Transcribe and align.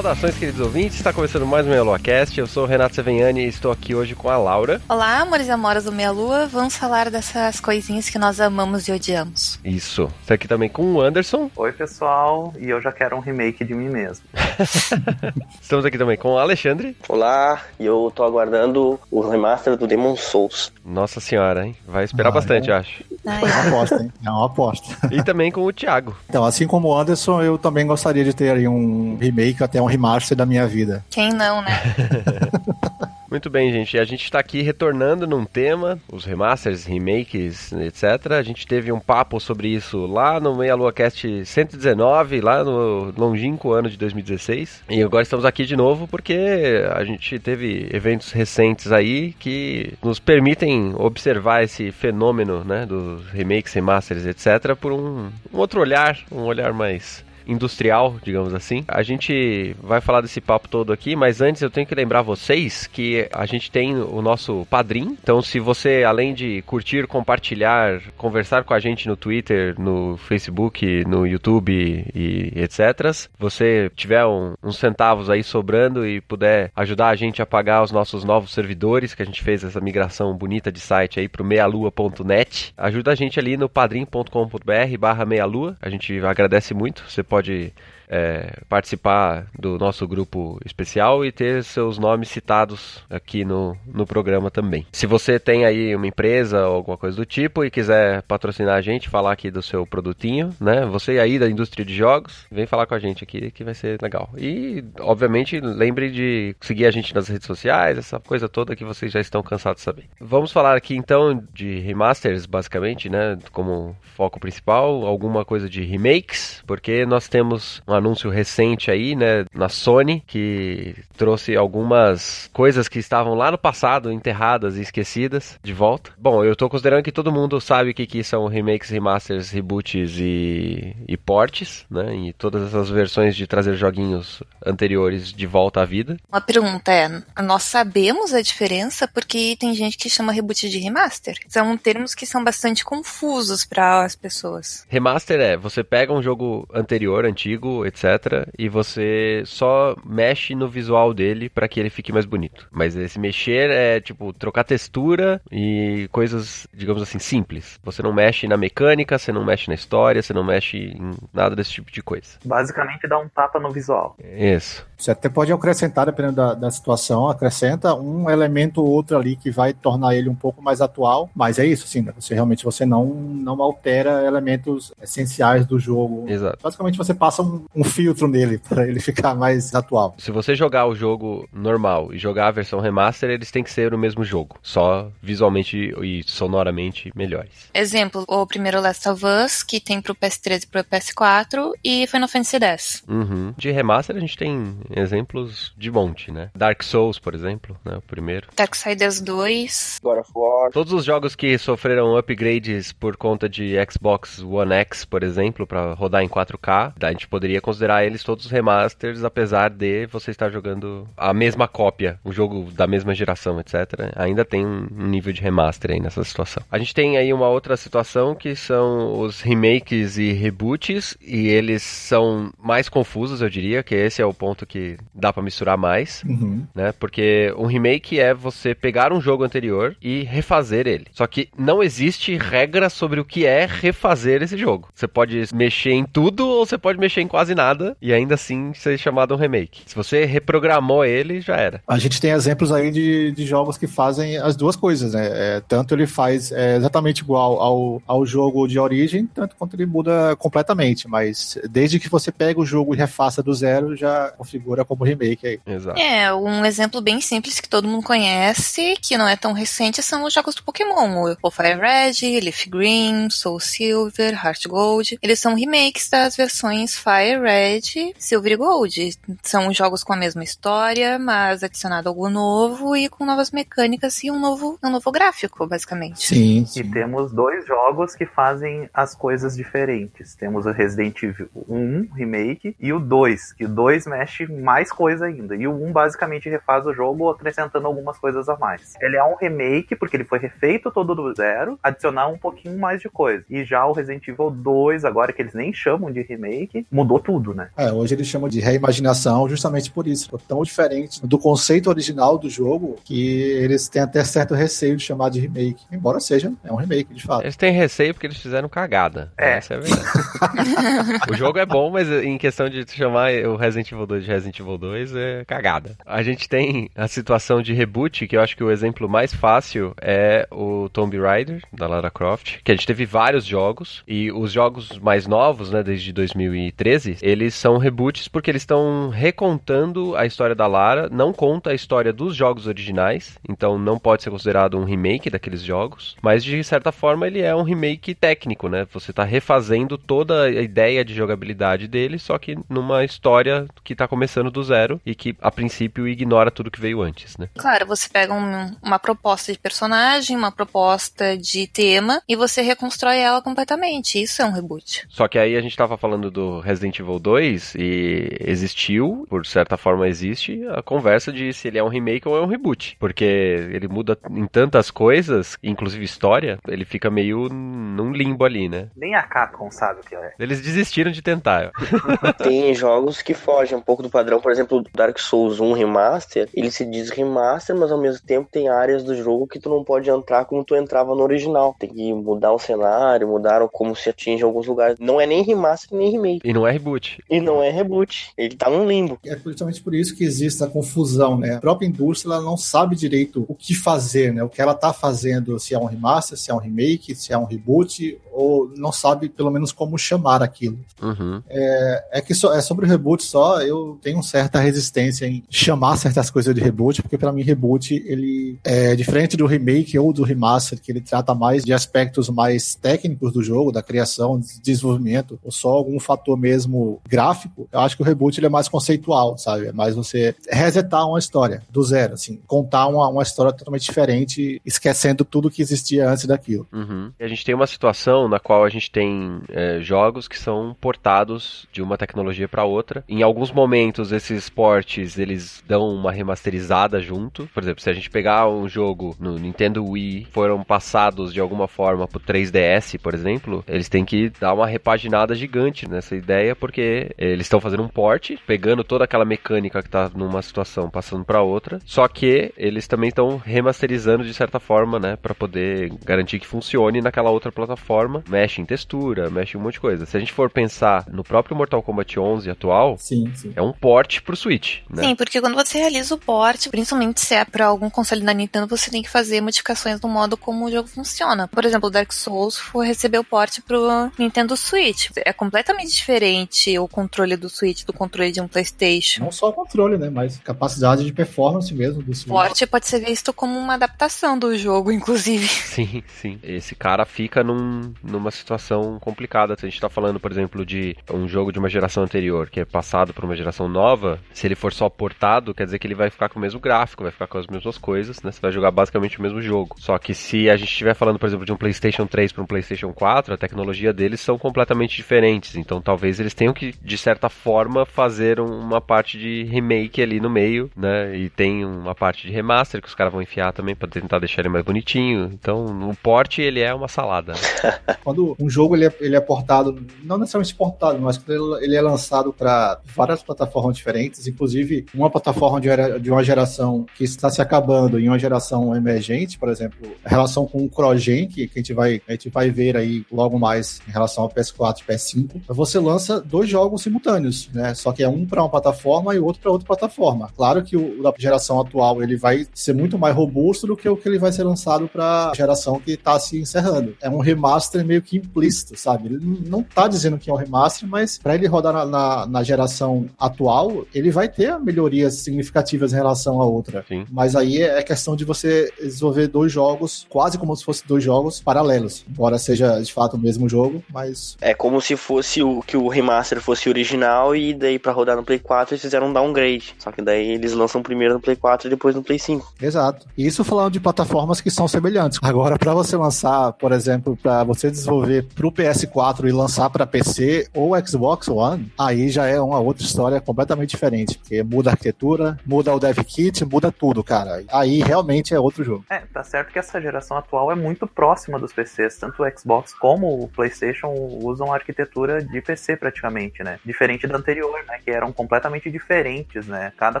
Saudações, 0.00 0.38
queridos 0.38 0.62
ouvintes. 0.62 0.96
Está 0.96 1.12
começando 1.12 1.44
mais 1.44 1.66
um 1.66 1.68
Meia 1.68 1.98
Cast. 1.98 2.40
Eu 2.40 2.46
sou 2.46 2.64
o 2.64 2.66
Renato 2.66 2.94
Seveniani 2.94 3.44
e 3.44 3.48
estou 3.48 3.70
aqui 3.70 3.94
hoje 3.94 4.14
com 4.14 4.30
a 4.30 4.38
Laura. 4.38 4.80
Olá, 4.88 5.18
amores 5.18 5.46
e 5.46 5.50
amoras 5.50 5.84
do 5.84 5.92
Meia 5.92 6.10
Lua. 6.10 6.46
Vamos 6.46 6.74
falar 6.74 7.10
dessas 7.10 7.60
coisinhas 7.60 8.08
que 8.08 8.18
nós 8.18 8.40
amamos 8.40 8.88
e 8.88 8.92
odiamos. 8.92 9.60
Isso. 9.62 10.10
Estou 10.22 10.34
aqui 10.34 10.48
também 10.48 10.70
com 10.70 10.94
o 10.94 11.02
Anderson. 11.02 11.50
Oi, 11.54 11.72
pessoal. 11.72 12.54
E 12.58 12.70
eu 12.70 12.80
já 12.80 12.90
quero 12.90 13.14
um 13.14 13.20
remake 13.20 13.62
de 13.62 13.74
mim 13.74 13.90
mesmo. 13.90 14.24
Estamos 15.60 15.84
aqui 15.84 15.98
também 15.98 16.16
com 16.16 16.34
o 16.34 16.38
Alexandre. 16.38 16.96
Olá, 17.08 17.62
e 17.78 17.86
eu 17.86 18.12
tô 18.14 18.24
aguardando 18.24 18.98
o 19.10 19.20
remaster 19.20 19.76
do 19.76 19.86
Demon 19.86 20.16
Souls. 20.16 20.72
Nossa 20.84 21.20
senhora, 21.20 21.66
hein? 21.66 21.76
Vai 21.86 22.04
esperar 22.04 22.30
ah, 22.30 22.32
bastante, 22.32 22.70
é... 22.70 22.74
acho. 22.74 23.04
é 23.24 23.30
uma 23.30 23.68
aposta, 23.68 24.02
hein? 24.02 24.12
É 24.24 24.30
uma 24.30 24.46
aposta. 24.46 25.08
E 25.10 25.22
também 25.22 25.50
com 25.50 25.62
o 25.62 25.72
Thiago. 25.72 26.16
Então, 26.28 26.44
assim 26.44 26.66
como 26.66 26.88
o 26.88 26.96
Anderson, 26.96 27.42
eu 27.42 27.58
também 27.58 27.86
gostaria 27.86 28.24
de 28.24 28.34
ter 28.34 28.54
aí 28.54 28.68
um 28.68 29.16
remake, 29.20 29.62
até 29.62 29.80
um 29.80 29.86
remaster 29.86 30.36
da 30.36 30.46
minha 30.46 30.66
vida. 30.66 31.04
Quem 31.10 31.30
não, 31.32 31.62
né? 31.62 31.80
Muito 33.30 33.48
bem, 33.48 33.70
gente. 33.70 33.96
A 33.96 34.04
gente 34.04 34.24
está 34.24 34.40
aqui 34.40 34.60
retornando 34.60 35.24
num 35.24 35.44
tema, 35.44 36.00
os 36.12 36.24
remasters, 36.24 36.84
remakes, 36.84 37.72
etc. 37.72 38.32
A 38.32 38.42
gente 38.42 38.66
teve 38.66 38.90
um 38.90 38.98
papo 38.98 39.38
sobre 39.38 39.68
isso 39.68 40.04
lá 40.04 40.40
no 40.40 40.56
Meia 40.56 40.74
Lua 40.74 40.92
Cast 40.92 41.46
119, 41.46 42.40
lá 42.40 42.64
no 42.64 43.14
longínquo 43.16 43.72
ano 43.72 43.88
de 43.88 43.96
2016. 43.96 44.82
E 44.90 45.00
agora 45.00 45.22
estamos 45.22 45.44
aqui 45.44 45.64
de 45.64 45.76
novo 45.76 46.08
porque 46.08 46.82
a 46.92 47.04
gente 47.04 47.38
teve 47.38 47.88
eventos 47.92 48.32
recentes 48.32 48.90
aí 48.90 49.32
que 49.34 49.92
nos 50.02 50.18
permitem 50.18 50.92
observar 50.96 51.62
esse 51.62 51.92
fenômeno, 51.92 52.64
né, 52.64 52.84
dos 52.84 53.26
remakes, 53.26 53.72
remasters, 53.72 54.26
etc. 54.26 54.74
por 54.74 54.90
um, 54.90 55.30
um 55.52 55.58
outro 55.58 55.80
olhar, 55.80 56.18
um 56.32 56.40
olhar 56.40 56.72
mais 56.72 57.24
industrial, 57.50 58.16
digamos 58.22 58.54
assim. 58.54 58.84
A 58.88 59.02
gente 59.02 59.74
vai 59.82 60.00
falar 60.00 60.20
desse 60.20 60.40
papo 60.40 60.68
todo 60.68 60.92
aqui, 60.92 61.16
mas 61.16 61.40
antes 61.40 61.62
eu 61.62 61.70
tenho 61.70 61.86
que 61.86 61.94
lembrar 61.94 62.22
vocês 62.22 62.86
que 62.86 63.28
a 63.32 63.44
gente 63.46 63.70
tem 63.70 63.96
o 63.96 64.22
nosso 64.22 64.66
padrim. 64.70 65.16
Então, 65.22 65.42
se 65.42 65.58
você, 65.58 66.04
além 66.04 66.32
de 66.32 66.62
curtir, 66.62 67.06
compartilhar, 67.06 68.00
conversar 68.16 68.64
com 68.64 68.74
a 68.74 68.78
gente 68.78 69.08
no 69.08 69.16
Twitter, 69.16 69.74
no 69.78 70.16
Facebook, 70.16 71.04
no 71.06 71.26
YouTube 71.26 72.04
e 72.14 72.52
etc., 72.54 73.28
você 73.38 73.90
tiver 73.96 74.24
um, 74.24 74.54
uns 74.62 74.78
centavos 74.78 75.28
aí 75.28 75.42
sobrando 75.42 76.06
e 76.06 76.20
puder 76.20 76.70
ajudar 76.76 77.08
a 77.08 77.16
gente 77.16 77.42
a 77.42 77.46
pagar 77.46 77.82
os 77.82 77.90
nossos 77.90 78.24
novos 78.24 78.52
servidores, 78.52 79.14
que 79.14 79.22
a 79.22 79.26
gente 79.26 79.42
fez 79.42 79.64
essa 79.64 79.80
migração 79.80 80.34
bonita 80.34 80.70
de 80.70 80.80
site 80.80 81.18
aí 81.18 81.28
pro 81.28 81.44
meialua.net, 81.44 82.72
ajuda 82.76 83.12
a 83.12 83.14
gente 83.14 83.38
ali 83.38 83.56
no 83.56 83.68
padrim.com.br 83.68 84.98
barra 84.98 85.24
meialua. 85.24 85.76
A 85.80 85.88
gente 85.88 86.18
agradece 86.20 86.74
muito. 86.74 87.04
Você 87.08 87.22
pode 87.22 87.39
pode 87.40 87.72
é, 88.10 88.58
participar 88.68 89.46
do 89.56 89.78
nosso 89.78 90.06
grupo 90.06 90.58
especial 90.64 91.24
e 91.24 91.30
ter 91.30 91.62
seus 91.62 91.96
nomes 91.96 92.28
citados 92.28 93.04
aqui 93.08 93.44
no, 93.44 93.76
no 93.86 94.04
programa 94.04 94.50
também. 94.50 94.84
Se 94.90 95.06
você 95.06 95.38
tem 95.38 95.64
aí 95.64 95.94
uma 95.94 96.06
empresa 96.06 96.66
ou 96.66 96.74
alguma 96.74 96.96
coisa 96.96 97.16
do 97.16 97.24
tipo 97.24 97.64
e 97.64 97.70
quiser 97.70 98.22
patrocinar 98.22 98.76
a 98.76 98.80
gente, 98.80 99.08
falar 99.08 99.32
aqui 99.32 99.50
do 99.50 99.62
seu 99.62 99.86
produtinho, 99.86 100.50
né? 100.60 100.84
Você 100.86 101.18
aí 101.20 101.38
da 101.38 101.48
indústria 101.48 101.84
de 101.84 101.94
jogos, 101.94 102.46
vem 102.50 102.66
falar 102.66 102.86
com 102.86 102.94
a 102.94 102.98
gente 102.98 103.22
aqui 103.22 103.50
que 103.50 103.62
vai 103.62 103.74
ser 103.74 104.00
legal. 104.02 104.30
E, 104.36 104.82
obviamente, 105.00 105.60
lembre 105.60 106.10
de 106.10 106.56
seguir 106.60 106.86
a 106.86 106.90
gente 106.90 107.14
nas 107.14 107.28
redes 107.28 107.46
sociais, 107.46 107.98
essa 107.98 108.18
coisa 108.18 108.48
toda 108.48 108.74
que 108.74 108.84
vocês 108.84 109.12
já 109.12 109.20
estão 109.20 109.42
cansados 109.42 109.80
de 109.80 109.84
saber. 109.84 110.04
Vamos 110.20 110.50
falar 110.50 110.76
aqui 110.76 110.96
então 110.96 111.42
de 111.52 111.78
remasters, 111.80 112.46
basicamente, 112.46 113.08
né? 113.08 113.38
Como 113.52 113.96
foco 114.16 114.40
principal, 114.40 115.06
alguma 115.06 115.44
coisa 115.44 115.68
de 115.68 115.82
remakes, 115.82 116.62
porque 116.66 117.06
nós 117.06 117.28
temos 117.28 117.82
uma 117.86 117.99
anúncio 118.00 118.30
recente 118.30 118.90
aí, 118.90 119.14
né, 119.14 119.44
na 119.54 119.68
Sony, 119.68 120.22
que 120.26 120.94
trouxe 121.16 121.56
algumas 121.56 122.50
coisas 122.52 122.88
que 122.88 122.98
estavam 122.98 123.34
lá 123.34 123.50
no 123.50 123.58
passado, 123.58 124.12
enterradas 124.12 124.76
e 124.76 124.82
esquecidas, 124.82 125.58
de 125.62 125.72
volta. 125.72 126.10
Bom, 126.18 126.44
eu 126.44 126.56
tô 126.56 126.68
considerando 126.68 127.02
que 127.02 127.12
todo 127.12 127.32
mundo 127.32 127.60
sabe 127.60 127.90
o 127.90 127.94
que, 127.94 128.06
que 128.06 128.24
são 128.24 128.46
remakes, 128.46 128.90
remasters, 128.90 129.50
reboots 129.50 130.18
e, 130.18 130.96
e 131.06 131.16
ports, 131.16 131.86
né, 131.90 132.14
e 132.14 132.32
todas 132.32 132.66
essas 132.66 132.90
versões 132.90 133.36
de 133.36 133.46
trazer 133.46 133.74
joguinhos 133.74 134.42
anteriores 134.64 135.32
de 135.32 135.46
volta 135.46 135.82
à 135.82 135.84
vida. 135.84 136.16
Uma 136.28 136.40
pergunta 136.40 136.92
é, 136.92 137.22
nós 137.42 137.64
sabemos 137.64 138.32
a 138.34 138.42
diferença 138.42 139.06
porque 139.06 139.56
tem 139.58 139.74
gente 139.74 139.96
que 139.96 140.08
chama 140.08 140.32
reboot 140.32 140.68
de 140.68 140.78
remaster. 140.78 141.36
São 141.48 141.76
termos 141.76 142.14
que 142.14 142.26
são 142.26 142.42
bastante 142.42 142.84
confusos 142.84 143.64
para 143.64 144.04
as 144.04 144.16
pessoas. 144.16 144.86
Remaster 144.88 145.40
é, 145.40 145.56
você 145.56 145.84
pega 145.84 146.12
um 146.12 146.22
jogo 146.22 146.66
anterior, 146.72 147.24
antigo, 147.24 147.86
etc. 147.90 148.48
E 148.58 148.68
você 148.68 149.42
só 149.44 149.94
mexe 150.04 150.54
no 150.54 150.68
visual 150.68 151.12
dele 151.12 151.48
para 151.48 151.68
que 151.68 151.78
ele 151.78 151.90
fique 151.90 152.12
mais 152.12 152.24
bonito. 152.24 152.68
Mas 152.70 152.96
esse 152.96 153.18
mexer 153.18 153.70
é 153.70 154.00
tipo 154.00 154.32
trocar 154.32 154.64
textura 154.64 155.40
e 155.50 156.08
coisas, 156.10 156.66
digamos 156.72 157.02
assim, 157.02 157.18
simples. 157.18 157.78
Você 157.82 158.02
não 158.02 158.12
mexe 158.12 158.48
na 158.48 158.56
mecânica, 158.56 159.18
você 159.18 159.32
não 159.32 159.44
mexe 159.44 159.68
na 159.68 159.74
história, 159.74 160.22
você 160.22 160.32
não 160.32 160.44
mexe 160.44 160.78
em 160.78 161.10
nada 161.32 161.54
desse 161.54 161.72
tipo 161.72 161.90
de 161.90 162.02
coisa. 162.02 162.38
Basicamente 162.44 163.06
dá 163.08 163.18
um 163.18 163.28
tapa 163.28 163.58
no 163.58 163.70
visual. 163.70 164.16
Isso. 164.22 164.86
Você 164.96 165.10
até 165.10 165.28
pode 165.28 165.52
acrescentar, 165.52 166.06
dependendo 166.06 166.36
da, 166.36 166.54
da 166.54 166.70
situação, 166.70 167.28
acrescenta 167.28 167.94
um 167.94 168.28
elemento 168.28 168.82
ou 168.82 168.88
outro 168.88 169.16
ali 169.16 169.34
que 169.34 169.50
vai 169.50 169.72
tornar 169.72 170.14
ele 170.14 170.28
um 170.28 170.34
pouco 170.34 170.62
mais 170.62 170.80
atual. 170.80 171.30
Mas 171.34 171.58
é 171.58 171.64
isso, 171.64 171.86
sim. 171.86 172.02
Né? 172.02 172.12
Você 172.18 172.34
realmente 172.34 172.64
você 172.64 172.84
não, 172.84 173.06
não 173.06 173.62
altera 173.62 174.26
elementos 174.26 174.92
essenciais 175.02 175.64
do 175.64 175.78
jogo. 175.78 176.26
Exato. 176.28 176.58
Basicamente 176.62 176.98
você 176.98 177.14
passa 177.14 177.42
um, 177.42 177.64
um 177.74 177.79
filtro 177.84 178.28
nele 178.28 178.58
para 178.68 178.86
ele 178.86 179.00
ficar 179.00 179.34
mais 179.34 179.74
atual. 179.74 180.14
Se 180.18 180.30
você 180.30 180.54
jogar 180.54 180.86
o 180.86 180.94
jogo 180.94 181.48
normal 181.52 182.12
e 182.12 182.18
jogar 182.18 182.48
a 182.48 182.52
versão 182.52 182.80
remaster, 182.80 183.30
eles 183.30 183.50
têm 183.50 183.62
que 183.62 183.70
ser 183.70 183.94
o 183.94 183.98
mesmo 183.98 184.24
jogo, 184.24 184.58
só 184.62 185.10
visualmente 185.22 185.94
e 186.02 186.22
sonoramente 186.24 187.10
melhores. 187.14 187.70
Exemplo, 187.74 188.24
o 188.28 188.46
primeiro 188.46 188.80
Last 188.80 189.08
of 189.08 189.24
Us, 189.24 189.62
que 189.62 189.80
tem 189.80 190.00
pro 190.00 190.14
PS3 190.14 190.64
e 190.64 190.66
pro 190.66 190.84
PS4, 190.84 191.72
e 191.84 192.06
Final 192.06 192.28
Fantasy 192.28 192.56
X. 192.56 193.04
Uhum. 193.08 193.54
De 193.56 193.70
remaster 193.70 194.16
a 194.16 194.20
gente 194.20 194.36
tem 194.36 194.78
exemplos 194.94 195.72
de 195.76 195.90
monte, 195.90 196.30
né? 196.30 196.50
Dark 196.54 196.82
Souls, 196.82 197.18
por 197.18 197.34
exemplo, 197.34 197.76
né? 197.84 197.96
O 197.96 198.02
primeiro. 198.02 198.48
Darksiders 198.56 199.20
2. 199.20 200.00
God 200.02 200.18
of 200.18 200.30
War. 200.34 200.70
Todos 200.72 200.92
os 200.92 201.04
jogos 201.04 201.34
que 201.34 201.56
sofreram 201.58 202.18
upgrades 202.18 202.92
por 202.92 203.16
conta 203.16 203.48
de 203.48 203.74
Xbox 203.90 204.42
One 204.42 204.72
X, 204.72 205.04
por 205.04 205.22
exemplo, 205.22 205.66
para 205.66 205.94
rodar 205.94 206.22
em 206.22 206.28
4K, 206.28 206.94
a 207.00 207.12
gente 207.12 207.28
poderia 207.28 207.59
considerar 207.60 208.04
eles 208.04 208.22
todos 208.22 208.50
remasters, 208.50 209.24
apesar 209.24 209.70
de 209.70 210.06
você 210.06 210.30
estar 210.30 210.50
jogando 210.50 211.06
a 211.16 211.32
mesma 211.32 211.68
cópia, 211.68 212.18
o 212.24 212.32
jogo 212.32 212.70
da 212.72 212.86
mesma 212.86 213.14
geração, 213.14 213.60
etc. 213.60 214.12
Ainda 214.16 214.44
tem 214.44 214.64
um 214.64 214.86
nível 214.90 215.32
de 215.32 215.40
remaster 215.40 215.92
aí 215.92 216.00
nessa 216.00 216.22
situação. 216.24 216.62
A 216.70 216.78
gente 216.78 216.94
tem 216.94 217.16
aí 217.16 217.32
uma 217.32 217.48
outra 217.48 217.76
situação 217.76 218.34
que 218.34 218.54
são 218.54 219.20
os 219.20 219.40
remakes 219.40 220.18
e 220.18 220.32
reboots, 220.32 221.16
e 221.20 221.48
eles 221.48 221.82
são 221.82 222.50
mais 222.58 222.88
confusos, 222.88 223.40
eu 223.40 223.48
diria, 223.48 223.82
que 223.82 223.94
esse 223.94 224.22
é 224.22 224.26
o 224.26 224.34
ponto 224.34 224.66
que 224.66 224.96
dá 225.14 225.32
para 225.32 225.42
misturar 225.42 225.76
mais, 225.76 226.22
uhum. 226.24 226.66
né? 226.74 226.92
Porque 226.92 227.52
um 227.56 227.66
remake 227.66 228.18
é 228.18 228.34
você 228.34 228.74
pegar 228.74 229.12
um 229.12 229.20
jogo 229.20 229.44
anterior 229.44 229.96
e 230.00 230.22
refazer 230.22 230.86
ele. 230.86 231.06
Só 231.12 231.26
que 231.26 231.48
não 231.56 231.82
existe 231.82 232.36
regra 232.36 232.88
sobre 232.88 233.20
o 233.20 233.24
que 233.24 233.46
é 233.46 233.66
refazer 233.66 234.42
esse 234.42 234.56
jogo. 234.56 234.88
Você 234.94 235.06
pode 235.06 235.44
mexer 235.54 235.92
em 235.92 236.04
tudo 236.04 236.46
ou 236.46 236.66
você 236.66 236.78
pode 236.78 236.98
mexer 236.98 237.20
em 237.20 237.28
quase 237.28 237.49
quase 237.50 237.54
nada 237.54 237.96
e 238.00 238.12
ainda 238.12 238.34
assim 238.34 238.72
ser 238.74 238.98
chamado 238.98 239.34
um 239.34 239.36
remake. 239.36 239.82
Se 239.86 239.94
você 239.94 240.24
reprogramou 240.24 241.04
ele, 241.04 241.40
já 241.40 241.56
era. 241.56 241.82
A 241.86 241.98
gente 241.98 242.20
tem 242.20 242.30
exemplos 242.30 242.72
aí 242.72 242.90
de, 242.90 243.32
de 243.32 243.46
jogos 243.46 243.76
que 243.76 243.86
fazem 243.86 244.36
as 244.36 244.56
duas 244.56 244.76
coisas, 244.76 245.12
né? 245.12 245.28
É, 245.32 245.62
tanto 245.66 245.94
ele 245.94 246.06
faz 246.06 246.52
é, 246.52 246.76
exatamente 246.76 247.20
igual 247.20 247.60
ao, 247.60 248.02
ao 248.06 248.24
jogo 248.24 248.66
de 248.66 248.78
origem, 248.78 249.26
tanto 249.26 249.56
quanto 249.56 249.74
ele 249.74 249.86
muda 249.86 250.36
completamente. 250.36 251.08
Mas 251.08 251.58
desde 251.68 251.98
que 251.98 252.08
você 252.08 252.30
pega 252.30 252.60
o 252.60 252.66
jogo 252.66 252.94
e 252.94 252.98
refaça 252.98 253.42
do 253.42 253.52
zero, 253.52 253.96
já 253.96 254.30
configura 254.36 254.84
como 254.84 255.04
remake 255.04 255.46
aí. 255.46 255.60
Exato. 255.66 256.00
É, 256.00 256.32
um 256.32 256.64
exemplo 256.64 257.00
bem 257.00 257.20
simples 257.20 257.60
que 257.60 257.68
todo 257.68 257.88
mundo 257.88 258.04
conhece, 258.04 258.96
que 259.00 259.16
não 259.16 259.26
é 259.26 259.36
tão 259.36 259.52
recente, 259.52 260.02
são 260.02 260.24
os 260.24 260.32
jogos 260.32 260.54
do 260.54 260.62
Pokémon. 260.62 261.34
O 261.42 261.50
Fire 261.50 261.78
Red, 261.80 262.40
Leaf 262.40 262.66
Green, 262.68 263.28
Soul 263.30 263.60
Silver, 263.60 264.34
Heart 264.34 264.66
Gold. 264.66 265.18
Eles 265.22 265.40
são 265.40 265.54
remakes 265.54 266.08
das 266.08 266.36
versões 266.36 266.96
Fire 266.96 267.39
Red, 267.40 268.14
Silver 268.18 268.52
e 268.52 268.56
Gold. 268.56 269.18
São 269.42 269.72
jogos 269.72 270.04
com 270.04 270.12
a 270.12 270.16
mesma 270.16 270.44
história, 270.44 271.18
mas 271.18 271.62
adicionado 271.62 272.08
algo 272.08 272.28
novo 272.28 272.96
e 272.96 273.08
com 273.08 273.24
novas 273.24 273.50
mecânicas 273.50 274.22
e 274.22 274.30
um 274.30 274.38
novo, 274.38 274.78
um 274.82 274.90
novo 274.90 275.10
gráfico, 275.10 275.66
basicamente. 275.66 276.26
Sim. 276.26 276.66
E 276.76 276.84
temos 276.84 277.32
dois 277.32 277.66
jogos 277.66 278.14
que 278.14 278.26
fazem 278.26 278.88
as 278.92 279.14
coisas 279.14 279.56
diferentes. 279.56 280.34
Temos 280.34 280.66
o 280.66 280.70
Resident 280.70 281.22
Evil 281.22 281.48
1 281.68 282.08
Remake 282.14 282.76
e 282.78 282.92
o 282.92 283.00
2, 283.00 283.52
que 283.54 283.64
o 283.64 283.68
2 283.68 284.06
mexe 284.06 284.46
mais 284.46 284.92
coisa 284.92 285.26
ainda. 285.26 285.56
E 285.56 285.66
o 285.66 285.72
1 285.72 285.92
basicamente 285.92 286.48
refaz 286.48 286.86
o 286.86 286.92
jogo 286.92 287.30
acrescentando 287.30 287.86
algumas 287.86 288.18
coisas 288.18 288.48
a 288.48 288.56
mais. 288.56 288.94
Ele 289.00 289.16
é 289.16 289.24
um 289.24 289.34
remake 289.34 289.96
porque 289.96 290.16
ele 290.16 290.24
foi 290.24 290.38
refeito 290.38 290.90
todo 290.90 291.14
do 291.14 291.34
zero, 291.34 291.78
adicionar 291.82 292.28
um 292.28 292.38
pouquinho 292.38 292.78
mais 292.78 293.00
de 293.00 293.08
coisa. 293.08 293.44
E 293.48 293.64
já 293.64 293.86
o 293.86 293.92
Resident 293.92 294.26
Evil 294.28 294.50
2, 294.50 295.04
agora 295.04 295.32
que 295.32 295.40
eles 295.40 295.54
nem 295.54 295.72
chamam 295.72 296.10
de 296.10 296.22
remake, 296.22 296.86
mudou 296.90 297.18
tudo, 297.18 297.29
né? 297.38 297.68
É, 297.76 297.92
hoje 297.92 298.14
eles 298.14 298.26
chamam 298.26 298.48
de 298.48 298.60
reimaginação 298.60 299.48
justamente 299.48 299.90
por 299.90 300.06
isso. 300.06 300.24
Ficou 300.24 300.40
tão 300.46 300.62
diferente 300.62 301.24
do 301.26 301.38
conceito 301.38 301.88
original 301.88 302.38
do 302.38 302.48
jogo 302.48 302.96
que 303.04 303.40
eles 303.40 303.88
têm 303.88 304.02
até 304.02 304.24
certo 304.24 304.54
receio 304.54 304.96
de 304.96 305.04
chamar 305.04 305.30
de 305.30 305.40
remake. 305.40 305.84
Embora 305.92 306.18
seja, 306.20 306.52
é 306.64 306.72
um 306.72 306.76
remake, 306.76 307.14
de 307.14 307.22
fato. 307.22 307.42
Eles 307.42 307.56
têm 307.56 307.72
receio 307.72 308.14
porque 308.14 308.26
eles 308.26 308.38
fizeram 308.38 308.68
cagada. 308.68 309.32
É. 309.36 309.58
Essa 309.58 309.74
é 309.74 309.76
a 309.76 309.80
verdade. 309.80 311.30
o 311.30 311.34
jogo 311.34 311.58
é 311.58 311.66
bom, 311.66 311.90
mas 311.90 312.08
em 312.08 312.38
questão 312.38 312.68
de 312.68 312.84
chamar 312.90 313.32
o 313.46 313.56
Resident 313.56 313.92
Evil 313.92 314.06
2 314.06 314.24
de 314.24 314.30
Resident 314.30 314.58
Evil 314.58 314.78
2 314.78 315.16
é 315.16 315.44
cagada. 315.46 315.96
A 316.06 316.22
gente 316.22 316.48
tem 316.48 316.90
a 316.94 317.06
situação 317.08 317.62
de 317.62 317.72
reboot, 317.72 318.26
que 318.26 318.36
eu 318.36 318.40
acho 318.40 318.56
que 318.56 318.64
o 318.64 318.70
exemplo 318.70 319.08
mais 319.08 319.34
fácil 319.34 319.94
é 320.00 320.46
o 320.50 320.88
Tomb 320.88 321.18
Raider, 321.18 321.62
da 321.72 321.86
Lara 321.86 322.10
Croft, 322.10 322.58
que 322.62 322.72
a 322.72 322.74
gente 322.74 322.86
teve 322.86 323.04
vários 323.04 323.44
jogos, 323.44 324.02
e 324.06 324.30
os 324.32 324.52
jogos 324.52 324.98
mais 324.98 325.26
novos, 325.26 325.70
né, 325.70 325.82
desde 325.82 326.12
2013, 326.12 327.18
eles 327.22 327.54
são 327.54 327.78
reboots 327.78 328.28
porque 328.28 328.50
eles 328.50 328.62
estão 328.62 329.08
recontando 329.10 330.16
a 330.16 330.26
história 330.26 330.54
da 330.54 330.66
Lara, 330.66 331.08
não 331.10 331.32
conta 331.32 331.70
a 331.70 331.74
história 331.74 332.12
dos 332.12 332.34
jogos 332.36 332.66
originais, 332.66 333.38
então 333.48 333.78
não 333.78 333.98
pode 333.98 334.22
ser 334.22 334.30
considerado 334.30 334.78
um 334.78 334.84
remake 334.84 335.30
daqueles 335.30 335.62
jogos, 335.62 336.16
mas 336.22 336.44
de 336.44 336.62
certa 336.64 336.92
forma 336.92 337.26
ele 337.26 337.40
é 337.40 337.54
um 337.54 337.62
remake 337.62 338.14
técnico, 338.14 338.68
né? 338.68 338.86
Você 338.92 339.12
tá 339.12 339.24
refazendo 339.24 339.96
toda 339.98 340.44
a 340.44 340.50
ideia 340.50 341.04
de 341.04 341.14
jogabilidade 341.14 341.88
dele, 341.88 342.18
só 342.18 342.38
que 342.38 342.56
numa 342.68 343.04
história 343.04 343.66
que 343.84 343.94
tá 343.94 344.06
começando 344.06 344.50
do 344.50 344.62
zero 344.62 345.00
e 345.04 345.14
que 345.14 345.36
a 345.40 345.50
princípio 345.50 346.06
ignora 346.08 346.50
tudo 346.50 346.70
que 346.70 346.80
veio 346.80 347.02
antes, 347.02 347.36
né? 347.36 347.48
Claro, 347.56 347.86
você 347.86 348.08
pega 348.08 348.32
um- 348.34 348.76
uma 348.82 348.98
proposta 348.98 349.52
de 349.52 349.58
personagem, 349.58 350.36
uma 350.36 350.52
proposta 350.52 351.36
de 351.36 351.66
tema 351.66 352.22
e 352.28 352.36
você 352.36 352.62
reconstrói 352.62 353.18
ela 353.18 353.42
completamente. 353.42 354.20
Isso 354.20 354.42
é 354.42 354.44
um 354.44 354.52
reboot. 354.52 355.06
Só 355.08 355.26
que 355.28 355.38
aí 355.38 355.56
a 355.56 355.60
gente 355.60 355.76
tava 355.76 355.96
falando 355.96 356.30
do 356.30 356.60
Resident 356.60 356.98
Evil 356.98 357.09
2 357.18 357.74
e 357.76 358.36
existiu, 358.40 359.26
por 359.28 359.44
certa 359.46 359.76
forma 359.76 360.08
existe, 360.08 360.62
a 360.68 360.82
conversa 360.82 361.32
de 361.32 361.52
se 361.52 361.68
ele 361.68 361.78
é 361.78 361.84
um 361.84 361.88
remake 361.88 362.28
ou 362.28 362.36
é 362.36 362.40
um 362.40 362.46
reboot. 362.46 362.96
Porque 362.98 363.24
ele 363.24 363.88
muda 363.88 364.18
em 364.30 364.46
tantas 364.46 364.90
coisas, 364.90 365.56
inclusive 365.62 366.04
história, 366.04 366.58
ele 366.68 366.84
fica 366.84 367.10
meio 367.10 367.48
num 367.48 368.12
limbo 368.12 368.44
ali, 368.44 368.68
né? 368.68 368.88
Nem 368.96 369.14
a 369.14 369.22
Capcom 369.22 369.70
sabe 369.70 370.00
o 370.00 370.04
que 370.04 370.14
é. 370.14 370.32
Eles 370.38 370.60
desistiram 370.60 371.10
de 371.10 371.22
tentar. 371.22 371.70
Tem 372.38 372.74
jogos 372.74 373.22
que 373.22 373.34
fogem 373.34 373.76
um 373.76 373.82
pouco 373.82 374.02
do 374.02 374.10
padrão, 374.10 374.40
por 374.40 374.52
exemplo, 374.52 374.84
Dark 374.94 375.18
Souls 375.18 375.60
1 375.60 375.72
Remaster, 375.72 376.48
ele 376.54 376.70
se 376.70 376.84
diz 376.84 377.10
remaster, 377.10 377.76
mas 377.76 377.90
ao 377.90 377.98
mesmo 377.98 378.24
tempo 378.26 378.48
tem 378.50 378.68
áreas 378.68 379.02
do 379.02 379.14
jogo 379.14 379.46
que 379.46 379.58
tu 379.58 379.68
não 379.68 379.84
pode 379.84 380.10
entrar 380.10 380.44
como 380.44 380.64
tu 380.64 380.74
entrava 380.74 381.14
no 381.14 381.22
original. 381.22 381.74
Tem 381.78 381.88
que 381.88 382.12
mudar 382.12 382.52
o 382.52 382.58
cenário, 382.58 383.28
mudar 383.28 383.66
como 383.68 383.94
se 383.94 384.10
atinge 384.10 384.42
alguns 384.42 384.66
lugares. 384.66 384.98
Não 384.98 385.20
é 385.20 385.26
nem 385.26 385.42
remaster 385.42 385.96
nem 385.96 386.10
remake. 386.10 386.40
E 386.44 386.52
não 386.52 386.66
é 386.66 386.70
reboot. 386.70 386.99
E 387.28 387.40
não 387.40 387.62
é 387.62 387.70
reboot. 387.70 388.32
Ele 388.36 388.56
tá 388.56 388.68
num 388.70 388.86
limbo. 388.86 389.18
É 389.24 389.36
justamente 389.38 389.80
por 389.80 389.94
isso 389.94 390.14
que 390.16 390.24
existe 390.24 390.62
a 390.62 390.66
confusão, 390.66 391.38
né? 391.38 391.54
A 391.54 391.60
própria 391.60 391.86
indústria 391.86 392.34
ela 392.34 392.42
não 392.42 392.56
sabe 392.56 392.96
direito 392.96 393.44
o 393.48 393.54
que 393.54 393.74
fazer, 393.74 394.32
né? 394.32 394.42
O 394.42 394.48
que 394.48 394.60
ela 394.60 394.74
tá 394.74 394.92
fazendo, 394.92 395.58
se 395.58 395.74
é 395.74 395.78
um 395.78 395.86
remaster, 395.86 396.38
se 396.38 396.50
é 396.50 396.54
um 396.54 396.58
remake, 396.58 397.14
se 397.14 397.32
é 397.32 397.38
um 397.38 397.44
reboot, 397.44 398.18
ou 398.32 398.70
não 398.76 398.92
sabe 398.92 399.28
pelo 399.28 399.50
menos 399.50 399.72
como 399.72 399.98
chamar 399.98 400.42
aquilo. 400.42 400.78
Uhum. 401.00 401.42
É 401.48 402.20
que 402.24 402.34
só, 402.34 402.54
é 402.54 402.60
sobre 402.60 402.86
o 402.86 402.88
reboot 402.88 403.22
só, 403.22 403.60
eu 403.60 403.98
tenho 404.02 404.22
certa 404.22 404.60
resistência 404.60 405.26
em 405.26 405.42
chamar 405.48 405.96
certas 405.96 406.30
coisas 406.30 406.54
de 406.54 406.60
reboot, 406.60 407.02
porque 407.02 407.18
pra 407.18 407.32
mim 407.32 407.42
reboot 407.42 407.94
ele 408.06 408.58
é 408.64 408.94
diferente 408.96 409.36
do 409.36 409.46
remake 409.46 409.98
ou 409.98 410.12
do 410.12 410.22
remaster, 410.22 410.80
que 410.80 410.90
ele 410.90 411.00
trata 411.00 411.34
mais 411.34 411.64
de 411.64 411.72
aspectos 411.72 412.28
mais 412.28 412.74
técnicos 412.74 413.32
do 413.32 413.42
jogo, 413.42 413.72
da 413.72 413.82
criação, 413.82 414.38
de 414.38 414.60
desenvolvimento, 414.60 415.38
ou 415.42 415.50
só 415.50 415.68
algum 415.70 416.00
fator 416.00 416.36
mesmo 416.36 416.89
gráfico. 417.08 417.68
Eu 417.72 417.80
acho 417.80 417.96
que 417.96 418.02
o 418.02 418.04
reboot 418.04 418.38
ele 418.38 418.46
é 418.46 418.50
mais 418.50 418.68
conceitual, 418.68 419.36
sabe? 419.36 419.66
É 419.66 419.72
mais 419.72 419.94
você 419.94 420.34
resetar 420.50 421.06
uma 421.06 421.18
história 421.18 421.62
do 421.70 421.82
zero, 421.82 422.14
assim, 422.14 422.40
contar 422.46 422.86
uma, 422.86 423.08
uma 423.08 423.22
história 423.22 423.52
totalmente 423.52 423.84
diferente, 423.84 424.60
esquecendo 424.64 425.24
tudo 425.24 425.50
que 425.50 425.62
existia 425.62 426.08
antes 426.08 426.26
daquilo. 426.26 426.66
Uhum. 426.72 427.12
A 427.20 427.26
gente 427.26 427.44
tem 427.44 427.54
uma 427.54 427.66
situação 427.66 428.28
na 428.28 428.38
qual 428.38 428.64
a 428.64 428.68
gente 428.68 428.90
tem 428.90 429.40
é, 429.48 429.80
jogos 429.80 430.26
que 430.26 430.38
são 430.38 430.76
portados 430.80 431.66
de 431.72 431.82
uma 431.82 431.98
tecnologia 431.98 432.48
para 432.48 432.64
outra. 432.64 433.04
Em 433.08 433.22
alguns 433.22 433.52
momentos, 433.52 434.12
esses 434.12 434.48
portes 434.48 435.18
eles 435.18 435.62
dão 435.66 435.88
uma 435.88 436.12
remasterizada 436.12 437.00
junto. 437.00 437.48
Por 437.52 437.62
exemplo, 437.62 437.82
se 437.82 437.90
a 437.90 437.92
gente 437.92 438.10
pegar 438.10 438.48
um 438.48 438.68
jogo 438.68 439.16
no 439.18 439.38
Nintendo 439.38 439.84
Wii, 439.84 440.28
foram 440.30 440.62
passados 440.62 441.32
de 441.32 441.40
alguma 441.40 441.68
forma 441.68 442.06
pro 442.06 442.20
3DS, 442.20 442.98
por 442.98 443.14
exemplo, 443.14 443.64
eles 443.66 443.88
têm 443.88 444.04
que 444.04 444.30
dar 444.40 444.54
uma 444.54 444.66
repaginada 444.66 445.34
gigante 445.34 445.88
nessa 445.88 446.14
ideia, 446.14 446.54
porque 446.54 446.79
eles 447.18 447.46
estão 447.46 447.60
fazendo 447.60 447.82
um 447.82 447.88
port, 447.88 448.32
pegando 448.46 448.82
toda 448.84 449.04
aquela 449.04 449.24
mecânica 449.24 449.82
que 449.82 449.88
tá 449.88 450.10
numa 450.14 450.42
situação, 450.42 450.90
passando 450.90 451.24
para 451.24 451.42
outra. 451.42 451.80
Só 451.84 452.06
que 452.08 452.52
eles 452.56 452.86
também 452.86 453.08
estão 453.08 453.36
remasterizando 453.36 454.24
de 454.24 454.34
certa 454.34 454.58
forma, 454.60 454.98
né, 454.98 455.16
para 455.16 455.34
poder 455.34 455.92
garantir 456.04 456.38
que 456.38 456.46
funcione 456.46 457.00
naquela 457.00 457.30
outra 457.30 457.52
plataforma. 457.52 458.22
Mexe 458.28 458.60
em 458.60 458.64
textura, 458.64 459.30
mexe 459.30 459.56
em 459.56 459.60
um 459.60 459.62
monte 459.62 459.74
de 459.74 459.80
coisa. 459.80 460.06
Se 460.06 460.16
a 460.16 460.20
gente 460.20 460.32
for 460.32 460.50
pensar 460.50 461.04
no 461.10 461.22
próprio 461.24 461.56
Mortal 461.56 461.82
Kombat 461.82 462.18
11 462.18 462.50
atual, 462.50 462.96
Sim, 462.98 463.30
sim. 463.34 463.52
é 463.54 463.62
um 463.62 463.72
port 463.72 464.20
pro 464.22 464.36
Switch, 464.36 464.80
né? 464.88 465.02
Sim, 465.02 465.14
porque 465.14 465.40
quando 465.40 465.54
você 465.54 465.78
realiza 465.78 466.14
o 466.14 466.18
port, 466.18 466.68
principalmente 466.68 467.20
se 467.20 467.34
é 467.34 467.44
para 467.44 467.66
algum 467.66 467.88
console 467.90 468.22
da 468.22 468.34
Nintendo, 468.34 468.66
você 468.66 468.90
tem 468.90 469.02
que 469.02 469.08
fazer 469.10 469.40
modificações 469.40 470.00
no 470.00 470.08
modo 470.08 470.36
como 470.36 470.66
o 470.66 470.70
jogo 470.70 470.88
funciona. 470.88 471.48
Por 471.48 471.64
exemplo, 471.64 471.88
o 471.88 471.90
Dark 471.90 472.12
Souls 472.12 472.58
foi 472.58 472.86
receber 472.86 473.18
o 473.18 473.24
port 473.24 473.60
pro 473.66 474.10
Nintendo 474.18 474.56
Switch. 474.56 475.10
É 475.16 475.32
completamente 475.32 475.92
diferente 475.92 476.59
o 476.78 476.88
controle 476.88 477.36
do 477.36 477.48
Switch 477.48 477.84
do 477.84 477.92
controle 477.92 478.32
de 478.32 478.40
um 478.40 478.48
PlayStation. 478.48 479.24
Não 479.24 479.32
só 479.32 479.48
o 479.48 479.52
controle, 479.52 479.96
né? 479.98 480.10
Mas 480.10 480.38
capacidade 480.38 481.04
de 481.04 481.12
performance 481.12 481.72
mesmo 481.74 482.02
do 482.02 482.10
O 482.10 482.14
Switch. 482.14 482.28
port 482.28 482.66
pode 482.66 482.86
ser 482.86 483.00
visto 483.00 483.32
como 483.32 483.58
uma 483.58 483.74
adaptação 483.74 484.38
do 484.38 484.56
jogo, 484.56 484.92
inclusive. 484.92 485.46
Sim, 485.70 486.02
sim. 486.20 486.38
Esse 486.42 486.74
cara 486.74 487.04
fica 487.04 487.42
num, 487.44 487.92
numa 488.02 488.30
situação 488.30 488.98
complicada. 489.00 489.56
Se 489.58 489.64
a 489.64 489.68
gente 489.68 489.80
tá 489.80 489.88
falando, 489.88 490.18
por 490.20 490.30
exemplo, 490.30 490.64
de 490.66 490.96
um 491.12 491.26
jogo 491.28 491.52
de 491.52 491.58
uma 491.58 491.68
geração 491.68 492.02
anterior 492.02 492.50
que 492.50 492.60
é 492.60 492.64
passado 492.64 493.14
por 493.14 493.24
uma 493.24 493.36
geração 493.36 493.68
nova, 493.68 494.18
se 494.32 494.46
ele 494.46 494.54
for 494.54 494.72
só 494.72 494.88
portado, 494.88 495.54
quer 495.54 495.64
dizer 495.64 495.78
que 495.78 495.86
ele 495.86 495.94
vai 495.94 496.10
ficar 496.10 496.28
com 496.28 496.38
o 496.38 496.42
mesmo 496.42 496.60
gráfico, 496.60 497.02
vai 497.02 497.12
ficar 497.12 497.26
com 497.26 497.38
as 497.38 497.46
mesmas 497.46 497.78
coisas, 497.78 498.22
né? 498.22 498.30
Você 498.32 498.40
vai 498.40 498.52
jogar 498.52 498.70
basicamente 498.70 499.18
o 499.18 499.22
mesmo 499.22 499.40
jogo. 499.40 499.76
Só 499.78 499.96
que 499.98 500.12
se 500.14 500.50
a 500.50 500.56
gente 500.56 500.70
estiver 500.70 500.94
falando, 500.94 501.18
por 501.18 501.26
exemplo, 501.26 501.46
de 501.46 501.52
um 501.52 501.56
PlayStation 501.56 502.06
3 502.06 502.32
para 502.32 502.42
um 502.42 502.46
PlayStation 502.46 502.92
4, 502.92 503.34
a 503.34 503.36
tecnologia 503.36 503.92
deles 503.92 504.20
são 504.20 504.38
completamente 504.38 504.96
diferentes. 504.96 505.56
Então 505.56 505.80
talvez 505.80 506.18
eles 506.20 506.34
tenham 506.34 506.49
que, 506.52 506.74
de 506.82 506.98
certa 506.98 507.28
forma, 507.28 507.84
fazer 507.86 508.40
um- 508.40 508.60
uma 508.60 508.80
parte 508.80 509.18
de 509.18 509.44
remake 509.44 510.02
ali 510.02 510.20
no 510.20 510.30
meio, 510.30 510.70
né? 510.76 511.16
E 511.16 511.28
tem 511.30 511.64
uma 511.64 511.94
parte 511.94 512.26
de 512.26 512.32
remaster 512.32 512.80
que 512.80 512.88
os 512.88 512.94
caras 512.94 513.12
vão 513.12 513.22
enfiar 513.22 513.52
também 513.52 513.74
para 513.74 513.88
tentar 513.88 514.18
deixar 514.18 514.42
ele 514.42 514.48
mais 514.48 514.64
bonitinho. 514.64 515.30
Então, 515.32 515.64
o 515.88 515.94
port 515.96 516.38
ele 516.38 516.60
é 516.60 516.72
uma 516.74 516.88
salada. 516.88 517.32
né? 517.32 517.78
Quando 518.04 518.36
um 518.38 518.48
jogo 518.48 518.74
ele 518.76 518.86
é, 518.86 518.92
ele 519.00 519.16
é 519.16 519.20
portado, 519.20 519.84
não 520.02 520.18
necessariamente 520.18 520.54
portado, 520.54 520.98
mas 521.00 521.18
quando 521.18 521.58
ele, 521.62 521.76
é 521.76 521.80
lançado 521.80 522.32
para 522.32 522.80
várias 522.94 523.22
plataformas 523.22 523.76
diferentes, 523.76 524.26
inclusive 524.26 524.86
uma 524.94 525.10
plataforma 525.10 525.60
de, 525.60 525.68
de 526.00 526.10
uma 526.10 526.22
geração 526.24 526.86
que 526.96 527.04
está 527.04 527.28
se 527.30 527.40
acabando 527.42 527.98
em 527.98 528.08
uma 528.08 528.18
geração 528.18 528.74
emergente, 528.74 529.38
por 529.38 529.48
exemplo, 529.48 529.78
a 530.04 530.08
relação 530.08 530.46
com 530.46 530.64
o 530.64 530.68
CrossGen, 530.68 531.26
que, 531.28 531.46
que 531.48 531.58
a, 531.58 531.62
gente 531.62 531.72
vai, 531.74 532.00
a 532.08 532.12
gente 532.12 532.28
vai 532.28 532.50
ver 532.50 532.76
aí 532.76 533.04
logo 533.12 533.38
mais 533.38 533.80
em 533.88 533.90
relação 533.90 534.24
ao 534.24 534.30
PS4 534.30 534.80
e 534.80 534.92
PS5, 534.92 535.40
você 535.48 535.78
lança 535.78 536.20
dois 536.20 536.39
dois 536.40 536.48
jogos 536.48 536.82
simultâneos, 536.82 537.50
né? 537.52 537.74
Só 537.74 537.92
que 537.92 538.02
é 538.02 538.08
um 538.08 538.24
para 538.24 538.42
uma 538.42 538.48
plataforma 538.48 539.14
e 539.14 539.18
outro 539.18 539.42
para 539.42 539.52
outra 539.52 539.66
plataforma. 539.66 540.30
Claro 540.34 540.62
que 540.62 540.76
o 540.76 541.02
da 541.02 541.12
geração 541.18 541.60
atual 541.60 542.02
ele 542.02 542.16
vai 542.16 542.46
ser 542.54 542.74
muito 542.74 542.98
mais 542.98 543.14
robusto 543.14 543.66
do 543.66 543.76
que 543.76 543.88
o 543.88 543.96
que 543.96 544.08
ele 544.08 544.18
vai 544.18 544.32
ser 544.32 544.44
lançado 544.44 544.88
para 544.88 545.30
a 545.30 545.34
geração 545.34 545.78
que 545.78 545.92
está 545.92 546.18
se 546.18 546.40
encerrando. 546.40 546.96
É 547.02 547.10
um 547.10 547.18
remaster 547.18 547.84
meio 547.84 548.00
que 548.00 548.16
implícito, 548.16 548.78
sabe? 548.78 549.08
Ele 549.08 549.38
não 549.46 549.60
está 549.60 549.86
dizendo 549.86 550.16
que 550.16 550.30
é 550.30 550.32
um 550.32 550.36
remaster, 550.36 550.88
mas 550.88 551.18
para 551.18 551.34
ele 551.34 551.46
rodar 551.46 551.72
na, 551.72 551.84
na, 551.84 552.26
na, 552.26 552.42
geração 552.42 553.06
atual, 553.18 553.84
ele 553.94 554.10
vai 554.10 554.28
ter 554.28 554.58
melhorias 554.58 555.16
significativas 555.16 555.92
em 555.92 555.96
relação 555.96 556.40
à 556.40 556.46
outra. 556.46 556.84
Sim. 556.88 557.04
Mas 557.10 557.36
aí 557.36 557.60
é 557.60 557.82
questão 557.82 558.16
de 558.16 558.24
você 558.24 558.72
desenvolver 558.80 559.28
dois 559.28 559.52
jogos, 559.52 560.06
quase 560.08 560.38
como 560.38 560.56
se 560.56 560.64
fossem 560.64 560.84
dois 560.86 561.04
jogos 561.04 561.40
paralelos. 561.40 562.04
Embora 562.08 562.38
seja 562.38 562.80
de 562.80 562.92
fato 562.92 563.16
o 563.16 563.18
mesmo 563.18 563.48
jogo, 563.48 563.82
mas. 563.92 564.36
É 564.40 564.54
como 564.54 564.80
se 564.80 564.96
fosse 564.96 565.42
o 565.42 565.60
que 565.62 565.76
o 565.76 565.88
remaster 565.88 566.29
fosse 566.38 566.68
original 566.68 567.34
e 567.34 567.52
daí 567.52 567.78
para 567.78 567.90
rodar 567.90 568.16
no 568.16 568.22
Play 568.22 568.38
4 568.38 568.74
eles 568.74 568.82
fizeram 568.82 569.08
um 569.08 569.12
downgrade. 569.12 569.74
Só 569.78 569.90
que 569.90 570.00
daí 570.02 570.32
eles 570.32 570.52
lançam 570.52 570.82
primeiro 570.82 571.14
no 571.14 571.20
Play 571.20 571.34
4 571.34 571.66
e 571.66 571.70
depois 571.70 571.94
no 571.96 572.02
Play 572.02 572.18
5. 572.18 572.54
Exato. 572.60 573.06
Isso 573.16 573.42
falando 573.42 573.72
de 573.72 573.80
plataformas 573.80 574.40
que 574.40 574.50
são 574.50 574.68
semelhantes. 574.68 575.18
Agora, 575.22 575.58
para 575.58 575.74
você 575.74 575.96
lançar, 575.96 576.52
por 576.52 576.72
exemplo, 576.72 577.16
para 577.16 577.42
você 577.42 577.70
desenvolver 577.70 578.26
pro 578.34 578.52
PS4 578.52 579.28
e 579.28 579.32
lançar 579.32 579.70
para 579.70 579.86
PC 579.86 580.48
ou 580.54 580.72
Xbox 580.86 581.28
One, 581.28 581.72
aí 581.78 582.10
já 582.10 582.26
é 582.26 582.40
uma 582.40 582.60
outra 582.60 582.84
história 582.84 583.20
completamente 583.20 583.70
diferente. 583.70 584.18
Porque 584.18 584.42
muda 584.42 584.70
a 584.70 584.72
arquitetura, 584.72 585.38
muda 585.46 585.74
o 585.74 585.80
dev 585.80 585.98
kit, 586.04 586.44
muda 586.44 586.70
tudo, 586.70 587.02
cara. 587.02 587.42
Aí 587.50 587.80
realmente 587.80 588.34
é 588.34 588.38
outro 588.38 588.62
jogo. 588.62 588.84
É, 588.90 588.98
tá 589.12 589.22
certo 589.24 589.52
que 589.52 589.58
essa 589.58 589.80
geração 589.80 590.16
atual 590.16 590.52
é 590.52 590.54
muito 590.54 590.86
próxima 590.86 591.38
dos 591.38 591.52
PCs. 591.52 591.96
Tanto 591.98 592.22
o 592.22 592.38
Xbox 592.38 592.74
como 592.74 593.22
o 593.22 593.28
PlayStation 593.28 593.88
usam 594.22 594.52
a 594.52 594.56
arquitetura 594.56 595.22
de 595.22 595.40
PC 595.40 595.76
praticamente, 595.76 596.19
né? 596.40 596.58
Diferente 596.64 597.06
da 597.06 597.16
anterior, 597.16 597.64
né? 597.66 597.78
Que 597.84 597.90
eram 597.90 598.12
completamente 598.12 598.70
diferentes, 598.70 599.46
né? 599.46 599.72
Cada 599.76 600.00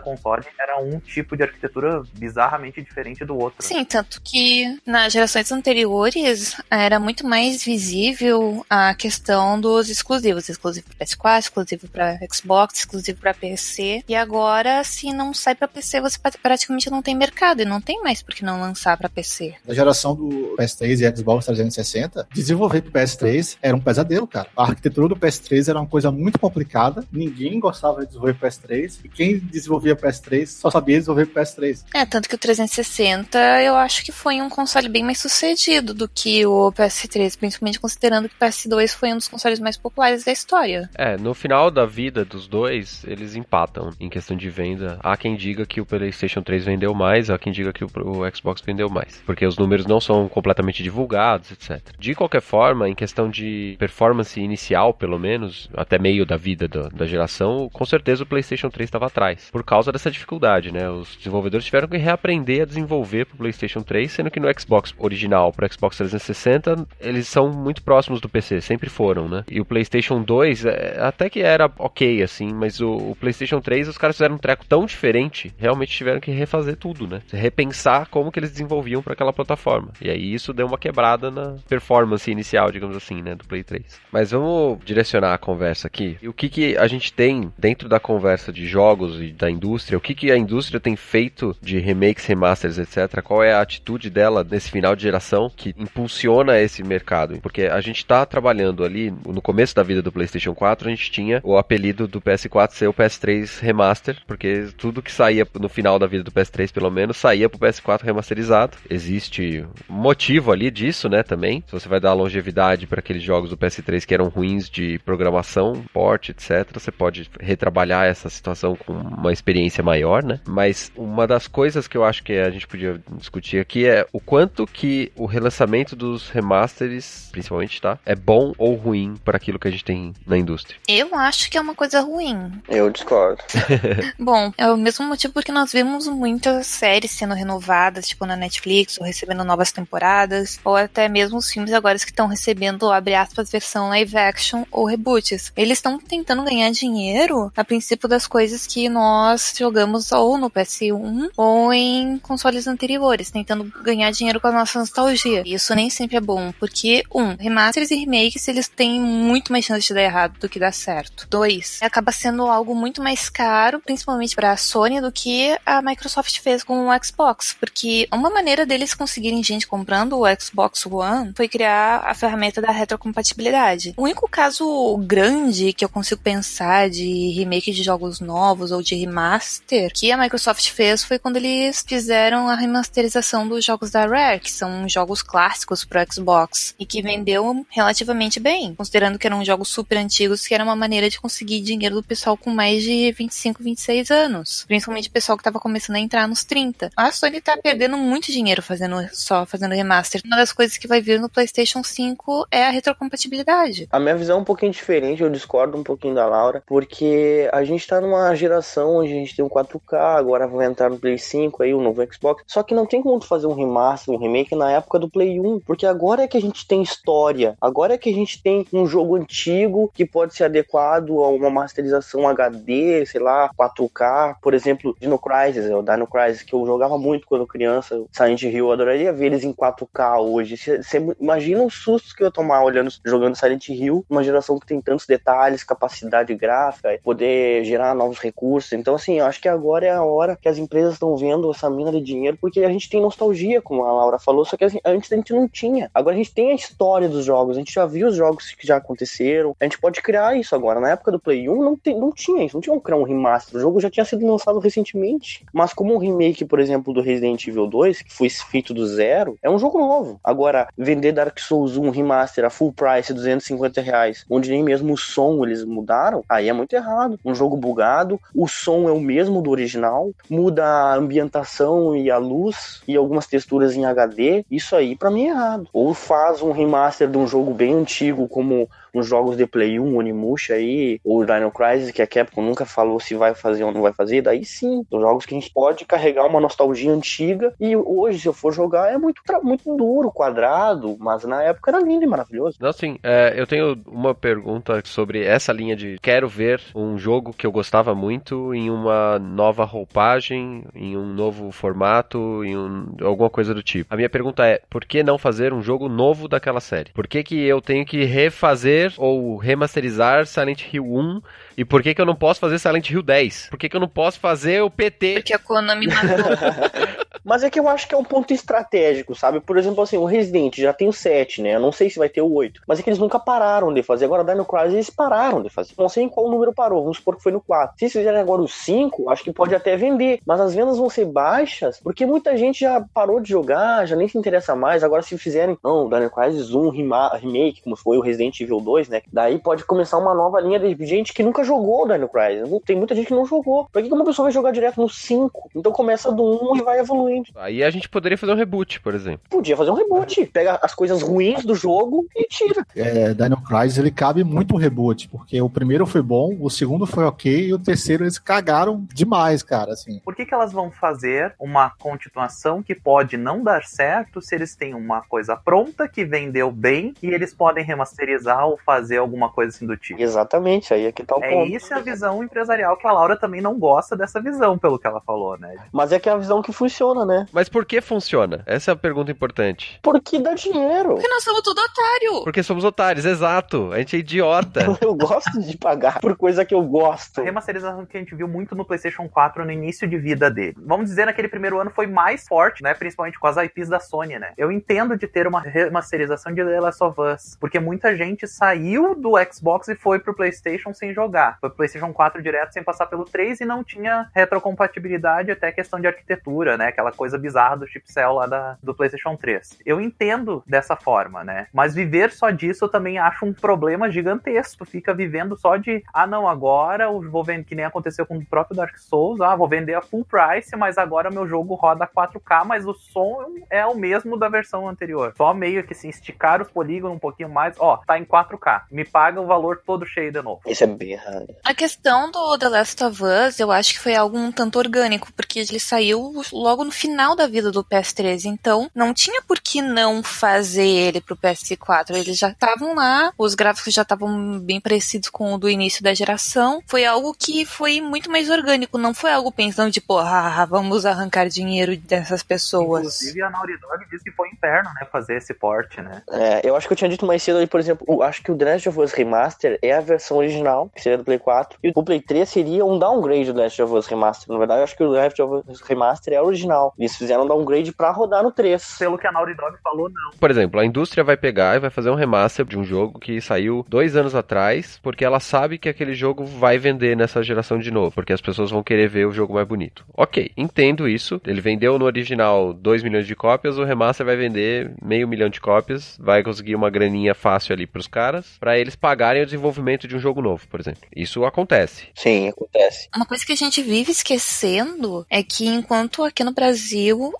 console 0.00 0.44
era 0.58 0.78
um 0.78 0.98
tipo 0.98 1.36
de 1.36 1.42
arquitetura 1.42 2.02
bizarramente 2.14 2.82
diferente 2.82 3.24
do 3.24 3.36
outro. 3.36 3.62
Sim, 3.62 3.84
tanto 3.84 4.20
que 4.22 4.78
nas 4.86 5.12
gerações 5.12 5.50
anteriores 5.52 6.56
era 6.70 6.98
muito 6.98 7.26
mais 7.26 7.64
visível 7.64 8.64
a 8.68 8.94
questão 8.94 9.60
dos 9.60 9.88
exclusivos, 9.88 10.48
exclusivo 10.48 10.86
para 10.86 11.06
PS4, 11.06 11.38
exclusivo 11.40 11.88
para 11.88 12.18
Xbox, 12.32 12.80
exclusivo 12.80 13.20
para 13.20 13.34
PC. 13.34 14.02
E 14.08 14.14
agora, 14.14 14.82
se 14.84 15.12
não 15.12 15.32
sai 15.32 15.54
para 15.54 15.68
PC, 15.68 16.00
você 16.00 16.18
praticamente 16.42 16.90
não 16.90 17.02
tem 17.02 17.14
mercado 17.14 17.62
e 17.62 17.64
não 17.64 17.80
tem 17.80 18.02
mais 18.02 18.22
por 18.22 18.34
que 18.34 18.44
não 18.44 18.60
lançar 18.60 18.96
para 18.96 19.08
PC. 19.08 19.54
Na 19.66 19.74
geração 19.74 20.14
do 20.14 20.54
PS3 20.58 21.00
e 21.00 21.16
Xbox 21.16 21.46
360, 21.46 22.28
desenvolver 22.32 22.82
pro 22.82 22.92
PS3 22.92 23.56
era 23.62 23.76
um 23.76 23.80
pesadelo, 23.80 24.26
cara. 24.26 24.48
A 24.56 24.62
arquitetura 24.62 25.08
do 25.08 25.16
PS3 25.16 25.68
era 25.68 25.78
uma 25.78 25.86
coisa 25.86 26.09
muito 26.10 26.38
complicada, 26.38 27.04
ninguém 27.12 27.58
gostava 27.58 28.00
de 28.00 28.06
desenvolver 28.06 28.34
PS3 28.34 29.00
e 29.04 29.08
quem 29.08 29.38
desenvolvia 29.38 29.96
PS3 29.96 30.46
só 30.46 30.70
sabia 30.70 30.98
desenvolver 30.98 31.26
PS3. 31.26 31.84
É, 31.94 32.04
tanto 32.04 32.28
que 32.28 32.34
o 32.34 32.38
360 32.38 33.38
eu 33.62 33.74
acho 33.76 34.04
que 34.04 34.12
foi 34.12 34.40
um 34.40 34.48
console 34.48 34.88
bem 34.88 35.02
mais 35.02 35.18
sucedido 35.18 35.94
do 35.94 36.08
que 36.08 36.44
o 36.46 36.72
PS3, 36.72 37.38
principalmente 37.38 37.80
considerando 37.80 38.28
que 38.28 38.34
o 38.34 38.38
PS2 38.38 38.94
foi 38.94 39.12
um 39.12 39.16
dos 39.16 39.28
consoles 39.28 39.60
mais 39.60 39.76
populares 39.76 40.24
da 40.24 40.32
história. 40.32 40.90
É, 40.94 41.16
no 41.16 41.34
final 41.34 41.70
da 41.70 41.86
vida 41.86 42.24
dos 42.24 42.46
dois, 42.46 43.04
eles 43.06 43.34
empatam 43.34 43.90
em 43.98 44.08
questão 44.08 44.36
de 44.36 44.48
venda. 44.50 44.98
Há 45.02 45.16
quem 45.16 45.36
diga 45.36 45.66
que 45.66 45.80
o 45.80 45.86
PlayStation 45.86 46.42
3 46.42 46.64
vendeu 46.64 46.94
mais, 46.94 47.30
há 47.30 47.38
quem 47.38 47.52
diga 47.52 47.72
que 47.72 47.84
o, 47.84 47.90
o 47.94 48.36
Xbox 48.36 48.60
vendeu 48.60 48.88
mais, 48.88 49.22
porque 49.26 49.46
os 49.46 49.56
números 49.56 49.86
não 49.86 50.00
são 50.00 50.28
completamente 50.28 50.82
divulgados, 50.82 51.50
etc. 51.52 51.80
De 51.98 52.14
qualquer 52.14 52.42
forma, 52.42 52.88
em 52.88 52.94
questão 52.94 53.28
de 53.28 53.76
performance 53.78 54.40
inicial, 54.40 54.92
pelo 54.92 55.18
menos, 55.18 55.68
até 55.74 55.98
meio 56.00 56.24
da 56.24 56.36
vida 56.36 56.66
da, 56.66 56.88
da 56.88 57.06
geração, 57.06 57.68
com 57.72 57.84
certeza 57.84 58.22
o 58.22 58.26
PlayStation 58.26 58.70
3 58.70 58.88
estava 58.88 59.06
atrás, 59.06 59.50
por 59.50 59.64
causa 59.64 59.92
dessa 59.92 60.10
dificuldade, 60.10 60.72
né? 60.72 60.88
Os 60.88 61.16
desenvolvedores 61.16 61.66
tiveram 61.66 61.88
que 61.88 61.96
reaprender 61.96 62.62
a 62.62 62.64
desenvolver 62.64 63.26
para 63.26 63.34
o 63.34 63.38
PlayStation 63.38 63.82
3, 63.82 64.10
sendo 64.10 64.30
que 64.30 64.40
no 64.40 64.48
Xbox 64.58 64.94
original 64.98 65.52
para 65.52 65.68
Xbox 65.68 65.96
360 65.96 66.86
eles 67.00 67.28
são 67.28 67.50
muito 67.50 67.82
próximos 67.82 68.20
do 68.20 68.28
PC, 68.28 68.60
sempre 68.60 68.88
foram, 68.88 69.28
né? 69.28 69.44
E 69.50 69.60
o 69.60 69.64
PlayStation 69.64 70.22
2 70.22 70.64
é, 70.66 70.96
até 71.00 71.28
que 71.28 71.40
era 71.40 71.70
ok, 71.78 72.22
assim, 72.22 72.52
mas 72.52 72.80
o, 72.80 72.90
o, 72.90 73.16
PlayStation 73.16 73.60
3 73.60 73.88
os 73.88 73.98
caras 73.98 74.16
fizeram 74.16 74.36
um 74.36 74.38
treco 74.38 74.64
tão 74.66 74.86
diferente, 74.86 75.52
realmente 75.58 75.92
tiveram 75.92 76.20
que 76.20 76.30
refazer 76.30 76.76
tudo, 76.76 77.06
né? 77.06 77.20
Repensar 77.32 78.08
como 78.08 78.32
que 78.32 78.38
eles 78.38 78.50
desenvolviam 78.50 79.02
para 79.02 79.12
aquela 79.12 79.32
plataforma. 79.32 79.90
E 80.00 80.08
aí 80.08 80.32
isso 80.32 80.52
deu 80.52 80.66
uma 80.66 80.78
quebrada 80.78 81.30
na 81.30 81.56
performance 81.68 82.30
inicial, 82.30 82.70
digamos 82.70 82.96
assim, 82.96 83.22
né, 83.22 83.34
do 83.34 83.44
Play 83.44 83.62
3. 83.62 84.00
Mas 84.12 84.30
vamos 84.30 84.78
direcionar 84.84 85.34
a 85.34 85.38
conversa 85.38 85.89
aqui. 85.90 86.16
E 86.22 86.28
o 86.28 86.32
que 86.32 86.48
que 86.48 86.76
a 86.76 86.86
gente 86.86 87.12
tem 87.12 87.52
dentro 87.58 87.88
da 87.88 88.00
conversa 88.00 88.52
de 88.52 88.66
jogos 88.66 89.20
e 89.20 89.32
da 89.32 89.50
indústria? 89.50 89.98
O 89.98 90.00
que 90.00 90.14
que 90.14 90.30
a 90.30 90.36
indústria 90.36 90.80
tem 90.80 90.96
feito 90.96 91.56
de 91.60 91.78
remakes, 91.78 92.24
remasters, 92.24 92.78
etc? 92.78 93.20
Qual 93.22 93.42
é 93.42 93.52
a 93.52 93.60
atitude 93.60 94.08
dela 94.08 94.46
nesse 94.48 94.70
final 94.70 94.94
de 94.94 95.02
geração 95.02 95.50
que 95.54 95.74
impulsiona 95.76 96.58
esse 96.58 96.82
mercado? 96.82 97.40
Porque 97.40 97.62
a 97.62 97.80
gente 97.80 97.98
está 97.98 98.24
trabalhando 98.24 98.84
ali 98.84 99.12
no 99.26 99.42
começo 99.42 99.74
da 99.74 99.82
vida 99.82 100.00
do 100.00 100.12
PlayStation 100.12 100.54
4, 100.54 100.88
a 100.88 100.90
gente 100.90 101.10
tinha 101.10 101.40
o 101.42 101.58
apelido 101.58 102.06
do 102.06 102.20
PS4 102.20 102.72
ser 102.72 102.88
o 102.88 102.94
PS3 102.94 103.60
Remaster, 103.60 104.16
porque 104.26 104.68
tudo 104.76 105.02
que 105.02 105.12
saía 105.12 105.46
no 105.58 105.68
final 105.68 105.98
da 105.98 106.06
vida 106.06 106.22
do 106.22 106.30
PS3, 106.30 106.72
pelo 106.72 106.90
menos, 106.90 107.16
saía 107.16 107.48
pro 107.48 107.58
PS4 107.58 108.02
remasterizado. 108.02 108.76
Existe 108.88 109.64
motivo 109.88 110.52
ali 110.52 110.70
disso, 110.70 111.08
né, 111.08 111.22
também. 111.22 111.64
Se 111.66 111.72
você 111.72 111.88
vai 111.88 111.98
dar 111.98 112.12
longevidade 112.12 112.86
para 112.86 113.00
aqueles 113.00 113.22
jogos 113.22 113.50
do 113.50 113.56
PS3 113.56 114.04
que 114.04 114.14
eram 114.14 114.28
ruins 114.28 114.68
de 114.68 114.98
programação, 115.00 115.69
port, 115.92 116.30
etc, 116.30 116.68
você 116.72 116.90
pode 116.90 117.30
retrabalhar 117.40 118.06
essa 118.06 118.28
situação 118.28 118.76
com 118.76 118.92
uma 118.92 119.32
experiência 119.32 119.82
maior, 119.82 120.22
né? 120.22 120.40
Mas 120.46 120.90
uma 120.96 121.26
das 121.26 121.46
coisas 121.46 121.86
que 121.86 121.96
eu 121.96 122.04
acho 122.04 122.22
que 122.22 122.32
a 122.34 122.50
gente 122.50 122.66
podia 122.66 123.00
discutir 123.12 123.58
aqui 123.58 123.86
é 123.86 124.06
o 124.12 124.20
quanto 124.20 124.66
que 124.66 125.12
o 125.16 125.26
relançamento 125.26 125.94
dos 125.94 126.28
remasters, 126.28 127.28
principalmente, 127.32 127.80
tá, 127.80 127.98
é 128.04 128.14
bom 128.14 128.52
ou 128.58 128.74
ruim 128.74 129.14
para 129.24 129.36
aquilo 129.36 129.58
que 129.58 129.68
a 129.68 129.70
gente 129.70 129.84
tem 129.84 130.12
na 130.26 130.36
indústria. 130.36 130.78
Eu 130.88 131.14
acho 131.14 131.50
que 131.50 131.58
é 131.58 131.60
uma 131.60 131.74
coisa 131.74 132.00
ruim. 132.00 132.52
Eu 132.68 132.90
discordo. 132.90 133.42
bom, 134.18 134.52
é 134.56 134.70
o 134.70 134.76
mesmo 134.76 135.06
motivo 135.06 135.32
porque 135.32 135.52
nós 135.52 135.72
vemos 135.72 136.06
muitas 136.06 136.66
séries 136.66 137.10
sendo 137.10 137.34
renovadas, 137.34 138.08
tipo 138.08 138.26
na 138.26 138.36
Netflix, 138.36 138.98
ou 138.98 139.06
recebendo 139.06 139.44
novas 139.44 139.72
temporadas, 139.72 140.58
ou 140.64 140.76
até 140.76 141.08
mesmo 141.08 141.38
os 141.38 141.50
filmes 141.50 141.72
agora 141.72 141.98
que 141.98 142.04
estão 142.04 142.26
recebendo, 142.26 142.90
abre 142.90 143.14
aspas, 143.14 143.50
versão 143.50 143.88
live 143.88 144.16
action 144.16 144.64
ou 144.70 144.84
reboots. 144.84 145.52
Eles 145.60 145.76
estão 145.76 145.98
tentando 145.98 146.42
ganhar 146.42 146.70
dinheiro 146.70 147.52
a 147.54 147.62
princípio 147.62 148.08
das 148.08 148.26
coisas 148.26 148.66
que 148.66 148.88
nós 148.88 149.52
jogamos 149.54 150.10
ou 150.10 150.38
no 150.38 150.50
PS1 150.50 151.28
ou 151.36 151.70
em 151.70 152.18
consoles 152.18 152.66
anteriores, 152.66 153.30
tentando 153.30 153.70
ganhar 153.82 154.10
dinheiro 154.10 154.40
com 154.40 154.48
a 154.48 154.52
nossa 154.52 154.78
nostalgia. 154.78 155.42
Isso 155.44 155.74
nem 155.74 155.90
sempre 155.90 156.16
é 156.16 156.20
bom, 156.20 156.50
porque, 156.58 157.04
um, 157.14 157.36
remasters 157.36 157.90
e 157.90 157.96
remakes 157.96 158.48
eles 158.48 158.68
têm 158.68 158.98
muito 158.98 159.52
mais 159.52 159.66
chance 159.66 159.86
de 159.86 159.92
dar 159.92 160.00
errado 160.00 160.38
do 160.40 160.48
que 160.48 160.58
dar 160.58 160.72
certo. 160.72 161.26
Dois, 161.28 161.78
acaba 161.82 162.10
sendo 162.10 162.46
algo 162.46 162.74
muito 162.74 163.02
mais 163.02 163.28
caro, 163.28 163.80
principalmente 163.80 164.34
para 164.34 164.52
a 164.52 164.56
Sony, 164.56 164.98
do 164.98 165.12
que 165.12 165.54
a 165.66 165.82
Microsoft 165.82 166.40
fez 166.40 166.64
com 166.64 166.88
o 166.88 167.04
Xbox, 167.04 167.54
porque 167.60 168.08
uma 168.10 168.30
maneira 168.30 168.64
deles 168.64 168.94
conseguirem 168.94 169.44
gente 169.44 169.66
comprando 169.66 170.18
o 170.18 170.24
Xbox 170.40 170.86
One 170.86 171.34
foi 171.36 171.48
criar 171.48 171.98
a 171.98 172.14
ferramenta 172.14 172.62
da 172.62 172.72
retrocompatibilidade. 172.72 173.92
O 173.98 174.04
único 174.04 174.26
caso 174.26 174.96
grande 175.04 175.49
que 175.72 175.84
eu 175.84 175.88
consigo 175.88 176.20
pensar 176.20 176.88
de 176.88 177.30
remake 177.30 177.72
de 177.72 177.82
jogos 177.82 178.20
novos 178.20 178.70
ou 178.70 178.82
de 178.82 178.94
remaster 178.94 179.90
que 179.92 180.12
a 180.12 180.16
Microsoft 180.16 180.70
fez 180.70 181.02
foi 181.02 181.18
quando 181.18 181.36
eles 181.36 181.84
fizeram 181.86 182.48
a 182.48 182.54
remasterização 182.54 183.48
dos 183.48 183.64
jogos 183.64 183.90
da 183.90 184.06
Rare, 184.06 184.40
que 184.40 184.50
são 184.50 184.88
jogos 184.88 185.22
clássicos 185.22 185.84
pro 185.84 186.00
Xbox 186.10 186.74
e 186.78 186.86
que 186.86 187.02
vendeu 187.02 187.66
relativamente 187.68 188.38
bem, 188.38 188.74
considerando 188.74 189.18
que 189.18 189.26
eram 189.26 189.44
jogos 189.44 189.68
super 189.68 189.98
antigos, 189.98 190.46
que 190.46 190.54
era 190.54 190.64
uma 190.64 190.76
maneira 190.76 191.10
de 191.10 191.20
conseguir 191.20 191.60
dinheiro 191.60 191.96
do 191.96 192.02
pessoal 192.02 192.36
com 192.36 192.50
mais 192.50 192.82
de 192.82 193.12
25, 193.12 193.62
26 193.62 194.10
anos, 194.10 194.64
principalmente 194.66 195.08
o 195.08 195.12
pessoal 195.12 195.36
que 195.36 195.42
estava 195.42 195.58
começando 195.58 195.96
a 195.96 196.00
entrar 196.00 196.28
nos 196.28 196.44
30. 196.44 196.90
A 196.96 197.10
Sony 197.12 197.40
tá 197.40 197.56
perdendo 197.56 197.96
muito 197.96 198.30
dinheiro 198.30 198.62
fazendo 198.62 198.96
só 199.12 199.44
fazendo 199.44 199.74
remaster. 199.74 200.22
Uma 200.24 200.36
das 200.36 200.52
coisas 200.52 200.76
que 200.78 200.86
vai 200.86 201.00
vir 201.00 201.20
no 201.20 201.28
PlayStation 201.28 201.82
5 201.82 202.46
é 202.50 202.66
a 202.66 202.70
retrocompatibilidade. 202.70 203.88
A 203.90 203.98
minha 203.98 204.16
visão 204.16 204.38
é 204.38 204.40
um 204.40 204.44
pouquinho 204.44 204.72
diferente, 204.72 205.22
eu 205.22 205.30
discordo 205.40 205.76
um 205.76 205.82
pouquinho 205.82 206.14
da 206.14 206.26
Laura, 206.26 206.62
porque 206.66 207.48
a 207.52 207.64
gente 207.64 207.86
tá 207.86 208.00
numa 208.00 208.34
geração 208.34 208.96
onde 208.96 209.12
a 209.12 209.16
gente 209.16 209.34
tem 209.34 209.44
um 209.44 209.48
4K, 209.48 210.18
agora 210.18 210.46
vai 210.46 210.66
entrar 210.66 210.90
no 210.90 210.98
Play 210.98 211.18
5 211.18 211.62
aí, 211.62 211.74
o 211.74 211.80
novo 211.80 212.06
Xbox. 212.12 212.44
Só 212.46 212.62
que 212.62 212.74
não 212.74 212.86
tem 212.86 213.02
como 213.02 213.20
fazer 213.22 213.46
um 213.46 213.54
remaster, 213.54 214.14
um 214.14 214.18
remake 214.18 214.54
na 214.54 214.70
época 214.70 214.98
do 214.98 215.10
Play 215.10 215.40
1, 215.40 215.60
porque 215.60 215.86
agora 215.86 216.22
é 216.22 216.28
que 216.28 216.36
a 216.36 216.40
gente 216.40 216.66
tem 216.66 216.82
história, 216.82 217.56
agora 217.60 217.94
é 217.94 217.98
que 217.98 218.10
a 218.10 218.14
gente 218.14 218.42
tem 218.42 218.66
um 218.72 218.86
jogo 218.86 219.16
antigo 219.16 219.90
que 219.94 220.04
pode 220.04 220.34
ser 220.34 220.44
adequado 220.44 221.22
a 221.22 221.28
uma 221.28 221.50
masterização 221.50 222.28
HD, 222.28 223.04
sei 223.06 223.20
lá, 223.20 223.50
4K. 223.58 224.36
Por 224.42 224.54
exemplo, 224.54 224.94
Dino 225.00 225.18
Crisis, 225.18 225.70
o 225.70 225.82
Dino 225.82 226.06
Crisis, 226.06 226.42
que 226.42 226.54
eu 226.54 226.66
jogava 226.66 226.98
muito 226.98 227.26
quando 227.26 227.46
criança, 227.46 228.02
Silent 228.12 228.42
Hill, 228.42 228.66
eu 228.66 228.72
adoraria 228.72 229.12
ver 229.12 229.26
eles 229.26 229.44
em 229.44 229.52
4K 229.52 230.20
hoje. 230.20 230.56
Você 230.56 231.16
imagina 231.18 231.62
os 231.62 231.74
sustos 231.74 232.12
que 232.12 232.22
eu 232.22 232.26
ia 232.26 232.32
tomar 232.32 232.62
olhando, 232.62 232.90
jogando 233.04 233.36
Silent 233.36 233.68
Hill, 233.68 234.04
uma 234.08 234.22
geração 234.22 234.58
que 234.58 234.66
tem 234.66 234.80
tantos 234.80 235.06
detalhes 235.06 235.29
detalhes, 235.30 235.62
capacidade 235.62 236.34
gráfica, 236.34 236.98
poder 237.02 237.64
gerar 237.64 237.94
novos 237.94 238.18
recursos. 238.18 238.72
Então, 238.72 238.94
assim, 238.94 239.18
eu 239.18 239.26
acho 239.26 239.40
que 239.40 239.48
agora 239.48 239.86
é 239.86 239.90
a 239.90 240.02
hora 240.02 240.36
que 240.36 240.48
as 240.48 240.58
empresas 240.58 240.94
estão 240.94 241.16
vendo 241.16 241.50
essa 241.50 241.70
mina 241.70 241.92
de 241.92 242.00
dinheiro, 242.00 242.36
porque 242.40 242.60
a 242.60 242.70
gente 242.70 242.90
tem 242.90 243.00
nostalgia, 243.00 243.62
como 243.62 243.84
a 243.84 243.92
Laura 243.92 244.18
falou, 244.18 244.44
só 244.44 244.56
que 244.56 244.64
assim, 244.64 244.80
antes 244.84 245.12
a 245.12 245.16
gente 245.16 245.32
não 245.32 245.48
tinha. 245.48 245.90
Agora 245.94 246.14
a 246.14 246.18
gente 246.18 246.34
tem 246.34 246.50
a 246.50 246.54
história 246.54 247.08
dos 247.08 247.24
jogos, 247.24 247.56
a 247.56 247.60
gente 247.60 247.72
já 247.72 247.86
viu 247.86 248.08
os 248.08 248.16
jogos 248.16 248.52
que 248.52 248.66
já 248.66 248.76
aconteceram, 248.76 249.54
a 249.60 249.64
gente 249.64 249.78
pode 249.78 250.02
criar 250.02 250.36
isso 250.36 250.54
agora. 250.54 250.80
Na 250.80 250.90
época 250.90 251.12
do 251.12 251.20
Play 251.20 251.48
1 251.48 251.62
não, 251.62 251.76
tem, 251.76 251.98
não 251.98 252.12
tinha 252.12 252.44
isso, 252.44 252.56
não 252.56 252.60
tinha 252.60 252.74
um 252.74 252.80
criar 252.80 252.96
um 252.96 253.04
remaster. 253.04 253.56
O 253.56 253.60
jogo 253.60 253.80
já 253.80 253.90
tinha 253.90 254.04
sido 254.04 254.26
lançado 254.26 254.58
recentemente. 254.58 255.44
Mas 255.52 255.72
como 255.72 255.94
um 255.94 255.98
remake, 255.98 256.44
por 256.44 256.58
exemplo, 256.58 256.92
do 256.92 257.00
Resident 257.00 257.46
Evil 257.46 257.66
2, 257.66 258.02
que 258.02 258.12
foi 258.12 258.28
feito 258.28 258.74
do 258.74 258.86
zero, 258.86 259.38
é 259.42 259.50
um 259.50 259.58
jogo 259.58 259.78
novo. 259.78 260.20
Agora, 260.24 260.68
vender 260.76 261.12
Dark 261.12 261.38
Souls 261.38 261.76
1 261.76 261.90
remaster 261.90 262.44
a 262.44 262.50
full 262.50 262.72
price, 262.72 263.12
250 263.12 263.80
reais, 263.80 264.24
onde 264.28 264.50
nem 264.50 264.62
mesmo 264.62 264.94
o 264.94 264.98
eles 265.44 265.64
mudaram, 265.64 266.24
aí 266.28 266.48
é 266.48 266.52
muito 266.52 266.74
errado. 266.74 267.18
Um 267.24 267.34
jogo 267.34 267.56
bugado, 267.56 268.20
o 268.34 268.48
som 268.48 268.88
é 268.88 268.92
o 268.92 269.00
mesmo 269.00 269.42
do 269.42 269.50
original, 269.50 270.10
muda 270.28 270.64
a 270.64 270.96
ambientação 270.96 271.96
e 271.96 272.10
a 272.10 272.18
luz 272.18 272.82
e 272.86 272.96
algumas 272.96 273.26
texturas 273.26 273.76
em 273.76 273.84
HD, 273.84 274.44
isso 274.50 274.74
aí 274.74 274.96
para 274.96 275.10
mim 275.10 275.26
é 275.26 275.30
errado. 275.30 275.68
Ou 275.72 275.94
faz 275.94 276.42
um 276.42 276.52
remaster 276.52 277.08
de 277.08 277.18
um 277.18 277.26
jogo 277.26 277.52
bem 277.52 277.74
antigo, 277.74 278.28
como 278.28 278.68
uns 278.94 279.06
jogos 279.06 279.36
de 279.36 279.46
Play 279.46 279.78
1, 279.78 279.96
Onimusha 279.96 280.54
aí, 280.54 281.00
ou 281.04 281.24
Dino 281.24 281.50
Crisis, 281.50 281.90
que 281.90 282.02
a 282.02 282.06
Capcom 282.06 282.42
nunca 282.42 282.64
falou 282.64 283.00
se 283.00 283.14
vai 283.14 283.34
fazer 283.34 283.64
ou 283.64 283.72
não 283.72 283.82
vai 283.82 283.92
fazer, 283.92 284.22
daí 284.22 284.44
sim, 284.44 284.84
são 284.88 285.00
jogos 285.00 285.26
que 285.26 285.34
a 285.34 285.38
gente 285.38 285.52
pode 285.52 285.84
carregar 285.84 286.26
uma 286.26 286.40
nostalgia 286.40 286.90
antiga, 286.90 287.52
e 287.60 287.76
hoje, 287.76 288.20
se 288.20 288.28
eu 288.28 288.32
for 288.32 288.52
jogar, 288.52 288.92
é 288.92 288.98
muito, 288.98 289.22
muito 289.42 289.76
duro, 289.76 290.10
quadrado, 290.10 290.96
mas 290.98 291.24
na 291.24 291.42
época 291.42 291.70
era 291.70 291.80
lindo 291.80 292.04
e 292.04 292.06
maravilhoso. 292.06 292.56
Não, 292.60 292.72
sim, 292.72 292.98
é, 293.02 293.34
eu 293.36 293.46
tenho 293.46 293.80
uma 293.86 294.14
pergunta 294.14 294.80
sobre 294.84 295.24
essa 295.24 295.52
linha 295.52 295.76
de 295.76 295.98
quero 296.00 296.28
ver 296.28 296.60
um 296.74 296.98
jogo 296.98 297.32
que 297.32 297.46
eu 297.46 297.52
gostava 297.52 297.94
muito 297.94 298.54
em 298.54 298.70
uma 298.70 299.18
nova 299.18 299.64
roupagem, 299.64 300.64
em 300.74 300.96
um 300.96 301.06
novo 301.06 301.50
formato, 301.50 302.44
em 302.44 302.56
um, 302.56 302.94
alguma 303.02 303.30
coisa 303.30 303.54
do 303.54 303.62
tipo. 303.62 303.92
A 303.92 303.96
minha 303.96 304.10
pergunta 304.10 304.46
é, 304.46 304.60
por 304.68 304.84
que 304.84 305.02
não 305.02 305.18
fazer 305.18 305.52
um 305.52 305.62
jogo 305.62 305.88
novo 305.88 306.28
daquela 306.28 306.60
série? 306.60 306.92
Por 306.92 307.06
que, 307.06 307.22
que 307.22 307.44
eu 307.44 307.60
tenho 307.60 307.84
que 307.84 308.04
refazer 308.04 308.79
ou 308.96 309.36
remasterizar 309.36 310.26
Silent 310.26 310.62
Hill 310.72 310.84
1 310.84 311.22
e 311.56 311.64
por 311.64 311.82
que, 311.82 311.94
que 311.94 312.00
eu 312.00 312.06
não 312.06 312.14
posso 312.14 312.40
fazer 312.40 312.58
Silent 312.58 312.90
Hill 312.90 313.02
10? 313.02 313.48
Por 313.50 313.58
que, 313.58 313.68
que 313.68 313.76
eu 313.76 313.80
não 313.80 313.88
posso 313.88 314.18
fazer 314.18 314.62
o 314.62 314.70
PT? 314.70 315.14
Porque 315.14 315.34
a 315.34 315.38
Konami 315.38 315.86
matou. 315.86 316.98
Mas 317.24 317.42
é 317.42 317.50
que 317.50 317.58
eu 317.60 317.68
acho 317.68 317.86
que 317.86 317.94
é 317.94 317.98
um 317.98 318.04
ponto 318.04 318.32
estratégico, 318.32 319.14
sabe? 319.14 319.40
Por 319.40 319.58
exemplo, 319.58 319.82
assim, 319.82 319.96
o 319.96 320.04
Resident 320.04 320.56
já 320.56 320.72
tem 320.72 320.88
o 320.88 320.92
7, 320.92 321.42
né? 321.42 321.54
Eu 321.54 321.60
não 321.60 321.72
sei 321.72 321.90
se 321.90 321.98
vai 321.98 322.08
ter 322.08 322.22
o 322.22 322.32
8. 322.32 322.62
Mas 322.66 322.78
é 322.78 322.82
que 322.82 322.88
eles 322.88 322.98
nunca 322.98 323.18
pararam 323.18 323.72
de 323.72 323.82
fazer. 323.82 324.04
Agora, 324.04 324.24
Dino 324.24 324.44
Crisis, 324.44 324.74
eles 324.74 324.90
pararam 324.90 325.42
de 325.42 325.50
fazer. 325.50 325.74
Não 325.78 325.88
sei 325.88 326.04
em 326.04 326.08
qual 326.08 326.30
número 326.30 326.52
parou. 326.52 326.82
Vamos 326.82 326.98
supor 326.98 327.16
que 327.16 327.22
foi 327.22 327.32
no 327.32 327.40
4. 327.40 327.76
Se 327.78 327.84
eles 327.84 327.92
fizerem 327.92 328.20
agora 328.20 328.42
o 328.42 328.48
5, 328.48 329.10
acho 329.10 329.24
que 329.24 329.32
pode 329.32 329.54
até 329.54 329.76
vender. 329.76 330.20
Mas 330.26 330.40
as 330.40 330.54
vendas 330.54 330.78
vão 330.78 330.88
ser 330.88 331.04
baixas, 331.04 331.80
porque 331.80 332.06
muita 332.06 332.36
gente 332.36 332.60
já 332.60 332.84
parou 332.94 333.20
de 333.20 333.28
jogar, 333.28 333.86
já 333.86 333.96
nem 333.96 334.08
se 334.08 334.16
interessa 334.16 334.56
mais. 334.56 334.82
Agora, 334.82 335.02
se 335.02 335.16
fizerem, 335.18 335.58
não, 335.62 335.88
Dino 335.88 336.10
Crisis 336.10 336.54
1 336.54 336.70
remake, 336.70 337.62
como 337.62 337.76
foi 337.76 337.98
o 337.98 338.00
Resident 338.00 338.40
Evil 338.40 338.60
2, 338.60 338.88
né? 338.88 339.02
Daí 339.12 339.38
pode 339.38 339.64
começar 339.64 339.98
uma 339.98 340.14
nova 340.14 340.40
linha 340.40 340.58
de 340.58 340.86
gente 340.86 341.12
que 341.12 341.22
nunca 341.22 341.44
jogou 341.44 341.86
Dino 341.86 342.08
Crisis. 342.08 342.48
Tem 342.64 342.76
muita 342.76 342.94
gente 342.94 343.08
que 343.08 343.14
não 343.14 343.26
jogou. 343.26 343.68
Por 343.70 343.82
que 343.82 343.92
uma 343.92 344.04
pessoa 344.04 344.26
vai 344.26 344.32
jogar 344.32 344.52
direto 344.52 344.80
no 344.80 344.88
5? 344.88 345.50
Então 345.54 345.72
começa 345.72 346.10
do 346.10 346.24
1 346.24 346.56
e 346.56 346.62
vai 346.62 346.78
evoluindo. 346.78 347.09
Aí 347.36 347.62
a 347.62 347.70
gente 347.70 347.88
poderia 347.88 348.16
fazer 348.18 348.32
um 348.32 348.36
reboot, 348.36 348.80
por 348.80 348.94
exemplo. 348.94 349.20
Podia 349.30 349.56
fazer 349.56 349.70
um 349.70 349.74
reboot. 349.74 350.26
Pega 350.26 350.58
as 350.62 350.74
coisas 350.74 351.02
ruins 351.02 351.44
do 351.44 351.54
jogo 351.54 352.06
e 352.14 352.24
tira. 352.28 352.64
É, 352.74 353.12
Dino 353.14 353.40
Crisis, 353.42 353.78
ele 353.78 353.90
cabe 353.90 354.22
muito 354.24 354.54
um 354.54 354.58
reboot, 354.58 355.08
porque 355.08 355.40
o 355.40 355.48
primeiro 355.50 355.86
foi 355.86 356.02
bom, 356.02 356.36
o 356.40 356.50
segundo 356.50 356.86
foi 356.86 357.04
ok 357.04 357.48
e 357.48 357.52
o 357.54 357.58
terceiro 357.58 358.04
eles 358.04 358.18
cagaram 358.18 358.84
demais, 358.92 359.42
cara, 359.42 359.72
assim. 359.72 359.98
Por 360.04 360.14
que 360.14 360.24
que 360.26 360.34
elas 360.34 360.52
vão 360.52 360.70
fazer 360.70 361.34
uma 361.38 361.70
continuação 361.70 362.62
que 362.62 362.74
pode 362.74 363.16
não 363.16 363.42
dar 363.42 363.64
certo 363.64 364.20
se 364.20 364.34
eles 364.34 364.54
têm 364.56 364.74
uma 364.74 365.02
coisa 365.02 365.36
pronta 365.36 365.88
que 365.88 366.04
vendeu 366.04 366.50
bem 366.50 366.94
e 367.02 367.08
eles 367.08 367.34
podem 367.34 367.64
remasterizar 367.64 368.46
ou 368.46 368.58
fazer 368.58 368.98
alguma 368.98 369.28
coisa 369.30 369.54
assim 369.56 369.66
do 369.66 369.76
tipo? 369.76 370.00
Exatamente, 370.00 370.72
aí 370.72 370.86
é 370.86 370.92
que 370.92 371.02
tá 371.04 371.16
o 371.16 371.22
É 371.24 371.30
ponto. 371.30 371.50
isso 371.50 371.72
a 371.74 371.80
visão 371.80 372.22
empresarial 372.22 372.76
que 372.76 372.86
a 372.86 372.92
Laura 372.92 373.16
também 373.18 373.40
não 373.40 373.58
gosta 373.58 373.96
dessa 373.96 374.20
visão, 374.20 374.58
pelo 374.58 374.78
que 374.78 374.86
ela 374.86 375.00
falou, 375.00 375.38
né? 375.38 375.54
Mas 375.72 375.92
é 375.92 375.98
que 375.98 376.08
é 376.08 376.12
a 376.12 376.16
visão 376.16 376.42
que 376.42 376.52
funciona, 376.52 376.99
né? 377.04 377.26
Mas 377.32 377.48
por 377.48 377.64
que 377.64 377.80
funciona? 377.80 378.42
Essa 378.46 378.70
é 378.70 378.74
a 378.74 378.76
pergunta 378.76 379.10
importante. 379.10 379.78
Porque 379.82 380.18
dá 380.18 380.34
dinheiro. 380.34 380.94
Porque 380.94 381.08
nós 381.08 381.22
somos 381.22 381.42
tudo 381.42 381.60
otário. 381.60 382.24
Porque 382.24 382.42
somos 382.42 382.64
otários, 382.64 383.04
exato. 383.04 383.70
A 383.72 383.78
gente 383.78 383.96
é 383.96 383.98
idiota. 383.98 384.60
Eu 384.80 384.94
gosto 384.94 385.40
de 385.40 385.56
pagar 385.56 386.00
por 386.00 386.16
coisa 386.16 386.44
que 386.44 386.54
eu 386.54 386.62
gosto. 386.62 387.20
A 387.20 387.24
remasterização 387.24 387.84
que 387.84 387.96
a 387.96 388.00
gente 388.00 388.14
viu 388.14 388.26
muito 388.26 388.54
no 388.54 388.64
PlayStation 388.64 389.08
4 389.08 389.44
no 389.44 389.52
início 389.52 389.86
de 389.86 389.98
vida 389.98 390.30
dele. 390.30 390.56
Vamos 390.58 390.86
dizer, 390.86 391.06
naquele 391.06 391.28
primeiro 391.28 391.60
ano 391.60 391.70
foi 391.70 391.86
mais 391.86 392.26
forte, 392.26 392.62
né? 392.62 392.74
Principalmente 392.74 393.18
com 393.18 393.26
as 393.26 393.36
IPs 393.36 393.68
da 393.68 393.80
Sony, 393.80 394.18
né? 394.18 394.32
Eu 394.36 394.50
entendo 394.50 394.96
de 394.96 395.06
ter 395.06 395.26
uma 395.26 395.40
remasterização 395.40 396.32
de 396.32 396.44
The 396.44 396.60
Last 396.60 396.82
of 396.82 397.00
Us, 397.00 397.36
porque 397.38 397.58
muita 397.58 397.96
gente 397.96 398.26
saiu 398.26 398.94
do 398.94 399.12
Xbox 399.32 399.68
e 399.68 399.74
foi 399.74 399.98
pro 399.98 400.14
PlayStation 400.14 400.72
sem 400.72 400.92
jogar. 400.94 401.38
Foi 401.40 401.50
pro 401.50 401.56
PlayStation 401.58 401.92
4 401.92 402.22
direto 402.22 402.52
sem 402.52 402.62
passar 402.62 402.86
pelo 402.86 403.04
3 403.04 403.40
e 403.40 403.44
não 403.44 403.62
tinha 403.62 404.08
retrocompatibilidade 404.14 405.30
até 405.30 405.52
questão 405.52 405.80
de 405.80 405.86
arquitetura, 405.86 406.56
né? 406.56 406.68
Aquela 406.68 406.89
coisa 406.92 407.18
bizarra 407.18 407.56
do 407.56 407.66
chipcell 407.66 408.14
lá 408.14 408.26
da, 408.26 408.58
do 408.62 408.74
PlayStation 408.74 409.16
3. 409.16 409.58
Eu 409.64 409.80
entendo 409.80 410.42
dessa 410.46 410.76
forma, 410.76 411.24
né? 411.24 411.46
Mas 411.52 411.74
viver 411.74 412.12
só 412.12 412.30
disso 412.30 412.64
eu 412.64 412.68
também 412.68 412.98
acho 412.98 413.24
um 413.24 413.32
problema 413.32 413.90
gigantesco. 413.90 414.64
Fica 414.64 414.94
vivendo 414.94 415.36
só 415.36 415.56
de, 415.56 415.82
ah, 415.92 416.06
não, 416.06 416.28
agora 416.28 416.84
eu 416.84 417.10
vou 417.10 417.24
vender, 417.24 417.44
que 417.44 417.54
nem 417.54 417.64
aconteceu 417.64 418.06
com 418.06 418.18
o 418.18 418.24
próprio 418.24 418.56
Dark 418.56 418.76
Souls, 418.78 419.20
ah, 419.20 419.34
vou 419.34 419.48
vender 419.48 419.74
a 419.74 419.82
full 419.82 420.04
price, 420.04 420.54
mas 420.56 420.78
agora 420.78 421.10
meu 421.10 421.26
jogo 421.26 421.54
roda 421.54 421.86
4K, 421.86 422.44
mas 422.44 422.66
o 422.66 422.74
som 422.74 423.24
é 423.50 423.64
o 423.66 423.74
mesmo 423.74 424.18
da 424.18 424.28
versão 424.28 424.68
anterior. 424.68 425.14
Só 425.16 425.32
meio 425.32 425.64
que 425.64 425.74
se 425.74 425.88
esticar 425.88 426.40
os 426.40 426.50
polígonos 426.50 426.96
um 426.96 427.00
pouquinho 427.00 427.28
mais, 427.28 427.56
ó, 427.58 427.78
tá 427.78 427.98
em 427.98 428.04
4K. 428.04 428.62
Me 428.70 428.84
paga 428.84 429.20
o 429.20 429.26
valor 429.26 429.62
todo 429.64 429.86
cheio 429.86 430.12
de 430.12 430.22
novo. 430.22 430.40
Isso 430.46 430.64
é 430.64 430.66
bem 430.66 430.92
errado. 430.92 431.34
A 431.44 431.54
questão 431.54 432.10
do 432.10 432.38
The 432.38 432.48
Last 432.48 432.84
of 432.84 433.02
Us, 433.02 433.40
eu 433.40 433.50
acho 433.50 433.74
que 433.74 433.80
foi 433.80 433.94
algo 433.94 434.18
um 434.18 434.32
tanto 434.32 434.58
orgânico, 434.58 435.12
porque 435.12 435.40
ele 435.40 435.60
saiu 435.60 436.22
logo 436.32 436.64
no 436.64 436.72
final 436.80 437.14
da 437.14 437.26
vida 437.26 437.52
do 437.52 437.62
PS3, 437.62 438.24
então 438.24 438.70
não 438.74 438.94
tinha 438.94 439.20
por 439.20 439.38
que 439.38 439.60
não 439.60 440.02
fazer 440.02 440.66
ele 440.66 441.00
pro 441.00 441.14
PS4. 441.14 441.94
Eles 441.94 442.16
já 442.16 442.30
estavam 442.30 442.74
lá, 442.74 443.12
os 443.18 443.34
gráficos 443.34 443.74
já 443.74 443.82
estavam 443.82 444.38
bem 444.38 444.58
parecidos 444.58 445.10
com 445.10 445.34
o 445.34 445.38
do 445.38 445.50
início 445.50 445.84
da 445.84 445.92
geração. 445.92 446.62
Foi 446.66 446.86
algo 446.86 447.14
que 447.14 447.44
foi 447.44 447.82
muito 447.82 448.10
mais 448.10 448.30
orgânico, 448.30 448.78
não 448.78 448.94
foi 448.94 449.12
algo 449.12 449.30
pensando 449.30 449.70
de, 449.70 449.80
porra, 449.80 450.46
vamos 450.46 450.86
arrancar 450.86 451.28
dinheiro 451.28 451.76
dessas 451.76 452.22
pessoas. 452.22 453.02
Inclusive 453.02 453.22
a 453.22 453.30
Naughty 453.30 453.58
Dog 453.58 453.84
disse 453.90 454.04
que 454.04 454.12
foi 454.12 454.30
inferno, 454.30 454.70
né, 454.80 454.86
fazer 454.90 455.18
esse 455.18 455.34
porte, 455.34 455.82
né? 455.82 456.02
É, 456.10 456.40
eu 456.48 456.56
acho 456.56 456.66
que 456.66 456.72
eu 456.72 456.76
tinha 456.76 456.88
dito 456.88 457.04
mais 457.04 457.22
cedo 457.22 457.36
ali, 457.36 457.46
por 457.46 457.60
exemplo, 457.60 457.86
eu 457.86 458.02
acho 458.02 458.22
que 458.22 458.32
o 458.32 458.36
The 458.36 458.52
Last 458.52 458.68
of 458.70 458.80
Us 458.80 458.92
Remaster 458.92 459.58
é 459.60 459.72
a 459.72 459.80
versão 459.82 460.16
original, 460.16 460.70
que 460.74 460.80
seria 460.80 460.96
do 460.96 461.04
Play 461.04 461.18
4, 461.18 461.58
e 461.62 461.72
o 461.74 461.84
Play 461.84 462.00
3 462.00 462.26
seria 462.26 462.64
um 462.64 462.78
downgrade 462.78 463.30
do 463.32 463.38
Last 463.38 463.60
of 463.60 463.74
Us 463.74 463.86
Remaster. 463.86 464.32
Na 464.32 464.38
verdade, 464.38 464.60
eu 464.60 464.64
acho 464.64 464.76
que 464.76 464.82
o 464.82 464.90
Last 464.90 465.20
of 465.20 465.50
Us 465.50 465.60
Remaster 465.60 466.14
é 466.14 466.22
original. 466.22 466.69
Eles 466.78 466.96
fizeram 466.96 467.24
um 467.24 467.28
downgrade 467.28 467.72
pra 467.72 467.90
rodar 467.90 468.22
no 468.22 468.32
3. 468.32 468.76
Pelo 468.78 468.98
que 468.98 469.06
a 469.06 469.12
Naughty 469.12 469.34
Dog 469.34 469.56
falou, 469.62 469.88
não. 469.88 470.10
Por 470.18 470.30
exemplo, 470.30 470.60
a 470.60 470.64
indústria 470.64 471.04
vai 471.04 471.16
pegar 471.16 471.56
e 471.56 471.60
vai 471.60 471.70
fazer 471.70 471.90
um 471.90 471.94
remaster 471.94 472.44
de 472.44 472.58
um 472.58 472.64
jogo 472.64 472.98
que 472.98 473.20
saiu 473.20 473.64
dois 473.68 473.96
anos 473.96 474.14
atrás, 474.14 474.78
porque 474.82 475.04
ela 475.04 475.20
sabe 475.20 475.58
que 475.58 475.68
aquele 475.68 475.94
jogo 475.94 476.24
vai 476.24 476.58
vender 476.58 476.96
nessa 476.96 477.22
geração 477.22 477.58
de 477.58 477.70
novo, 477.70 477.92
porque 477.92 478.12
as 478.12 478.20
pessoas 478.20 478.50
vão 478.50 478.62
querer 478.62 478.88
ver 478.88 479.06
o 479.06 479.12
jogo 479.12 479.34
mais 479.34 479.46
bonito. 479.46 479.84
Ok, 479.94 480.30
entendo 480.36 480.88
isso. 480.88 481.20
Ele 481.26 481.40
vendeu 481.40 481.78
no 481.78 481.84
original 481.84 482.52
2 482.52 482.82
milhões 482.82 483.06
de 483.06 483.14
cópias, 483.14 483.58
o 483.58 483.64
remaster 483.64 484.06
vai 484.06 484.16
vender 484.16 484.72
meio 484.82 485.08
milhão 485.08 485.28
de 485.28 485.40
cópias, 485.40 485.96
vai 486.00 486.22
conseguir 486.22 486.54
uma 486.54 486.70
graninha 486.70 487.14
fácil 487.14 487.52
ali 487.52 487.66
pros 487.66 487.86
caras, 487.86 488.36
para 488.38 488.58
eles 488.58 488.76
pagarem 488.76 489.22
o 489.22 489.26
desenvolvimento 489.26 489.88
de 489.88 489.96
um 489.96 489.98
jogo 489.98 490.22
novo, 490.22 490.46
por 490.48 490.60
exemplo. 490.60 490.82
Isso 490.94 491.24
acontece. 491.24 491.88
Sim, 491.94 492.28
acontece. 492.28 492.88
Uma 492.94 493.06
coisa 493.06 493.24
que 493.24 493.32
a 493.32 493.36
gente 493.36 493.62
vive 493.62 493.90
esquecendo 493.92 495.06
é 495.10 495.22
que 495.22 495.46
enquanto 495.46 496.02
aqui 496.04 496.22
no 496.24 496.32
Brasil 496.32 496.59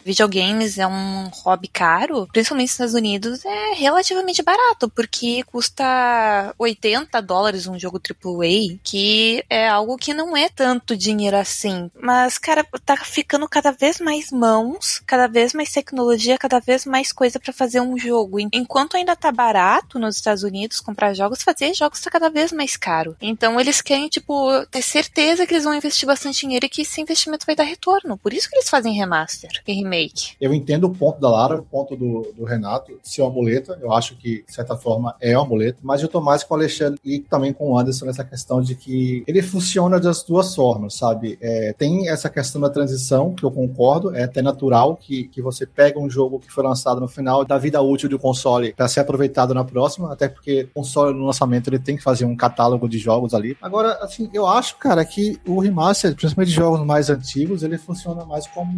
videogames 0.04 0.78
é 0.78 0.86
um 0.86 1.28
hobby 1.28 1.68
caro, 1.68 2.28
principalmente 2.32 2.68
nos 2.68 2.72
Estados 2.72 2.94
Unidos 2.94 3.44
é 3.44 3.74
relativamente 3.74 4.42
barato, 4.42 4.88
porque 4.88 5.42
custa 5.44 6.54
80 6.58 7.20
dólares 7.22 7.66
um 7.66 7.78
jogo 7.78 8.00
AAA, 8.00 8.78
que 8.82 9.44
é 9.48 9.68
algo 9.68 9.96
que 9.96 10.14
não 10.14 10.36
é 10.36 10.48
tanto 10.48 10.96
dinheiro 10.96 11.36
assim. 11.36 11.90
Mas, 12.00 12.38
cara, 12.38 12.64
tá 12.84 12.96
ficando 12.96 13.48
cada 13.48 13.70
vez 13.70 13.98
mais 14.00 14.30
mãos, 14.30 15.00
cada 15.06 15.26
vez 15.26 15.52
mais 15.52 15.72
tecnologia, 15.72 16.38
cada 16.38 16.60
vez 16.60 16.84
mais 16.84 17.12
coisa 17.12 17.38
para 17.38 17.52
fazer 17.52 17.80
um 17.80 17.98
jogo. 17.98 18.38
Enquanto 18.52 18.96
ainda 18.96 19.16
tá 19.16 19.30
barato 19.32 19.98
nos 19.98 20.16
Estados 20.16 20.42
Unidos 20.42 20.80
comprar 20.80 21.14
jogos, 21.14 21.42
fazer 21.42 21.74
jogos 21.74 22.00
tá 22.00 22.10
cada 22.10 22.28
vez 22.28 22.52
mais 22.52 22.76
caro. 22.76 23.16
Então 23.20 23.60
eles 23.60 23.80
querem, 23.80 24.08
tipo, 24.08 24.64
ter 24.66 24.82
certeza 24.82 25.46
que 25.46 25.54
eles 25.54 25.64
vão 25.64 25.74
investir 25.74 26.06
bastante 26.06 26.40
dinheiro 26.40 26.66
e 26.66 26.68
que 26.68 26.82
esse 26.82 27.00
investimento 27.00 27.46
vai 27.46 27.54
dar 27.54 27.64
retorno. 27.64 28.18
Por 28.18 28.32
isso 28.32 28.48
que 28.48 28.56
eles 28.56 28.68
fazem 28.68 28.92
remaster. 28.92 29.29
Remaster 29.30 29.50
e 29.66 29.72
remake. 29.72 30.32
Eu 30.40 30.52
entendo 30.52 30.84
o 30.84 30.90
ponto 30.90 31.20
da 31.20 31.30
Lara, 31.30 31.56
o 31.56 31.62
ponto 31.62 31.96
do, 31.96 32.32
do 32.36 32.44
Renato, 32.44 32.98
ser 33.02 33.22
uma. 33.22 33.40
Eu 33.80 33.92
acho 33.92 34.16
que, 34.16 34.44
de 34.46 34.54
certa 34.54 34.76
forma, 34.76 35.14
é 35.20 35.36
uma 35.36 35.46
muleta. 35.46 35.78
Mas 35.82 36.02
eu 36.02 36.08
tô 36.08 36.20
mais 36.20 36.44
com 36.44 36.54
o 36.54 36.56
Alexandre 36.56 37.00
e 37.04 37.20
também 37.20 37.52
com 37.52 37.70
o 37.70 37.78
Anderson 37.78 38.06
nessa 38.06 38.24
questão 38.24 38.60
de 38.60 38.74
que 38.74 39.24
ele 39.26 39.40
funciona 39.40 39.98
das 39.98 40.22
duas 40.22 40.54
formas, 40.54 40.94
sabe? 40.94 41.38
É, 41.40 41.72
tem 41.72 42.08
essa 42.08 42.28
questão 42.28 42.60
da 42.60 42.68
transição, 42.68 43.34
que 43.34 43.44
eu 43.44 43.50
concordo, 43.50 44.14
é 44.14 44.24
até 44.24 44.42
natural 44.42 44.96
que, 44.96 45.24
que 45.24 45.40
você 45.40 45.66
pega 45.66 45.98
um 45.98 46.10
jogo 46.10 46.38
que 46.38 46.50
foi 46.50 46.62
lançado 46.62 47.00
no 47.00 47.08
final 47.08 47.44
da 47.44 47.56
vida 47.56 47.80
útil 47.80 48.08
do 48.08 48.18
console 48.18 48.74
para 48.74 48.88
ser 48.88 49.00
aproveitado 49.00 49.54
na 49.54 49.64
próxima, 49.64 50.12
até 50.12 50.28
porque 50.28 50.68
o 50.74 50.80
console 50.80 51.16
no 51.16 51.26
lançamento 51.26 51.68
ele 51.68 51.78
tem 51.78 51.96
que 51.96 52.02
fazer 52.02 52.24
um 52.24 52.36
catálogo 52.36 52.88
de 52.88 52.98
jogos 52.98 53.32
ali. 53.32 53.56
Agora, 53.62 53.94
assim, 54.02 54.28
eu 54.34 54.46
acho, 54.46 54.76
cara, 54.76 55.04
que 55.04 55.40
o 55.46 55.60
remaster, 55.60 56.14
principalmente 56.14 56.50
de 56.50 56.56
jogos 56.56 56.84
mais 56.84 57.08
antigos, 57.08 57.62
ele 57.62 57.78
funciona 57.78 58.24
mais 58.24 58.46
como, 58.48 58.70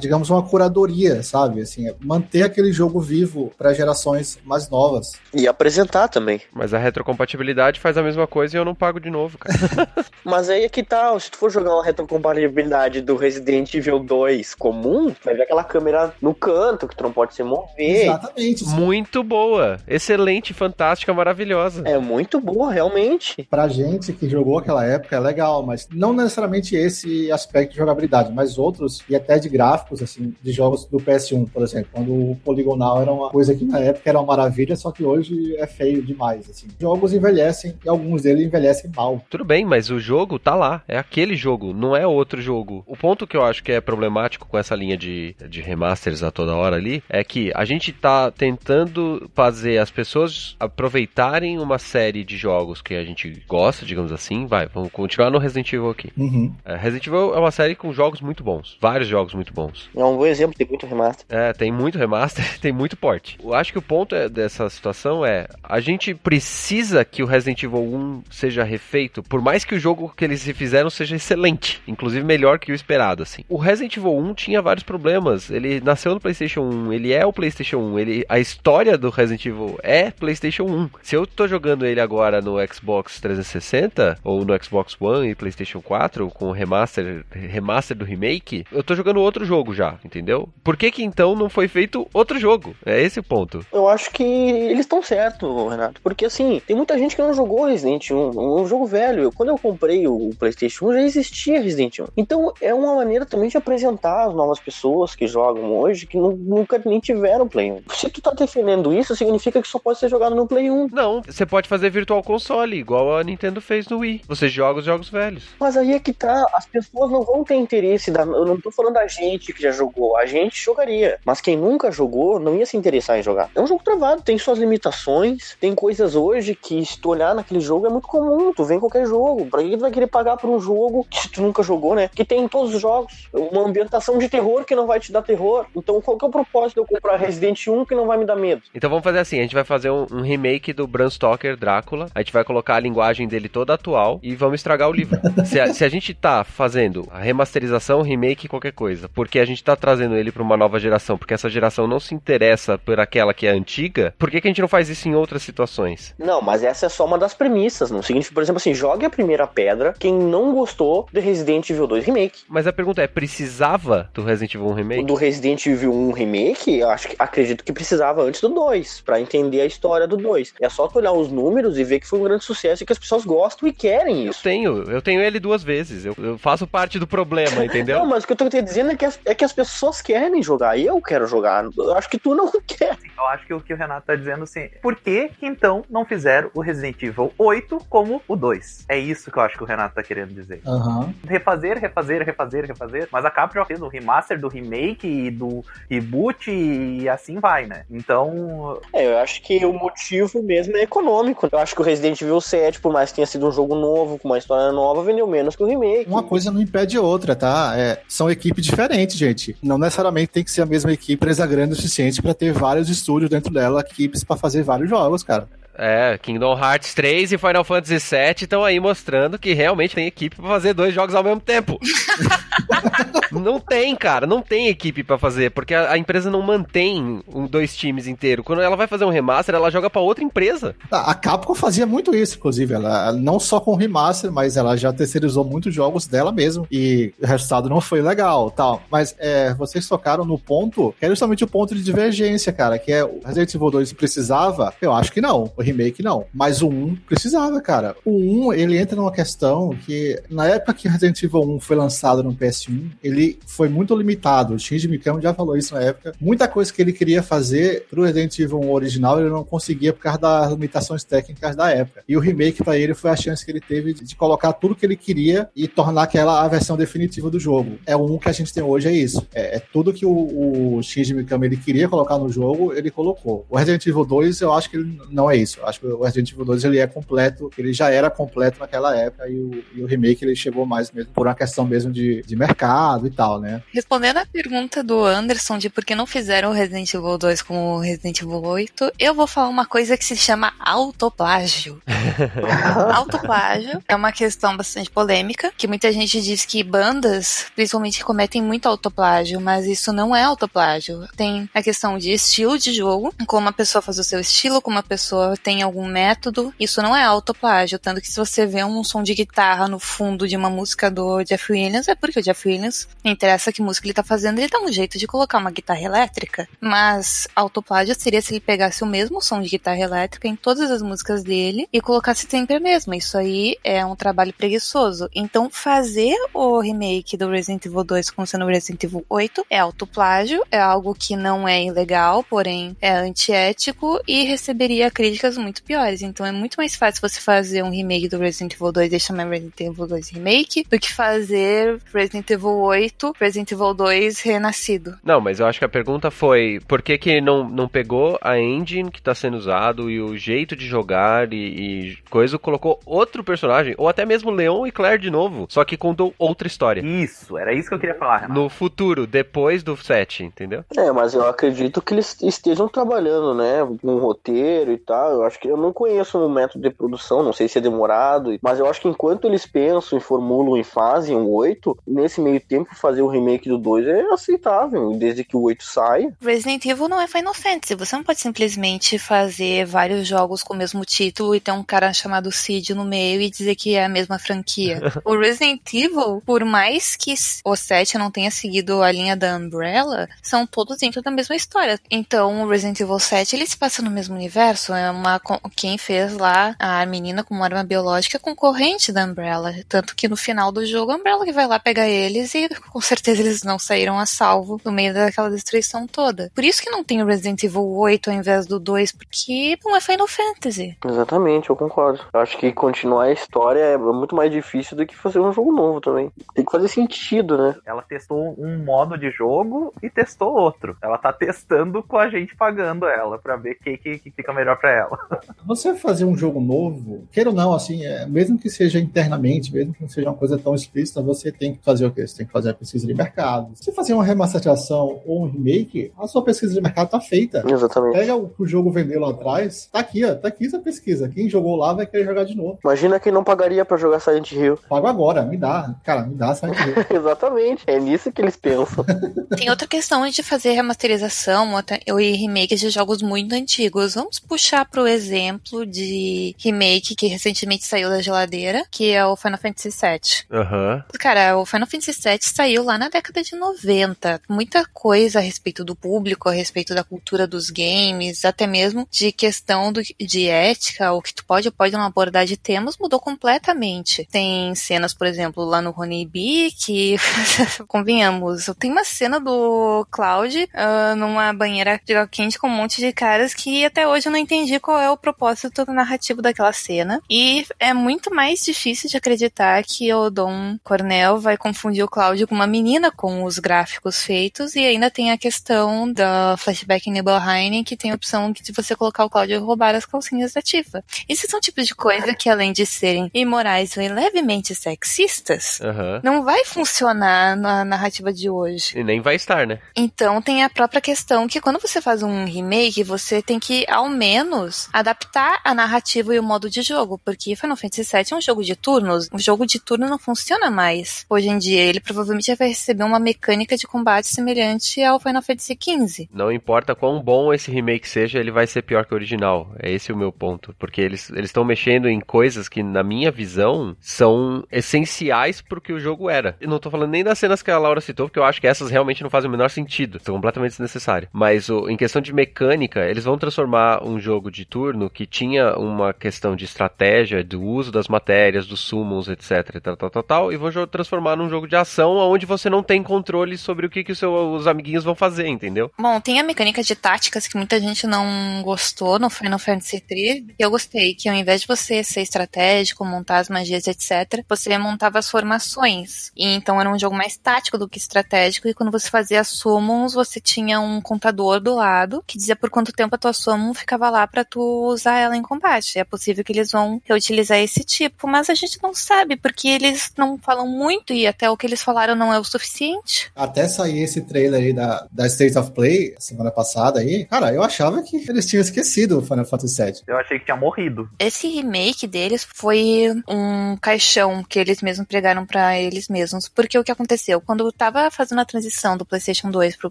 digamos, 0.00 0.30
uma 0.30 0.42
curadoria, 0.42 1.22
sabe? 1.22 1.60
Assim, 1.60 1.88
é 1.88 1.94
manter 2.00 2.42
aquele 2.42 2.72
jogo 2.72 3.00
vivo 3.00 3.52
para 3.56 3.72
gerações 3.72 4.38
mais 4.44 4.68
novas. 4.68 5.12
E 5.34 5.46
apresentar 5.46 6.08
também. 6.08 6.40
Mas 6.52 6.74
a 6.74 6.78
retrocompatibilidade 6.78 7.80
faz 7.80 7.96
a 7.96 8.02
mesma 8.02 8.26
coisa 8.26 8.56
e 8.56 8.58
eu 8.58 8.64
não 8.64 8.74
pago 8.74 9.00
de 9.00 9.10
novo, 9.10 9.38
cara. 9.38 9.54
Mas 10.24 10.48
aí 10.48 10.64
é 10.64 10.68
que 10.68 10.82
tal, 10.82 11.18
se 11.18 11.30
tu 11.30 11.36
for 11.36 11.50
jogar 11.50 11.74
uma 11.74 11.84
retrocompatibilidade 11.84 13.00
do 13.00 13.16
Resident 13.16 13.72
Evil 13.74 13.98
2 14.00 14.54
comum, 14.54 15.14
vai 15.24 15.34
ver 15.34 15.42
aquela 15.42 15.64
câmera 15.64 16.14
no 16.20 16.34
canto 16.34 16.86
que 16.86 16.96
tu 16.96 17.02
não 17.02 17.12
pode 17.12 17.34
se 17.34 17.42
mover. 17.42 18.06
Exatamente. 18.06 18.64
Muito 18.66 19.22
boa. 19.22 19.78
Excelente, 19.86 20.54
fantástica, 20.54 21.12
maravilhosa. 21.12 21.82
É 21.84 21.98
muito 21.98 22.40
boa, 22.40 22.72
realmente. 22.72 23.46
Pra 23.50 23.68
gente 23.68 24.12
que 24.12 24.28
jogou 24.28 24.58
aquela 24.58 24.84
época 24.84 25.16
é 25.16 25.20
legal, 25.20 25.64
mas 25.64 25.88
não 25.90 26.12
necessariamente 26.12 26.76
esse 26.76 27.30
aspecto 27.30 27.72
de 27.72 27.78
jogabilidade, 27.78 28.32
mas 28.32 28.58
outros, 28.58 29.02
e 29.08 29.16
até 29.16 29.38
de 29.38 29.48
gráficos, 29.72 30.02
assim, 30.02 30.34
de 30.42 30.52
jogos 30.52 30.84
do 30.84 30.98
PS1, 30.98 31.50
por 31.50 31.62
exemplo, 31.62 31.88
quando 31.92 32.12
o 32.12 32.36
poligonal 32.44 33.00
era 33.00 33.12
uma 33.12 33.30
coisa 33.30 33.54
que 33.54 33.64
na 33.64 33.78
época 33.78 34.08
era 34.08 34.18
uma 34.18 34.26
maravilha, 34.26 34.76
só 34.76 34.90
que 34.90 35.04
hoje 35.04 35.56
é 35.56 35.66
feio 35.66 36.02
demais, 36.02 36.48
assim. 36.48 36.68
Jogos 36.80 37.12
envelhecem 37.12 37.74
e 37.84 37.88
alguns 37.88 38.22
deles 38.22 38.46
envelhecem 38.46 38.90
mal. 38.94 39.24
Tudo 39.30 39.44
bem, 39.44 39.64
mas 39.64 39.90
o 39.90 39.98
jogo 39.98 40.38
tá 40.38 40.54
lá. 40.54 40.82
É 40.86 40.98
aquele 40.98 41.34
jogo, 41.34 41.72
não 41.72 41.96
é 41.96 42.06
outro 42.06 42.40
jogo. 42.40 42.82
O 42.86 42.96
ponto 42.96 43.26
que 43.26 43.36
eu 43.36 43.44
acho 43.44 43.62
que 43.62 43.72
é 43.72 43.80
problemático 43.80 44.46
com 44.46 44.58
essa 44.58 44.74
linha 44.74 44.96
de, 44.96 45.34
de 45.48 45.60
remasters 45.60 46.22
a 46.22 46.30
toda 46.30 46.54
hora 46.54 46.76
ali 46.76 47.02
é 47.08 47.24
que 47.24 47.52
a 47.54 47.64
gente 47.64 47.92
tá 47.92 48.30
tentando 48.30 49.30
fazer 49.34 49.78
as 49.78 49.90
pessoas 49.90 50.56
aproveitarem 50.58 51.58
uma 51.58 51.78
série 51.78 52.24
de 52.24 52.36
jogos 52.36 52.82
que 52.82 52.94
a 52.94 53.04
gente 53.04 53.42
gosta, 53.48 53.86
digamos 53.86 54.12
assim. 54.12 54.46
Vai, 54.46 54.66
vamos 54.66 54.90
continuar 54.90 55.30
no 55.30 55.38
Resident 55.38 55.72
Evil 55.72 55.90
aqui. 55.90 56.12
Uhum. 56.16 56.52
É, 56.64 56.76
Resident 56.76 57.06
Evil 57.06 57.34
é 57.34 57.38
uma 57.38 57.50
série 57.50 57.74
com 57.74 57.92
jogos 57.92 58.20
muito 58.20 58.42
bons. 58.42 58.76
Vários 58.80 59.08
jogos 59.08 59.34
muito 59.34 59.52
bons. 59.52 59.61
É 59.94 60.04
um 60.04 60.16
bom 60.16 60.26
exemplo, 60.26 60.56
tem 60.56 60.66
muito 60.66 60.86
remaster. 60.86 61.26
É, 61.28 61.52
tem 61.52 61.70
muito 61.70 61.98
remaster, 61.98 62.44
tem 62.60 62.72
muito 62.72 62.96
porte. 62.96 63.38
Eu 63.42 63.54
acho 63.54 63.72
que 63.72 63.78
o 63.78 63.82
ponto 63.82 64.14
é- 64.14 64.28
dessa 64.28 64.68
situação 64.70 65.24
é 65.24 65.46
a 65.62 65.80
gente 65.80 66.14
precisa 66.14 67.04
que 67.04 67.22
o 67.22 67.26
Resident 67.26 67.62
Evil 67.62 67.82
1 67.82 68.22
seja 68.30 68.64
refeito, 68.64 69.22
por 69.22 69.40
mais 69.40 69.64
que 69.64 69.74
o 69.74 69.78
jogo 69.80 70.12
que 70.16 70.24
eles 70.24 70.42
fizeram 70.52 70.90
seja 70.90 71.16
excelente, 71.16 71.82
inclusive 71.86 72.24
melhor 72.24 72.58
que 72.58 72.72
o 72.72 72.74
esperado, 72.74 73.22
assim. 73.22 73.44
O 73.48 73.56
Resident 73.56 73.96
Evil 73.96 74.16
1 74.16 74.34
tinha 74.34 74.62
vários 74.62 74.82
problemas. 74.84 75.50
Ele 75.50 75.80
nasceu 75.80 76.14
no 76.14 76.20
PlayStation 76.20 76.62
1, 76.62 76.92
ele 76.92 77.12
é 77.12 77.24
o 77.24 77.32
PlayStation 77.32 77.78
1, 77.78 77.98
ele 77.98 78.24
a 78.28 78.38
história 78.38 78.96
do 78.96 79.10
Resident 79.10 79.46
Evil 79.46 79.78
é 79.82 80.10
PlayStation 80.10 80.64
1. 80.64 80.90
Se 81.02 81.16
eu 81.16 81.26
tô 81.26 81.46
jogando 81.46 81.84
ele 81.86 82.00
agora 82.00 82.40
no 82.40 82.56
Xbox 82.72 83.20
360 83.20 84.18
ou 84.24 84.44
no 84.44 84.62
Xbox 84.62 84.96
One 85.00 85.30
e 85.30 85.34
PlayStation 85.34 85.80
4 85.80 86.28
com 86.30 86.46
o 86.46 86.52
remaster, 86.52 87.24
remaster 87.30 87.96
do 87.96 88.04
remake, 88.04 88.64
eu 88.72 88.82
tô 88.82 88.94
jogando 88.94 89.20
outro 89.20 89.44
jogo 89.44 89.51
já, 89.74 89.98
entendeu? 90.04 90.48
Por 90.64 90.76
que 90.76 90.90
que 90.90 91.02
então 91.04 91.34
não 91.34 91.48
foi 91.48 91.68
feito 91.68 92.06
outro 92.14 92.38
jogo? 92.38 92.74
É 92.86 93.00
esse 93.02 93.20
o 93.20 93.22
ponto. 93.22 93.64
Eu 93.72 93.88
acho 93.88 94.10
que 94.10 94.22
eles 94.22 94.80
estão 94.80 95.02
certos, 95.02 95.70
Renato. 95.70 96.00
Porque 96.02 96.24
assim, 96.24 96.60
tem 96.66 96.74
muita 96.76 96.96
gente 96.98 97.14
que 97.14 97.20
não 97.22 97.34
jogou 97.34 97.66
Resident 97.66 98.08
Evil. 98.10 98.32
É 98.34 98.60
um 98.62 98.66
jogo 98.66 98.86
velho. 98.86 99.30
Quando 99.32 99.50
eu 99.50 99.58
comprei 99.58 100.06
o 100.08 100.30
PlayStation 100.38 100.86
1, 100.88 100.92
já 100.94 101.02
existia 101.02 101.60
Resident 101.60 101.98
Evil. 101.98 102.10
Então 102.16 102.52
é 102.60 102.72
uma 102.74 102.94
maneira 102.94 103.26
também 103.26 103.48
de 103.48 103.56
apresentar 103.56 104.28
as 104.28 104.34
novas 104.34 104.58
pessoas 104.58 105.14
que 105.14 105.26
jogam 105.26 105.76
hoje 105.78 106.06
que 106.06 106.16
nu- 106.16 106.36
nunca 106.36 106.80
nem 106.84 107.00
tiveram 107.00 107.46
Play 107.48 107.72
1. 107.72 107.82
Se 107.94 108.08
tu 108.08 108.20
tá 108.20 108.30
defendendo 108.32 108.92
isso, 108.92 109.14
significa 109.16 109.60
que 109.60 109.68
só 109.68 109.78
pode 109.78 109.98
ser 109.98 110.08
jogado 110.08 110.34
no 110.34 110.46
Play 110.46 110.70
1. 110.70 110.88
Não, 110.92 111.22
você 111.22 111.44
pode 111.44 111.68
fazer 111.68 111.90
Virtual 111.90 112.22
Console, 112.22 112.76
igual 112.76 113.16
a 113.16 113.22
Nintendo 113.24 113.60
fez 113.60 113.88
no 113.88 113.98
Wii. 113.98 114.22
Você 114.28 114.48
joga 114.48 114.78
os 114.80 114.84
jogos 114.84 115.08
velhos. 115.08 115.48
Mas 115.60 115.76
aí 115.76 115.92
é 115.94 115.98
que 116.00 116.12
tá, 116.12 116.46
as 116.54 116.66
pessoas 116.66 117.10
não 117.10 117.22
vão 117.22 117.42
ter 117.44 117.54
interesse. 117.56 118.10
Da... 118.10 118.22
Eu 118.22 118.44
não 118.44 118.60
tô 118.60 118.70
falando 118.70 118.94
da 118.94 119.06
gente 119.06 119.41
que 119.50 119.62
já 119.62 119.70
jogou, 119.70 120.16
a 120.18 120.26
gente 120.26 120.62
jogaria. 120.62 121.18
Mas 121.24 121.40
quem 121.40 121.56
nunca 121.56 121.90
jogou 121.90 122.38
não 122.38 122.56
ia 122.56 122.66
se 122.66 122.76
interessar 122.76 123.18
em 123.18 123.22
jogar. 123.22 123.50
É 123.54 123.60
um 123.60 123.66
jogo 123.66 123.82
travado, 123.82 124.22
tem 124.22 124.36
suas 124.36 124.58
limitações, 124.58 125.56
tem 125.58 125.74
coisas 125.74 126.14
hoje 126.14 126.54
que 126.54 126.84
se 126.84 126.98
tu 127.00 127.08
olhar 127.08 127.34
naquele 127.34 127.60
jogo 127.60 127.86
é 127.86 127.90
muito 127.90 128.06
comum. 128.06 128.52
Tu 128.54 128.64
vem 128.64 128.76
em 128.76 128.80
qualquer 128.80 129.06
jogo. 129.06 129.46
Pra 129.46 129.62
que 129.62 129.76
tu 129.76 129.80
vai 129.80 129.90
querer 129.90 130.06
pagar 130.06 130.36
por 130.36 130.50
um 130.50 130.60
jogo 130.60 131.06
que 131.08 131.28
tu 131.28 131.40
nunca 131.40 131.62
jogou, 131.62 131.94
né? 131.94 132.10
Que 132.14 132.24
tem 132.24 132.44
em 132.44 132.48
todos 132.48 132.74
os 132.74 132.80
jogos. 132.80 133.28
Uma 133.32 133.66
ambientação 133.66 134.18
de 134.18 134.28
terror 134.28 134.64
que 134.64 134.74
não 134.74 134.86
vai 134.86 135.00
te 135.00 135.10
dar 135.10 135.22
terror. 135.22 135.66
Então 135.74 136.00
qual 136.00 136.18
que 136.18 136.24
é 136.24 136.28
o 136.28 136.30
propósito 136.30 136.74
de 136.74 136.80
eu 136.80 136.86
comprar 136.86 137.16
Resident 137.16 137.66
1 137.66 137.84
que 137.84 137.94
não 137.94 138.06
vai 138.06 138.18
me 138.18 138.24
dar 138.24 138.36
medo? 138.36 138.62
Então 138.74 138.90
vamos 138.90 139.04
fazer 139.04 139.20
assim, 139.20 139.38
a 139.38 139.42
gente 139.42 139.54
vai 139.54 139.64
fazer 139.64 139.90
um, 139.90 140.06
um 140.10 140.20
remake 140.20 140.72
do 140.72 140.86
Bram 140.86 141.08
Stoker 141.08 141.56
Drácula, 141.56 142.08
a 142.14 142.20
gente 142.20 142.32
vai 142.32 142.44
colocar 142.44 142.76
a 142.76 142.80
linguagem 142.80 143.28
dele 143.28 143.48
toda 143.48 143.74
atual 143.74 144.20
e 144.22 144.34
vamos 144.34 144.56
estragar 144.56 144.88
o 144.88 144.92
livro. 144.92 145.18
se, 145.46 145.60
a, 145.60 145.72
se 145.72 145.84
a 145.84 145.88
gente 145.88 146.12
tá 146.12 146.44
fazendo 146.44 147.06
a 147.10 147.18
remasterização, 147.18 148.02
remake, 148.02 148.48
qualquer 148.48 148.72
coisa, 148.72 149.08
porque 149.32 149.40
a 149.40 149.46
gente 149.46 149.64
tá 149.64 149.74
trazendo 149.74 150.14
ele 150.14 150.30
pra 150.30 150.42
uma 150.42 150.58
nova 150.58 150.78
geração, 150.78 151.16
porque 151.16 151.32
essa 151.32 151.48
geração 151.48 151.86
não 151.86 151.98
se 151.98 152.14
interessa 152.14 152.76
por 152.76 153.00
aquela 153.00 153.32
que 153.32 153.46
é 153.46 153.50
antiga, 153.50 154.14
por 154.18 154.30
que, 154.30 154.38
que 154.42 154.46
a 154.46 154.50
gente 154.50 154.60
não 154.60 154.68
faz 154.68 154.90
isso 154.90 155.08
em 155.08 155.14
outras 155.14 155.42
situações? 155.42 156.14
Não, 156.18 156.42
mas 156.42 156.62
essa 156.62 156.84
é 156.84 156.88
só 156.90 157.06
uma 157.06 157.16
das 157.16 157.32
premissas. 157.32 157.90
Não 157.90 158.02
significa, 158.02 158.34
por 158.34 158.42
exemplo, 158.42 158.58
assim, 158.58 158.74
jogue 158.74 159.06
a 159.06 159.10
primeira 159.10 159.46
pedra 159.46 159.94
quem 159.98 160.12
não 160.12 160.52
gostou 160.52 161.08
do 161.10 161.18
Resident 161.18 161.70
Evil 161.70 161.86
2 161.86 162.04
Remake. 162.04 162.40
Mas 162.46 162.66
a 162.66 162.74
pergunta 162.74 163.00
é, 163.00 163.06
precisava 163.06 164.10
do 164.12 164.22
Resident 164.22 164.54
Evil 164.54 164.66
1 164.66 164.70
O 164.70 164.74
remake? 164.74 165.04
do 165.06 165.14
Resident 165.14 165.64
Evil 165.64 165.94
1 165.94 166.12
Remake, 166.12 166.78
eu 166.80 166.90
acho 166.90 167.08
que 167.08 167.16
acredito 167.18 167.64
que 167.64 167.72
precisava 167.72 168.22
antes 168.22 168.42
do 168.42 168.50
2, 168.50 169.00
pra 169.00 169.18
entender 169.18 169.62
a 169.62 169.66
história 169.66 170.06
do 170.06 170.18
2. 170.18 170.52
É 170.60 170.68
só 170.68 170.86
tu 170.88 170.98
olhar 170.98 171.12
os 171.12 171.32
números 171.32 171.78
e 171.78 171.84
ver 171.84 172.00
que 172.00 172.06
foi 172.06 172.18
um 172.18 172.24
grande 172.24 172.44
sucesso 172.44 172.82
e 172.82 172.86
que 172.86 172.92
as 172.92 172.98
pessoas 172.98 173.24
gostam 173.24 173.66
e 173.66 173.72
querem 173.72 174.26
Eu 174.26 174.30
isso. 174.32 174.42
tenho, 174.42 174.82
eu 174.90 175.00
tenho 175.00 175.22
ele 175.22 175.40
duas 175.40 175.64
vezes, 175.64 176.04
eu, 176.04 176.14
eu 176.18 176.36
faço 176.36 176.66
parte 176.66 176.98
do 176.98 177.06
problema, 177.06 177.64
entendeu? 177.64 178.00
Não, 178.00 178.06
mas 178.06 178.24
o 178.24 178.26
que 178.26 178.34
eu 178.34 178.36
tô 178.36 178.46
te 178.50 178.60
dizendo 178.60 178.90
é 178.90 178.94
que, 178.96 179.06
as, 179.06 179.21
é 179.24 179.34
que 179.34 179.44
as 179.44 179.52
pessoas 179.52 180.00
querem 180.02 180.42
jogar. 180.42 180.78
Eu 180.78 181.00
quero 181.00 181.26
jogar. 181.26 181.64
Eu 181.76 181.94
acho 181.94 182.08
que 182.08 182.18
tu 182.18 182.34
não 182.34 182.50
quer. 182.66 182.96
Eu 183.16 183.26
acho 183.26 183.46
que 183.46 183.54
o 183.54 183.60
que 183.60 183.72
o 183.72 183.76
Renato 183.76 184.06
tá 184.06 184.14
dizendo 184.14 184.44
assim, 184.44 184.68
por 184.82 184.96
que 184.96 185.28
que 185.38 185.46
então 185.46 185.84
não 185.88 186.04
fizeram 186.04 186.50
o 186.54 186.60
Resident 186.60 187.00
Evil 187.02 187.32
8 187.38 187.78
como 187.88 188.20
o 188.26 188.36
2? 188.36 188.86
É 188.88 188.98
isso 188.98 189.30
que 189.30 189.38
eu 189.38 189.42
acho 189.42 189.56
que 189.56 189.62
o 189.62 189.66
Renato 189.66 189.94
tá 189.94 190.02
querendo 190.02 190.32
dizer. 190.34 190.60
Aham. 190.66 191.12
Refazer, 191.26 191.78
refazer, 191.78 192.22
refazer, 192.22 192.66
refazer. 192.66 193.08
Mas 193.12 193.24
a 193.24 193.30
Capcom 193.30 193.60
já 193.60 193.64
fez 193.64 193.80
o 193.80 193.88
remaster 193.88 194.38
do 194.40 194.48
remake 194.48 195.06
e 195.06 195.30
do 195.30 195.64
reboot 195.88 196.50
e 196.50 197.08
assim 197.08 197.38
vai, 197.38 197.66
né? 197.66 197.84
Então, 197.90 198.80
É, 198.92 199.06
eu 199.06 199.18
acho 199.18 199.42
que 199.42 199.64
o 199.64 199.72
motivo 199.72 200.42
mesmo 200.42 200.76
é 200.76 200.82
econômico. 200.82 201.48
Eu 201.50 201.58
acho 201.58 201.74
que 201.74 201.80
o 201.80 201.84
Resident 201.84 202.20
Evil 202.20 202.40
7, 202.40 202.80
por 202.80 202.92
mais 202.92 203.10
que 203.10 203.16
tenha 203.16 203.26
sido 203.26 203.46
um 203.46 203.52
jogo 203.52 203.74
novo, 203.74 204.18
com 204.18 204.28
uma 204.28 204.38
história 204.38 204.72
nova, 204.72 205.02
vendeu 205.02 205.26
menos 205.26 205.54
que 205.56 205.62
o 205.62 205.66
remake. 205.66 206.08
Uma 206.08 206.22
coisa 206.22 206.50
não 206.50 206.60
impede 206.60 206.98
outra, 206.98 207.34
tá? 207.36 207.74
É, 207.76 208.00
são 208.08 208.30
equipes 208.30 208.64
diferentes, 208.64 209.11
gente. 209.16 209.56
Não 209.62 209.78
necessariamente 209.78 210.32
tem 210.32 210.44
que 210.44 210.50
ser 210.50 210.62
a 210.62 210.66
mesma 210.66 210.92
equipe, 210.92 211.12
empresa 211.12 211.46
grande 211.46 211.74
o 211.74 211.76
suficiente 211.76 212.20
pra 212.22 212.34
ter 212.34 212.52
vários 212.52 212.88
estúdios 212.88 213.30
dentro 213.30 213.52
dela, 213.52 213.80
equipes 213.80 214.24
pra 214.24 214.36
fazer 214.36 214.62
vários 214.62 214.88
jogos, 214.88 215.22
cara. 215.22 215.48
É, 215.76 216.18
Kingdom 216.20 216.58
Hearts 216.58 216.94
3 216.94 217.32
e 217.32 217.38
Final 217.38 217.64
Fantasy 217.64 217.94
VII 217.94 218.34
estão 218.42 218.64
aí 218.64 218.78
mostrando 218.78 219.38
que 219.38 219.54
realmente 219.54 219.94
tem 219.94 220.06
equipe 220.06 220.36
pra 220.36 220.48
fazer 220.48 220.74
dois 220.74 220.94
jogos 220.94 221.14
ao 221.14 221.24
mesmo 221.24 221.40
tempo. 221.40 221.78
não 223.30 223.58
tem, 223.58 223.94
cara, 223.96 224.26
não 224.26 224.42
tem 224.42 224.68
equipe 224.68 225.02
pra 225.02 225.18
fazer, 225.18 225.50
porque 225.50 225.74
a, 225.74 225.92
a 225.92 225.98
empresa 225.98 226.30
não 226.30 226.42
mantém 226.42 227.22
um, 227.32 227.46
dois 227.46 227.74
times 227.76 228.06
inteiros. 228.06 228.44
Quando 228.44 228.60
ela 228.60 228.76
vai 228.76 228.86
fazer 228.86 229.04
um 229.04 229.10
remaster, 229.10 229.54
ela 229.54 229.70
joga 229.70 229.88
pra 229.88 230.00
outra 230.00 230.22
empresa. 230.22 230.74
A 230.90 231.12
a 231.12 231.14
Capcom 231.14 231.54
fazia 231.54 231.86
muito 231.86 232.14
isso, 232.14 232.36
inclusive. 232.36 232.74
Ela 232.74 233.12
não 233.12 233.38
só 233.38 233.60
com 233.60 233.74
remaster, 233.74 234.32
mas 234.32 234.56
ela 234.56 234.76
já 234.76 234.92
terceirizou 234.92 235.44
muitos 235.44 235.74
jogos 235.74 236.06
dela 236.06 236.32
mesmo. 236.32 236.66
E 236.70 237.12
o 237.22 237.26
resultado 237.26 237.68
não 237.68 237.80
foi 237.80 238.02
legal 238.02 238.50
tal. 238.50 238.82
Mas 238.90 239.14
é, 239.18 239.54
vocês 239.54 239.86
tocaram 239.86 240.24
no 240.24 240.38
ponto, 240.38 240.94
que 240.98 241.04
é 241.04 241.08
justamente 241.08 241.44
o 241.44 241.46
ponto 241.46 241.74
de 241.74 241.82
divergência, 241.82 242.52
cara. 242.52 242.78
Que 242.78 242.92
é 242.92 243.04
o 243.04 243.20
Resident 243.24 243.54
Evil 243.54 243.70
2 243.70 243.92
precisava? 243.92 244.72
Eu 244.80 244.92
acho 244.92 245.12
que 245.12 245.20
não. 245.20 245.52
O 245.56 245.61
remake 245.62 246.02
não. 246.02 246.26
Mas 246.32 246.62
o 246.62 246.68
1 246.68 246.96
precisava, 247.06 247.60
cara. 247.60 247.96
O 248.04 248.48
1, 248.48 248.52
ele 248.54 248.78
entra 248.78 248.96
numa 248.96 249.12
questão 249.12 249.76
que, 249.86 250.20
na 250.30 250.48
época 250.48 250.74
que 250.74 250.88
Resident 250.88 251.22
Evil 251.22 251.42
1 251.42 251.60
foi 251.60 251.76
lançado 251.76 252.22
no 252.22 252.34
PS1, 252.34 252.90
ele 253.02 253.38
foi 253.46 253.68
muito 253.68 253.96
limitado. 253.96 254.54
O 254.54 254.58
Shinji 254.58 254.88
Mikami 254.88 255.22
já 255.22 255.32
falou 255.34 255.56
isso 255.56 255.74
na 255.74 255.82
época. 255.82 256.12
Muita 256.20 256.48
coisa 256.48 256.72
que 256.72 256.80
ele 256.80 256.92
queria 256.92 257.22
fazer 257.22 257.86
pro 257.90 258.04
Resident 258.04 258.38
Evil 258.38 258.60
1 258.60 258.70
original, 258.70 259.20
ele 259.20 259.30
não 259.30 259.44
conseguia 259.44 259.92
por 259.92 260.00
causa 260.00 260.18
das 260.18 260.50
limitações 260.50 261.04
técnicas 261.04 261.56
da 261.56 261.70
época. 261.70 262.02
E 262.08 262.16
o 262.16 262.20
remake 262.20 262.62
para 262.62 262.78
ele 262.78 262.94
foi 262.94 263.10
a 263.10 263.16
chance 263.16 263.44
que 263.44 263.50
ele 263.50 263.60
teve 263.60 263.94
de 263.94 264.16
colocar 264.16 264.52
tudo 264.52 264.74
que 264.74 264.84
ele 264.84 264.96
queria 264.96 265.48
e 265.54 265.68
tornar 265.68 266.04
aquela 266.04 266.42
a 266.42 266.48
versão 266.48 266.76
definitiva 266.76 267.30
do 267.30 267.38
jogo. 267.38 267.78
É 267.86 267.96
o 267.96 268.04
1 268.04 268.18
que 268.18 268.28
a 268.28 268.32
gente 268.32 268.52
tem 268.52 268.62
hoje, 268.62 268.88
é 268.88 268.92
isso. 268.92 269.26
É, 269.34 269.56
é 269.56 269.58
tudo 269.60 269.92
que 269.92 270.06
o, 270.06 270.76
o 270.76 270.82
Shinji 270.82 271.14
Mikami 271.14 271.46
ele 271.46 271.56
queria 271.56 271.88
colocar 271.88 272.18
no 272.18 272.28
jogo, 272.28 272.72
ele 272.72 272.90
colocou. 272.90 273.46
O 273.48 273.56
Resident 273.56 273.86
Evil 273.86 274.04
2, 274.04 274.40
eu 274.40 274.52
acho 274.52 274.70
que 274.70 274.76
ele 274.76 275.00
não 275.10 275.30
é 275.30 275.36
isso. 275.36 275.51
Eu 275.58 275.66
acho 275.66 275.80
que 275.80 275.86
o 275.86 276.02
Resident 276.02 276.32
Evil 276.32 276.44
2 276.44 276.64
ele 276.64 276.78
é 276.78 276.86
completo, 276.86 277.50
ele 277.56 277.72
já 277.72 277.90
era 277.90 278.10
completo 278.10 278.60
naquela 278.60 278.96
época 278.96 279.28
e 279.28 279.38
o, 279.38 279.64
e 279.74 279.82
o 279.82 279.86
remake 279.86 280.24
ele 280.24 280.36
chegou 280.36 280.66
mais 280.66 280.90
mesmo 280.90 281.12
por 281.12 281.26
uma 281.26 281.34
questão 281.34 281.66
mesmo 281.66 281.92
de, 281.92 282.22
de 282.22 282.36
mercado 282.36 283.06
e 283.06 283.10
tal, 283.10 283.40
né? 283.40 283.62
Respondendo 283.72 284.18
a 284.18 284.26
pergunta 284.26 284.82
do 284.82 285.04
Anderson 285.04 285.58
de 285.58 285.68
por 285.68 285.84
que 285.84 285.94
não 285.94 286.06
fizeram 286.06 286.50
o 286.50 286.52
Resident 286.52 286.92
Evil 286.92 287.18
2 287.18 287.42
com 287.42 287.74
o 287.74 287.78
Resident 287.78 288.20
Evil 288.20 288.42
8, 288.42 288.92
eu 288.98 289.14
vou 289.14 289.26
falar 289.26 289.48
uma 289.48 289.66
coisa 289.66 289.96
que 289.96 290.04
se 290.04 290.16
chama 290.16 290.52
autoplágio. 290.58 291.80
autoplágio 292.94 293.82
é 293.88 293.94
uma 293.94 294.12
questão 294.12 294.56
bastante 294.56 294.90
polêmica, 294.90 295.52
que 295.56 295.66
muita 295.66 295.92
gente 295.92 296.20
diz 296.20 296.44
que 296.44 296.62
bandas, 296.62 297.46
principalmente, 297.54 298.04
cometem 298.04 298.42
muito 298.42 298.66
autoplágio, 298.66 299.40
mas 299.40 299.66
isso 299.66 299.92
não 299.92 300.14
é 300.14 300.22
autoplágio. 300.22 301.06
Tem 301.16 301.48
a 301.54 301.62
questão 301.62 301.98
de 301.98 302.12
estilo 302.12 302.58
de 302.58 302.72
jogo, 302.72 303.14
como 303.26 303.48
a 303.48 303.52
pessoa 303.52 303.82
faz 303.82 303.98
o 303.98 304.04
seu 304.04 304.20
estilo, 304.20 304.60
como 304.60 304.78
a 304.78 304.82
pessoa 304.82 305.36
tem 305.42 305.62
algum 305.62 305.86
método, 305.86 306.52
isso 306.58 306.82
não 306.82 306.96
é 306.96 307.02
autoplágio, 307.02 307.78
tanto 307.78 308.00
que 308.00 308.08
se 308.08 308.16
você 308.16 308.46
vê 308.46 308.64
um 308.64 308.82
som 308.84 309.02
de 309.02 309.14
guitarra 309.14 309.68
no 309.68 309.78
fundo 309.78 310.28
de 310.28 310.36
uma 310.36 310.50
música 310.50 310.90
do 310.90 311.22
Jeff 311.22 311.52
Williams, 311.52 311.88
é 311.88 311.94
porque 311.94 312.20
o 312.20 312.22
Jeff 312.22 312.48
Williams, 312.48 312.88
não 313.04 313.12
interessa 313.12 313.52
que 313.52 313.62
música 313.62 313.86
ele 313.86 313.94
tá 313.94 314.02
fazendo, 314.02 314.38
ele 314.38 314.48
dá 314.48 314.60
um 314.60 314.70
jeito 314.70 314.98
de 314.98 315.06
colocar 315.06 315.38
uma 315.38 315.50
guitarra 315.50 315.80
elétrica, 315.80 316.48
mas 316.60 317.26
autoplágio 317.34 317.94
seria 317.98 318.20
se 318.20 318.32
ele 318.32 318.40
pegasse 318.40 318.82
o 318.82 318.86
mesmo 318.86 319.20
som 319.20 319.40
de 319.40 319.48
guitarra 319.48 319.80
elétrica 319.80 320.28
em 320.28 320.36
todas 320.36 320.70
as 320.70 320.82
músicas 320.82 321.22
dele 321.22 321.68
e 321.72 321.80
colocasse 321.80 322.26
sempre 322.28 322.56
a 322.56 322.60
mesma. 322.60 322.96
Isso 322.96 323.18
aí 323.18 323.56
é 323.64 323.84
um 323.84 323.96
trabalho 323.96 324.32
preguiçoso. 324.32 325.08
Então, 325.14 325.50
fazer 325.50 326.16
o 326.32 326.60
remake 326.60 327.16
do 327.16 327.28
Resident 327.28 327.66
Evil 327.66 327.84
2 327.84 328.10
como 328.10 328.26
sendo 328.26 328.46
Resident 328.46 328.82
Evil 328.84 329.04
8 329.08 329.46
é 329.50 329.58
autoplágio, 329.58 330.42
é 330.50 330.58
algo 330.60 330.94
que 330.94 331.16
não 331.16 331.48
é 331.48 331.64
ilegal, 331.64 332.24
porém 332.24 332.76
é 332.80 332.92
antiético 332.92 334.00
e 334.06 334.24
receberia 334.24 334.90
críticas 334.90 335.31
muito 335.36 335.62
piores. 335.62 336.02
Então, 336.02 336.24
é 336.24 336.32
muito 336.32 336.56
mais 336.56 336.74
fácil 336.74 337.00
você 337.00 337.20
fazer 337.20 337.62
um 337.62 337.70
remake 337.70 338.08
do 338.08 338.18
Resident 338.18 338.54
Evil 338.54 338.72
2 338.72 338.92
e 338.92 339.00
chamar 339.00 339.28
Resident 339.28 339.60
Evil 339.60 339.86
2 339.86 340.10
Remake 340.10 340.66
do 340.68 340.78
que 340.78 340.92
fazer 340.92 341.80
Resident 341.92 342.30
Evil 342.30 342.58
8 342.58 343.14
Resident 343.18 343.52
Evil 343.52 343.74
2 343.74 344.20
renascido. 344.20 344.96
Não, 345.04 345.20
mas 345.20 345.40
eu 345.40 345.46
acho 345.46 345.58
que 345.58 345.64
a 345.64 345.68
pergunta 345.68 346.10
foi 346.10 346.60
por 346.66 346.82
que, 346.82 346.98
que 346.98 347.20
não, 347.20 347.48
não 347.48 347.68
pegou 347.68 348.18
a 348.20 348.38
engine 348.38 348.90
que 348.90 348.98
está 348.98 349.14
sendo 349.14 349.36
usado 349.36 349.90
e 349.90 350.00
o 350.00 350.16
jeito 350.16 350.56
de 350.56 350.66
jogar 350.66 351.32
e, 351.32 351.36
e 351.36 351.98
coisa, 352.10 352.38
colocou 352.38 352.80
outro 352.84 353.24
personagem, 353.24 353.74
ou 353.78 353.88
até 353.88 354.04
mesmo 354.04 354.30
Leon 354.30 354.66
e 354.66 354.72
Claire 354.72 355.00
de 355.00 355.10
novo, 355.10 355.46
só 355.48 355.64
que 355.64 355.76
contou 355.76 356.14
outra 356.18 356.46
história. 356.46 356.82
Isso, 356.82 357.38
era 357.38 357.52
isso 357.52 357.68
que 357.68 357.74
eu 357.74 357.78
queria 357.78 357.94
falar, 357.94 358.18
Renato. 358.18 358.40
No 358.40 358.48
futuro, 358.48 359.06
depois 359.06 359.62
do 359.62 359.76
set, 359.76 360.22
entendeu? 360.22 360.64
É, 360.76 360.90
mas 360.92 361.14
eu 361.14 361.26
acredito 361.26 361.80
que 361.80 361.94
eles 361.94 362.20
estejam 362.22 362.68
trabalhando, 362.68 363.34
né, 363.34 363.58
com 363.80 363.94
um 363.94 363.98
roteiro 363.98 364.72
e 364.72 364.78
tal. 364.78 365.21
Eu 365.22 365.26
acho 365.26 365.38
que 365.38 365.48
eu 365.48 365.56
não 365.56 365.72
conheço 365.72 366.18
o 366.18 366.28
método 366.28 366.68
de 366.68 366.74
produção, 366.74 367.22
não 367.22 367.32
sei 367.32 367.46
se 367.46 367.58
é 367.58 367.60
demorado, 367.60 368.36
mas 368.42 368.58
eu 368.58 368.66
acho 368.66 368.80
que 368.80 368.88
enquanto 368.88 369.26
eles 369.26 369.46
pensam, 369.46 369.96
e 369.96 370.00
formulam 370.00 370.56
e 370.56 370.64
fazem 370.64 371.16
o 371.16 371.30
8, 371.30 371.78
nesse 371.86 372.20
meio 372.20 372.40
tempo 372.40 372.74
fazer 372.74 373.02
o 373.02 373.08
remake 373.08 373.48
do 373.48 373.56
2 373.56 373.86
é 373.86 374.00
aceitável, 374.12 374.92
desde 374.92 375.22
que 375.22 375.36
o 375.36 375.42
8 375.42 375.64
saia. 375.64 376.12
Resident 376.20 376.64
Evil 376.66 376.88
não 376.88 377.00
é 377.00 377.06
Final 377.06 377.34
Fantasy, 377.34 377.74
você 377.76 377.94
não 377.94 378.02
pode 378.02 378.20
simplesmente 378.20 378.98
fazer 378.98 379.64
vários 379.64 380.06
jogos 380.06 380.42
com 380.42 380.54
o 380.54 380.56
mesmo 380.56 380.84
título 380.84 381.34
e 381.34 381.40
ter 381.40 381.52
um 381.52 381.62
cara 381.62 381.92
chamado 381.92 382.32
Cid 382.32 382.74
no 382.74 382.84
meio 382.84 383.20
e 383.20 383.30
dizer 383.30 383.54
que 383.54 383.74
é 383.74 383.84
a 383.84 383.88
mesma 383.88 384.18
franquia. 384.18 384.80
o 385.04 385.16
Resident 385.16 385.60
Evil, 385.72 386.20
por 386.26 386.44
mais 386.44 386.96
que 386.96 387.14
o 387.44 387.54
7 387.54 387.96
não 387.96 388.10
tenha 388.10 388.30
seguido 388.30 388.82
a 388.82 388.90
linha 388.90 389.16
da 389.16 389.36
Umbrella, 389.36 390.08
são 390.20 390.46
todos 390.46 390.78
dentro 390.78 391.00
da 391.00 391.10
mesma 391.10 391.36
história. 391.36 391.78
Então, 391.88 392.42
o 392.42 392.48
Resident 392.48 392.80
Evil 392.80 392.98
7, 392.98 393.36
ele 393.36 393.46
se 393.46 393.56
passa 393.56 393.82
no 393.82 393.90
mesmo 393.90 394.14
universo, 394.14 394.74
é 394.74 394.90
uma 394.90 395.11
quem 395.56 395.78
fez 395.78 396.16
lá 396.16 396.54
a 396.58 396.84
menina 396.86 397.24
com 397.24 397.34
uma 397.34 397.44
arma 397.44 397.64
biológica 397.64 398.18
concorrente 398.18 398.92
da 398.92 399.04
Umbrella, 399.04 399.52
tanto 399.68 399.94
que 399.94 400.08
no 400.08 400.16
final 400.16 400.52
do 400.52 400.64
jogo 400.64 400.92
a 400.92 400.96
Umbrella 400.96 401.24
que 401.24 401.32
vai 401.32 401.46
lá 401.46 401.58
pegar 401.58 401.88
eles 401.88 402.34
e 402.34 402.48
com 402.70 402.80
certeza 402.80 403.20
eles 403.20 403.42
não 403.42 403.58
saíram 403.58 403.98
a 403.98 404.06
salvo 404.06 404.60
no 404.64 404.72
meio 404.72 404.94
daquela 404.94 405.30
destruição 405.30 405.86
toda. 405.86 406.30
Por 406.34 406.44
isso 406.44 406.62
que 406.62 406.70
não 406.70 406.84
tem 406.84 407.02
o 407.02 407.06
Resident 407.06 407.42
Evil 407.42 407.66
8 407.66 408.10
ao 408.10 408.16
invés 408.16 408.46
do 408.46 408.58
2, 408.58 408.92
porque 408.92 409.58
não 409.64 409.76
é 409.76 409.80
Final 409.80 410.06
Fantasy. 410.06 410.76
Exatamente, 410.84 411.50
eu 411.50 411.56
concordo. 411.56 412.00
Eu 412.12 412.20
acho 412.20 412.36
que 412.38 412.52
continuar 412.52 413.04
a 413.04 413.12
história 413.12 413.60
é 413.60 413.76
muito 413.76 414.14
mais 414.14 414.30
difícil 414.30 414.76
do 414.76 414.86
que 414.86 414.96
fazer 414.96 415.20
um 415.20 415.32
jogo 415.32 415.52
novo 415.52 415.80
também. 415.80 416.10
Tem 416.34 416.44
que 416.44 416.52
fazer 416.52 416.68
sentido, 416.68 417.36
né? 417.36 417.56
Ela 417.64 417.82
testou 417.82 418.34
um 418.38 418.58
modo 418.64 418.96
de 418.96 419.10
jogo 419.10 419.72
e 419.82 419.90
testou 419.90 420.34
outro. 420.34 420.76
Ela 420.82 420.98
tá 420.98 421.12
testando 421.12 421.82
com 421.82 421.98
a 421.98 422.08
gente 422.08 422.36
pagando 422.36 422.86
ela 422.86 423.18
para 423.18 423.36
ver 423.36 423.52
o 423.52 423.64
que, 423.64 423.76
que, 423.76 423.98
que, 423.98 424.10
fica 424.10 424.32
melhor 424.32 424.56
para 424.58 424.70
ela. 424.70 424.98
Você 425.44 425.74
fazer 425.74 426.04
um 426.04 426.16
jogo 426.16 426.40
novo, 426.40 427.06
queira 427.10 427.30
ou 427.30 427.36
não, 427.36 427.52
assim, 427.52 427.84
é, 427.84 428.06
mesmo 428.06 428.38
que 428.38 428.48
seja 428.48 428.78
internamente, 428.78 429.52
mesmo 429.52 429.74
que 429.74 429.82
não 429.82 429.88
seja 429.88 430.08
uma 430.08 430.16
coisa 430.16 430.38
tão 430.38 430.54
explícita, 430.54 431.02
você 431.02 431.32
tem 431.32 431.54
que 431.54 431.64
fazer 431.64 431.86
o 431.86 431.90
quê? 431.90 432.06
Você 432.06 432.18
tem 432.18 432.26
que 432.26 432.32
fazer 432.32 432.50
a 432.50 432.54
pesquisa 432.54 432.86
de 432.86 432.94
mercado. 432.94 433.52
Se 433.54 433.72
fazer 433.72 433.94
uma 433.94 434.04
remasterização 434.04 435.00
ou 435.04 435.24
um 435.24 435.30
remake, 435.30 435.92
a 435.98 436.06
sua 436.06 436.22
pesquisa 436.22 436.54
de 436.54 436.60
mercado 436.60 436.90
tá 436.90 437.00
feita. 437.00 437.44
Exatamente. 437.46 437.98
Pega 437.98 438.14
o 438.14 438.28
que 438.28 438.42
o 438.42 438.46
jogo 438.46 438.70
vendeu 438.70 439.00
lá 439.00 439.10
atrás, 439.10 439.68
tá 439.70 439.80
aqui, 439.80 440.04
ó, 440.04 440.14
tá 440.14 440.28
aqui 440.28 440.46
essa 440.46 440.58
pesquisa. 440.58 441.08
Quem 441.08 441.28
jogou 441.28 441.56
lá 441.56 441.72
vai 441.72 441.86
querer 441.86 442.04
jogar 442.04 442.24
de 442.24 442.36
novo. 442.36 442.58
Imagina 442.64 443.00
quem 443.00 443.12
não 443.12 443.24
pagaria 443.24 443.64
para 443.64 443.76
jogar 443.76 444.00
Silent 444.00 444.30
Hill. 444.32 444.58
Pago 444.68 444.86
agora, 444.86 445.24
me 445.24 445.36
dá. 445.36 445.74
Cara, 445.84 446.02
me 446.02 446.14
dá 446.14 446.34
Silent 446.34 446.58
Hill. 446.58 446.74
Exatamente, 446.98 447.64
é 447.66 447.78
nisso 447.78 448.12
que 448.12 448.22
eles 448.22 448.36
pensam. 448.36 448.84
Tem 449.36 449.50
outra 449.50 449.66
questão 449.66 450.06
de 450.08 450.22
fazer 450.22 450.52
remasterização 450.52 451.52
ou 451.88 451.96
remakes 451.96 452.60
de 452.60 452.70
jogos 452.70 453.02
muito 453.02 453.34
antigos. 453.34 453.94
Vamos 453.94 454.18
puxar 454.18 454.64
pro 454.68 454.86
exemplo 454.92 455.66
de 455.66 456.34
remake 456.38 456.94
que 456.94 457.06
recentemente 457.06 457.64
saiu 457.64 457.88
da 457.88 458.00
geladeira, 458.00 458.64
que 458.70 458.90
é 458.90 459.04
o 459.04 459.16
Final 459.16 459.38
Fantasy 459.38 459.70
VII. 459.70 460.38
Aham. 460.38 460.84
Cara, 460.98 461.36
o 461.38 461.44
Final 461.44 461.66
Fantasy 461.66 462.00
VII 462.00 462.18
saiu 462.20 462.64
lá 462.64 462.78
na 462.78 462.88
década 462.88 463.22
de 463.22 463.34
90. 463.36 464.20
Muita 464.28 464.64
coisa 464.66 465.18
a 465.18 465.22
respeito 465.22 465.64
do 465.64 465.74
público, 465.74 466.28
a 466.28 466.32
respeito 466.32 466.74
da 466.74 466.84
cultura 466.84 467.26
dos 467.26 467.50
games, 467.50 468.24
até 468.24 468.46
mesmo 468.46 468.86
de 468.90 469.12
questão 469.12 469.72
do, 469.72 469.82
de 469.82 470.28
ética, 470.28 470.92
o 470.92 471.02
que 471.02 471.14
tu 471.14 471.24
pode 471.24 471.48
ou 471.48 471.52
pode 471.52 471.72
não 471.72 471.82
abordar 471.82 472.24
de 472.24 472.36
temas, 472.36 472.76
mudou 472.78 473.00
completamente. 473.00 474.06
Tem 474.10 474.54
cenas, 474.54 474.94
por 474.94 475.06
exemplo, 475.06 475.44
lá 475.44 475.60
no 475.60 475.74
Honeybee, 475.76 476.52
que, 476.52 476.96
convenhamos, 477.66 478.50
tem 478.58 478.70
uma 478.70 478.84
cena 478.84 479.18
do 479.18 479.86
Cloud 479.90 480.48
uh, 480.54 480.96
numa 480.96 481.32
banheira 481.32 481.80
de 481.84 481.94
água 481.94 482.08
quente 482.08 482.38
com 482.38 482.48
um 482.48 482.50
monte 482.50 482.80
de 482.80 482.92
caras 482.92 483.34
que 483.34 483.64
até 483.64 483.86
hoje 483.86 484.08
eu 484.08 484.12
não 484.12 484.18
entendi 484.18 484.58
qual 484.72 484.80
é 484.80 484.90
o 484.90 484.96
propósito 484.96 485.70
narrativo 485.70 486.22
daquela 486.22 486.52
cena. 486.52 487.02
E 487.10 487.44
é 487.60 487.74
muito 487.74 488.14
mais 488.14 488.40
difícil 488.40 488.88
de 488.88 488.96
acreditar 488.96 489.62
que 489.62 489.92
o 489.92 490.08
Dom 490.08 490.56
Cornell 490.64 491.20
vai 491.20 491.36
confundir 491.36 491.84
o 491.84 491.88
Cloud 491.88 492.26
com 492.26 492.34
uma 492.34 492.46
menina 492.46 492.90
com 492.90 493.22
os 493.24 493.38
gráficos 493.38 494.02
feitos 494.02 494.56
e 494.56 494.60
ainda 494.60 494.90
tem 494.90 495.10
a 495.10 495.18
questão 495.18 495.92
da 495.92 496.36
flashback 496.38 496.88
em 496.88 496.92
Nibelheim 496.94 497.62
que 497.62 497.76
tem 497.76 497.90
a 497.90 497.94
opção 497.94 498.32
de 498.32 498.50
você 498.50 498.74
colocar 498.74 499.04
o 499.04 499.10
Cloud 499.10 499.30
e 499.30 499.36
roubar 499.36 499.74
as 499.74 499.84
calcinhas 499.84 500.32
da 500.32 500.40
Tifa. 500.40 500.82
Esses 501.06 501.30
são 501.30 501.38
tipos 501.38 501.66
de 501.66 501.74
coisa 501.74 502.14
que 502.14 502.30
além 502.30 502.50
de 502.50 502.64
serem 502.64 503.10
imorais 503.12 503.76
e 503.76 503.88
levemente 503.88 504.54
sexistas, 504.54 505.60
Aham. 505.60 506.00
não 506.02 506.24
vai 506.24 506.46
funcionar 506.46 507.36
na 507.36 507.62
narrativa 507.62 508.10
de 508.10 508.30
hoje. 508.30 508.78
E 508.78 508.82
nem 508.82 509.02
vai 509.02 509.16
estar, 509.16 509.46
né? 509.46 509.58
Então 509.76 510.22
tem 510.22 510.42
a 510.42 510.48
própria 510.48 510.80
questão 510.80 511.28
que 511.28 511.42
quando 511.42 511.60
você 511.60 511.78
faz 511.82 512.02
um 512.02 512.24
remake, 512.24 512.82
você 512.82 513.20
tem 513.20 513.38
que 513.38 513.66
ao 513.68 513.90
menos 513.90 514.61
adaptar 514.72 515.40
a 515.44 515.54
narrativa 515.54 516.14
e 516.14 516.18
o 516.18 516.22
modo 516.22 516.50
de 516.50 516.62
jogo, 516.62 517.00
porque 517.04 517.36
Final 517.36 517.56
Fantasy 517.56 517.96
VII 517.96 518.04
é 518.12 518.16
um 518.16 518.20
jogo 518.20 518.42
de 518.42 518.56
turnos. 518.56 519.08
O 519.12 519.18
jogo 519.18 519.46
de 519.46 519.60
turno 519.60 519.88
não 519.88 519.98
funciona 519.98 520.50
mais. 520.50 521.06
Hoje 521.08 521.28
em 521.28 521.38
dia 521.38 521.60
ele 521.60 521.80
provavelmente 521.80 522.34
vai 522.34 522.48
receber 522.48 522.84
uma 522.84 522.98
mecânica 522.98 523.56
de 523.56 523.66
combate 523.66 524.08
semelhante 524.08 524.82
ao 524.82 525.00
Final 525.00 525.22
Fantasy 525.22 525.58
XV. 525.60 526.08
Não 526.12 526.30
importa 526.30 526.74
quão 526.74 527.00
bom 527.00 527.32
esse 527.32 527.50
remake 527.50 527.88
seja, 527.88 528.18
ele 528.18 528.30
vai 528.30 528.46
ser 528.46 528.62
pior 528.62 528.84
que 528.84 528.92
o 528.92 528.96
original. 528.96 529.52
É 529.58 529.70
esse 529.70 529.92
o 529.92 529.96
meu 529.96 530.12
ponto. 530.12 530.54
Porque 530.58 530.80
eles 530.80 531.10
estão 531.10 531.44
mexendo 531.44 531.88
em 531.88 532.00
coisas 532.00 532.48
que, 532.48 532.62
na 532.62 532.82
minha 532.82 533.10
visão, 533.10 533.76
são 533.80 534.44
essenciais 534.50 535.40
pro 535.40 535.60
que 535.60 535.72
o 535.72 535.80
jogo 535.80 536.08
era. 536.08 536.36
Eu 536.40 536.48
não 536.48 536.58
tô 536.58 536.70
falando 536.70 536.90
nem 536.90 537.04
das 537.04 537.18
cenas 537.18 537.42
que 537.42 537.50
a 537.50 537.58
Laura 537.58 537.80
citou, 537.80 538.06
porque 538.06 538.18
eu 538.18 538.24
acho 538.24 538.40
que 538.40 538.46
essas 538.46 538.70
realmente 538.70 539.02
não 539.02 539.10
fazem 539.10 539.28
o 539.28 539.32
menor 539.32 539.50
sentido. 539.50 540.00
São 540.02 540.14
completamente 540.14 540.52
desnecessárias. 540.52 541.10
Mas 541.12 541.48
o, 541.48 541.68
em 541.68 541.76
questão 541.76 542.00
de 542.00 542.12
mecânica, 542.12 542.80
eles 542.88 543.04
vão 543.04 543.18
transformar 543.18 543.84
um 543.84 543.98
jogo 543.98 544.30
de 544.30 544.44
turno 544.52 544.90
que 544.90 545.06
tinha 545.06 545.56
uma 545.56 545.94
questão 545.94 546.36
de 546.36 546.44
estratégia, 546.44 547.24
do 547.24 547.40
uso 547.40 547.72
das 547.72 547.88
matérias, 547.88 548.46
dos 548.46 548.60
summons, 548.60 549.08
etc, 549.08 549.58
tal, 549.62 549.78
tal, 549.78 549.90
tal, 549.90 550.02
tal, 550.02 550.32
e 550.32 550.36
vão 550.36 550.50
transformar 550.66 551.16
num 551.16 551.30
jogo 551.30 551.48
de 551.48 551.56
ação 551.56 551.96
onde 551.96 552.26
você 552.26 552.50
não 552.50 552.62
tem 552.62 552.82
controle 552.82 553.38
sobre 553.38 553.64
o 553.64 553.70
que, 553.70 553.82
que 553.82 553.92
os 553.92 553.98
seus 553.98 554.46
amiguinhos 554.46 554.84
vão 554.84 554.94
fazer, 554.94 555.26
entendeu? 555.26 555.72
Bom, 555.78 555.98
tem 556.02 556.20
a 556.20 556.22
mecânica 556.22 556.62
de 556.62 556.74
táticas 556.74 557.26
que 557.26 557.38
muita 557.38 557.58
gente 557.58 557.86
não 557.86 558.42
gostou 558.42 558.98
no 558.98 559.08
Final 559.08 559.38
Fantasy 559.38 559.82
III, 559.90 560.34
e 560.38 560.42
eu 560.42 560.50
gostei, 560.50 560.94
que 560.94 561.08
ao 561.08 561.14
invés 561.14 561.40
de 561.40 561.46
você 561.46 561.82
ser 561.82 562.02
estratégico, 562.02 562.84
montar 562.84 563.20
as 563.20 563.30
magias, 563.30 563.66
etc., 563.66 564.22
você 564.28 564.58
montava 564.58 564.98
as 564.98 565.08
formações. 565.08 566.12
E 566.14 566.26
então 566.26 566.60
era 566.60 566.70
um 566.70 566.78
jogo 566.78 566.94
mais 566.94 567.16
tático 567.16 567.56
do 567.56 567.66
que 567.66 567.78
estratégico, 567.78 568.48
e 568.48 568.54
quando 568.54 568.70
você 568.70 568.90
fazia 568.90 569.24
summons, 569.24 569.94
você 569.94 570.20
tinha 570.20 570.60
um 570.60 570.78
contador 570.82 571.40
do 571.40 571.54
lado 571.54 572.04
que 572.06 572.18
dizia 572.18 572.36
por 572.36 572.50
quanto 572.50 572.70
tempo 572.70 572.94
a 572.94 572.98
tua 572.98 573.14
summon 573.14 573.54
ficava 573.54 573.88
lá 573.88 574.06
para 574.06 574.26
tu 574.26 574.41
usar 574.66 574.98
ela 574.98 575.16
em 575.16 575.22
combate. 575.22 575.78
É 575.78 575.84
possível 575.84 576.24
que 576.24 576.32
eles 576.32 576.50
vão 576.50 576.80
reutilizar 576.84 577.38
esse 577.38 577.64
tipo, 577.64 578.06
mas 578.06 578.28
a 578.30 578.34
gente 578.34 578.58
não 578.62 578.74
sabe, 578.74 579.16
porque 579.16 579.48
eles 579.48 579.92
não 579.96 580.18
falam 580.18 580.46
muito 580.46 580.92
e 580.92 581.06
até 581.06 581.30
o 581.30 581.36
que 581.36 581.46
eles 581.46 581.62
falaram 581.62 581.94
não 581.94 582.12
é 582.12 582.18
o 582.18 582.24
suficiente. 582.24 583.10
Até 583.14 583.46
sair 583.48 583.82
esse 583.82 584.02
trailer 584.02 584.40
aí 584.40 584.52
da, 584.52 584.86
da 584.90 585.06
State 585.06 585.38
of 585.38 585.50
Play, 585.52 585.94
semana 585.98 586.30
passada 586.30 586.80
aí, 586.80 587.04
cara, 587.06 587.32
eu 587.32 587.42
achava 587.42 587.82
que 587.82 587.96
eles 588.08 588.26
tinham 588.26 588.40
esquecido 588.40 588.98
o 588.98 589.02
Final 589.02 589.24
Fantasy 589.24 589.62
VII. 589.62 589.82
Eu 589.86 589.96
achei 589.98 590.18
que 590.18 590.24
tinha 590.24 590.36
morrido. 590.36 590.88
Esse 590.98 591.28
remake 591.28 591.86
deles 591.86 592.26
foi 592.34 592.88
um 593.08 593.56
caixão 593.56 594.24
que 594.24 594.38
eles 594.38 594.62
mesmos 594.62 594.86
pregaram 594.86 595.24
para 595.26 595.58
eles 595.58 595.88
mesmos, 595.88 596.28
porque 596.28 596.58
o 596.58 596.64
que 596.64 596.72
aconteceu? 596.72 597.20
Quando 597.20 597.46
eu 597.46 597.52
tava 597.52 597.90
fazendo 597.90 598.20
a 598.20 598.24
transição 598.24 598.76
do 598.76 598.84
PlayStation 598.84 599.30
2 599.30 599.56
pro 599.56 599.70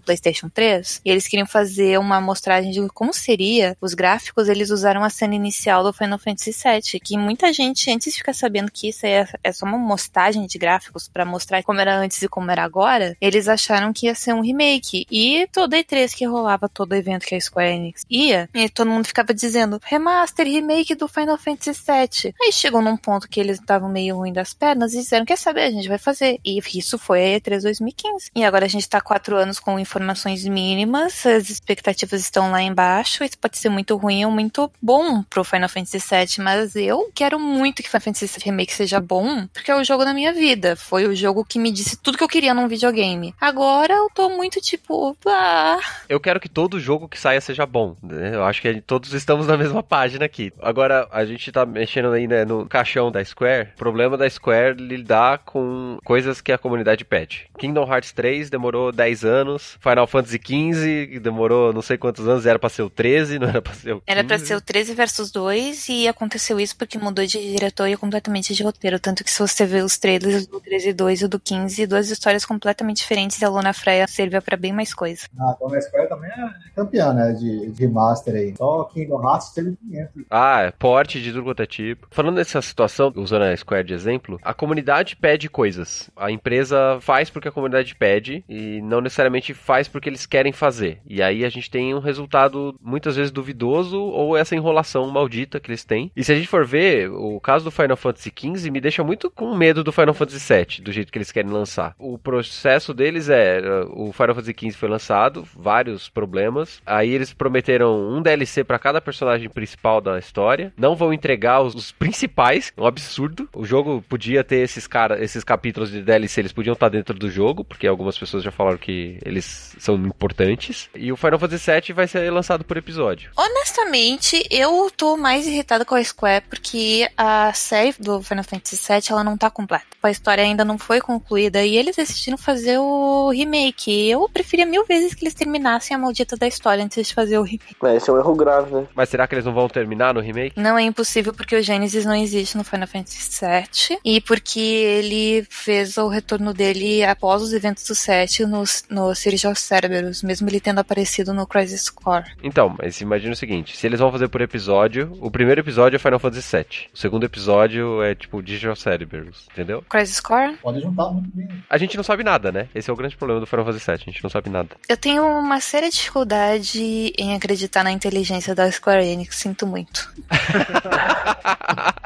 PlayStation 0.00 0.48
3, 0.48 1.00
e 1.04 1.10
eles 1.10 1.26
queriam 1.26 1.46
fazer 1.46 1.98
uma 1.98 2.16
amostragem 2.16 2.70
de 2.70 2.88
como 2.88 3.12
seria 3.12 3.76
os 3.80 3.94
gráficos, 3.94 4.48
eles 4.48 4.61
usaram 4.70 5.02
a 5.02 5.10
cena 5.10 5.34
inicial 5.34 5.82
do 5.82 5.92
Final 5.92 6.18
Fantasy 6.18 6.52
VII, 6.52 7.00
que 7.00 7.16
muita 7.16 7.52
gente, 7.52 7.90
antes 7.90 8.12
de 8.12 8.18
ficar 8.18 8.32
sabendo 8.32 8.70
que 8.70 8.88
isso 8.88 9.06
é, 9.06 9.26
é 9.42 9.52
só 9.52 9.66
uma 9.66 9.78
mostragem 9.78 10.46
de 10.46 10.58
gráficos 10.58 11.08
para 11.08 11.24
mostrar 11.24 11.62
como 11.62 11.80
era 11.80 11.96
antes 11.96 12.20
e 12.22 12.28
como 12.28 12.50
era 12.50 12.62
agora, 12.62 13.16
eles 13.20 13.48
acharam 13.48 13.92
que 13.92 14.06
ia 14.06 14.14
ser 14.14 14.34
um 14.34 14.40
remake. 14.40 15.06
E 15.10 15.48
toda 15.52 15.76
E3 15.76 16.14
que 16.14 16.26
rolava, 16.26 16.68
todo 16.68 16.94
evento 16.94 17.26
que 17.26 17.34
a 17.34 17.40
Square 17.40 17.74
Enix 17.74 18.04
ia, 18.10 18.48
e 18.54 18.68
todo 18.68 18.90
mundo 18.90 19.06
ficava 19.06 19.32
dizendo 19.32 19.80
remaster, 19.82 20.46
remake 20.46 20.94
do 20.94 21.08
Final 21.08 21.38
Fantasy 21.38 21.72
VII. 21.72 22.34
Aí 22.40 22.52
chegou 22.52 22.82
num 22.82 22.96
ponto 22.96 23.28
que 23.28 23.40
eles 23.40 23.58
estavam 23.58 23.88
meio 23.88 24.16
ruim 24.16 24.32
das 24.32 24.52
pernas 24.52 24.92
e 24.92 24.98
disseram, 24.98 25.24
quer 25.24 25.38
saber, 25.38 25.62
a 25.62 25.70
gente 25.70 25.88
vai 25.88 25.98
fazer. 25.98 26.38
E 26.44 26.60
isso 26.74 26.98
foi 26.98 27.34
a 27.34 27.40
E3 27.40 27.62
2015. 27.62 28.30
E 28.34 28.44
agora 28.44 28.66
a 28.66 28.68
gente 28.68 28.88
tá 28.88 29.00
quatro 29.00 29.36
anos 29.36 29.58
com 29.58 29.78
informações 29.78 30.44
mínimas, 30.44 31.24
as 31.24 31.48
expectativas 31.48 32.20
estão 32.20 32.50
lá 32.50 32.60
embaixo, 32.62 33.24
isso 33.24 33.38
pode 33.38 33.58
ser 33.58 33.68
muito 33.68 33.96
ruim 33.96 34.24
ou 34.24 34.30
muito 34.30 34.51
bom 34.80 35.22
pro 35.22 35.44
Final 35.44 35.68
Fantasy 35.68 35.98
VII, 35.98 36.44
mas 36.44 36.76
eu 36.76 37.10
quero 37.14 37.38
muito 37.38 37.82
que 37.82 37.88
Final 37.88 38.02
Fantasy 38.02 38.26
VII 38.26 38.44
Remake 38.46 38.72
seja 38.72 39.00
bom, 39.00 39.46
porque 39.48 39.70
é 39.70 39.76
o 39.76 39.84
jogo 39.84 40.04
da 40.04 40.14
minha 40.14 40.32
vida. 40.32 40.76
Foi 40.76 41.06
o 41.06 41.14
jogo 41.14 41.44
que 41.44 41.58
me 41.58 41.70
disse 41.70 41.96
tudo 41.96 42.18
que 42.18 42.24
eu 42.24 42.28
queria 42.28 42.54
num 42.54 42.68
videogame. 42.68 43.34
Agora 43.40 43.94
eu 43.94 44.08
tô 44.14 44.28
muito 44.28 44.60
tipo, 44.60 45.16
ah. 45.26 45.78
Eu 46.08 46.20
quero 46.20 46.40
que 46.40 46.48
todo 46.48 46.80
jogo 46.80 47.08
que 47.08 47.18
saia 47.18 47.40
seja 47.40 47.66
bom. 47.66 47.96
Né? 48.02 48.34
Eu 48.34 48.44
acho 48.44 48.60
que 48.60 48.80
todos 48.80 49.12
estamos 49.12 49.46
na 49.46 49.56
mesma 49.56 49.82
página 49.82 50.24
aqui. 50.24 50.52
Agora, 50.60 51.08
a 51.10 51.24
gente 51.24 51.50
tá 51.50 51.64
mexendo 51.64 52.12
aí 52.12 52.26
né, 52.26 52.44
no 52.44 52.66
caixão 52.66 53.10
da 53.10 53.24
Square. 53.24 53.70
O 53.74 53.78
problema 53.78 54.16
da 54.16 54.28
Square 54.28 54.76
lidar 54.76 55.38
com 55.38 55.98
coisas 56.04 56.40
que 56.40 56.52
a 56.52 56.58
comunidade 56.58 57.04
pede. 57.04 57.48
Kingdom 57.58 57.86
Hearts 57.86 58.12
3 58.12 58.50
demorou 58.50 58.92
10 58.92 59.24
anos. 59.24 59.78
Final 59.80 60.06
Fantasy 60.06 60.38
XV 60.38 61.20
demorou 61.20 61.72
não 61.72 61.82
sei 61.82 61.96
quantos 61.96 62.26
anos. 62.26 62.46
Era 62.46 62.58
pra 62.58 62.68
ser 62.68 62.82
o 62.82 62.90
13, 62.90 63.38
não 63.38 63.48
era 63.48 63.62
pra 63.62 63.74
ser 63.74 63.92
o 63.92 64.00
15. 64.00 64.02
Era 64.06 64.24
pra 64.24 64.38
o 64.56 64.60
13 64.60 64.94
versus 64.94 65.30
2 65.30 65.88
e 65.88 66.08
aconteceu 66.08 66.58
isso 66.58 66.76
porque 66.76 66.98
mudou 66.98 67.24
de 67.24 67.38
diretor 67.38 67.86
e 67.88 67.96
completamente 67.96 68.54
de 68.54 68.62
roteiro. 68.62 68.98
Tanto 68.98 69.24
que 69.24 69.30
se 69.30 69.38
você 69.38 69.64
vê 69.66 69.82
os 69.82 69.98
trailers 69.98 70.46
do 70.46 70.60
13 70.60 70.88
e 70.88 70.92
2 70.92 71.22
e 71.22 71.28
do 71.28 71.38
15, 71.38 71.86
duas 71.86 72.10
histórias 72.10 72.44
completamente 72.44 72.98
diferentes 72.98 73.40
e 73.40 73.44
a 73.44 73.48
Luna 73.48 73.72
Freya 73.72 74.06
servia 74.06 74.42
pra 74.42 74.56
bem 74.56 74.72
mais 74.72 74.94
coisa. 74.94 75.26
Ah, 75.38 75.54
então 75.56 75.72
a 75.72 75.80
Square 75.80 76.08
também 76.08 76.30
é 76.30 76.50
campeã, 76.74 77.12
né, 77.12 77.32
de, 77.32 77.70
de 77.70 77.80
remaster 77.80 78.34
aí. 78.34 78.54
Só 78.56 78.84
Kingdom 78.84 79.22
Hearts 79.22 79.50
teve 79.50 79.76
500. 79.76 80.24
Ah, 80.30 80.60
é 80.62 80.70
porte 80.70 81.22
de 81.22 81.32
tudo 81.32 81.44
quanto 81.44 81.62
é 81.62 81.66
tipo. 81.66 82.06
Falando 82.10 82.36
dessa 82.36 82.60
situação, 82.62 83.12
usando 83.16 83.42
a 83.42 83.56
Square 83.56 83.86
de 83.86 83.94
exemplo, 83.94 84.40
a 84.42 84.54
comunidade 84.54 85.16
pede 85.16 85.48
coisas. 85.48 86.10
A 86.16 86.30
empresa 86.30 86.98
faz 87.00 87.30
porque 87.30 87.48
a 87.48 87.52
comunidade 87.52 87.94
pede 87.94 88.44
e 88.48 88.80
não 88.82 89.00
necessariamente 89.00 89.54
faz 89.54 89.88
porque 89.88 90.08
eles 90.08 90.26
querem 90.26 90.52
fazer. 90.52 91.00
E 91.06 91.22
aí 91.22 91.44
a 91.44 91.48
gente 91.48 91.70
tem 91.70 91.94
um 91.94 92.00
resultado 92.00 92.74
muitas 92.80 93.16
vezes 93.16 93.30
duvidoso 93.30 94.00
ou 94.00 94.31
essa 94.36 94.54
enrolação 94.54 95.08
maldita 95.10 95.60
que 95.60 95.70
eles 95.70 95.84
têm. 95.84 96.10
E 96.16 96.24
se 96.24 96.32
a 96.32 96.34
gente 96.34 96.48
for 96.48 96.66
ver, 96.66 97.10
o 97.10 97.40
caso 97.40 97.64
do 97.64 97.70
Final 97.70 97.96
Fantasy 97.96 98.32
XV 98.36 98.70
me 98.70 98.80
deixa 98.80 99.02
muito 99.02 99.30
com 99.30 99.54
medo 99.54 99.84
do 99.84 99.92
Final 99.92 100.14
Fantasy 100.14 100.54
VII, 100.54 100.84
do 100.84 100.92
jeito 100.92 101.12
que 101.12 101.18
eles 101.18 101.32
querem 101.32 101.50
lançar. 101.50 101.94
O 101.98 102.18
processo 102.18 102.92
deles 102.94 103.28
é, 103.28 103.60
o 103.90 104.12
Final 104.12 104.34
Fantasy 104.34 104.54
XV 104.58 104.72
foi 104.72 104.88
lançado, 104.88 105.46
vários 105.54 106.08
problemas. 106.08 106.80
Aí 106.86 107.10
eles 107.10 107.32
prometeram 107.32 108.10
um 108.10 108.22
DLC 108.22 108.64
para 108.64 108.78
cada 108.78 109.00
personagem 109.00 109.48
principal 109.48 110.00
da 110.00 110.18
história. 110.18 110.72
Não 110.76 110.94
vão 110.94 111.12
entregar 111.12 111.60
os, 111.60 111.74
os 111.74 111.92
principais, 111.92 112.72
um 112.76 112.86
absurdo. 112.86 113.48
O 113.54 113.64
jogo 113.64 114.02
podia 114.08 114.42
ter 114.44 114.56
esses 114.56 114.86
cara, 114.86 115.22
esses 115.22 115.44
capítulos 115.44 115.90
de 115.90 116.02
DLC, 116.02 116.40
eles 116.40 116.52
podiam 116.52 116.74
estar 116.74 116.88
dentro 116.88 117.18
do 117.18 117.30
jogo, 117.30 117.64
porque 117.64 117.86
algumas 117.86 118.18
pessoas 118.18 118.42
já 118.42 118.50
falaram 118.50 118.78
que 118.78 119.18
eles 119.24 119.74
são 119.78 119.94
importantes. 119.96 120.88
E 120.94 121.12
o 121.12 121.16
Final 121.16 121.38
Fantasy 121.38 121.70
VII 121.70 121.94
vai 121.94 122.06
ser 122.06 122.30
lançado 122.30 122.64
por 122.64 122.76
episódio. 122.76 123.30
Honestamente, 123.36 124.21
eu 124.50 124.90
tô 124.96 125.16
mais 125.16 125.46
irritada 125.46 125.84
com 125.84 125.94
a 125.94 126.04
Square 126.04 126.44
porque 126.48 127.08
a 127.16 127.52
série 127.52 127.94
do 127.98 128.22
Final 128.22 128.44
Fantasy 128.44 128.76
VII 128.76 129.02
ela 129.10 129.24
não 129.24 129.36
tá 129.36 129.50
completa. 129.50 129.84
A 130.02 130.10
história 130.10 130.42
ainda 130.42 130.64
não 130.64 130.78
foi 130.78 131.00
concluída 131.00 131.64
e 131.64 131.76
eles 131.76 131.94
decidiram 131.94 132.36
fazer 132.36 132.78
o 132.78 133.30
remake. 133.30 134.08
Eu 134.08 134.28
preferia 134.28 134.66
mil 134.66 134.84
vezes 134.84 135.14
que 135.14 135.24
eles 135.24 135.34
terminassem 135.34 135.94
a 135.94 135.98
maldita 135.98 136.36
da 136.36 136.46
história 136.46 136.84
antes 136.84 137.06
de 137.06 137.14
fazer 137.14 137.38
o 137.38 137.42
remake. 137.42 137.76
É, 137.84 137.96
esse 137.96 138.10
é 138.10 138.12
um 138.12 138.18
erro 138.18 138.34
grave, 138.34 138.74
né? 138.74 138.86
Mas 138.94 139.08
será 139.08 139.26
que 139.26 139.34
eles 139.34 139.44
não 139.44 139.54
vão 139.54 139.68
terminar 139.68 140.12
no 140.14 140.20
remake? 140.20 140.58
Não 140.58 140.76
é 140.76 140.82
impossível 140.82 141.32
porque 141.32 141.54
o 141.54 141.62
Genesis 141.62 142.04
não 142.04 142.14
existe 142.14 142.56
no 142.56 142.64
Final 142.64 142.88
Fantasy 142.88 143.30
VII 143.40 143.98
e 144.04 144.20
porque 144.20 144.60
ele 144.60 145.46
fez 145.48 145.96
o 145.96 146.08
retorno 146.08 146.52
dele 146.52 147.04
após 147.04 147.42
os 147.42 147.52
eventos 147.52 147.86
do 147.86 147.94
7 147.94 148.44
no, 148.44 148.64
no 148.90 149.14
Series 149.14 149.44
of 149.44 149.58
Cerberus, 149.58 150.22
mesmo 150.22 150.48
ele 150.48 150.60
tendo 150.60 150.80
aparecido 150.80 151.32
no 151.32 151.46
Crisis 151.46 151.88
Core. 151.88 152.32
Então, 152.42 152.74
mas 152.78 153.00
imagina 153.00 153.32
o 153.32 153.36
seguinte, 153.36 153.76
se 153.76 153.86
eles 153.86 154.00
vão 154.02 154.12
fazer 154.12 154.28
por 154.28 154.40
episódio, 154.40 155.16
o 155.20 155.30
primeiro 155.30 155.60
episódio 155.60 155.96
é 155.96 155.98
Final 155.98 156.18
Fantasy 156.18 156.56
VII, 156.56 156.88
o 156.92 156.98
segundo 156.98 157.24
episódio 157.24 158.02
é 158.02 158.14
tipo 158.14 158.42
Digital 158.42 158.76
Cerberus, 158.76 159.46
entendeu? 159.52 159.82
Crisis 159.88 160.20
Core? 160.20 160.56
Pode 160.62 160.80
juntar 160.80 161.10
muito 161.10 161.30
bem. 161.34 161.48
A 161.68 161.78
gente 161.78 161.96
não 161.96 162.04
sabe 162.04 162.24
nada, 162.24 162.50
né? 162.50 162.68
Esse 162.74 162.90
é 162.90 162.92
o 162.92 162.96
grande 162.96 163.16
problema 163.16 163.40
do 163.40 163.46
Final 163.46 163.64
Fantasy 163.64 163.86
VII, 163.86 163.94
a 163.94 164.10
gente 164.10 164.22
não 164.22 164.30
sabe 164.30 164.50
nada. 164.50 164.70
Eu 164.88 164.96
tenho 164.96 165.26
uma 165.26 165.60
séria 165.60 165.90
dificuldade 165.90 167.12
em 167.16 167.34
acreditar 167.34 167.84
na 167.84 167.92
inteligência 167.92 168.54
da 168.54 168.70
Square 168.70 169.06
Enix, 169.06 169.36
sinto 169.36 169.66
muito. 169.66 170.12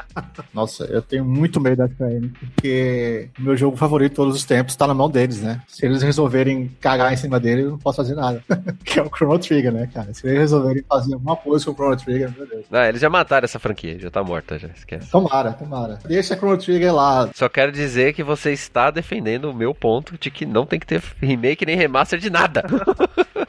Nossa, 0.53 0.85
eu 0.85 1.01
tenho 1.01 1.23
muito 1.23 1.61
medo 1.61 1.77
da 1.77 1.87
Square 1.87 2.15
Enix, 2.15 2.39
porque 2.39 3.29
o 3.37 3.43
meu 3.43 3.55
jogo 3.55 3.77
favorito 3.77 4.11
de 4.11 4.15
todos 4.15 4.35
os 4.35 4.43
tempos 4.43 4.75
tá 4.75 4.87
na 4.87 4.93
mão 4.93 5.09
deles, 5.09 5.41
né? 5.41 5.61
Se 5.67 5.85
eles 5.85 6.01
resolverem 6.01 6.71
cagar 6.79 7.13
em 7.13 7.17
cima 7.17 7.39
dele, 7.39 7.63
eu 7.63 7.71
não 7.71 7.77
posso 7.77 7.97
fazer 7.97 8.15
nada. 8.15 8.43
que 8.83 8.99
é 8.99 9.03
o 9.03 9.09
Chrono 9.09 9.39
Trigger, 9.39 9.71
né, 9.71 9.89
cara? 9.93 10.13
Se 10.13 10.25
eles 10.25 10.39
resolverem 10.39 10.83
fazer 10.87 11.13
alguma 11.13 11.35
coisa 11.35 11.65
com 11.65 11.71
o 11.71 11.75
Chrono 11.75 11.86
Trigger, 11.95 12.33
meu 12.35 12.47
Deus. 12.47 12.65
Ah, 12.71 12.89
eles 12.89 13.01
já 13.01 13.09
mataram 13.09 13.45
essa 13.45 13.59
franquia, 13.59 13.97
já 13.99 14.09
tá 14.09 14.23
morta, 14.23 14.57
já 14.57 14.67
esquece. 14.67 15.09
Tomara, 15.09 15.53
tomara. 15.53 15.99
Deixa 16.05 16.33
a 16.33 16.37
Chrono 16.37 16.57
Trigger 16.57 16.93
lá. 16.93 17.29
Só 17.33 17.47
quero 17.47 17.71
dizer 17.71 18.13
que 18.13 18.23
você 18.23 18.51
está 18.51 18.91
defendendo 18.91 19.45
o 19.45 19.53
meu 19.53 19.73
ponto 19.73 20.17
de 20.17 20.29
que 20.29 20.45
não 20.45 20.65
tem 20.65 20.79
que 20.79 20.87
ter 20.87 21.01
remake 21.21 21.65
nem 21.65 21.75
remaster 21.75 22.19
de 22.19 22.29
nada. 22.29 22.65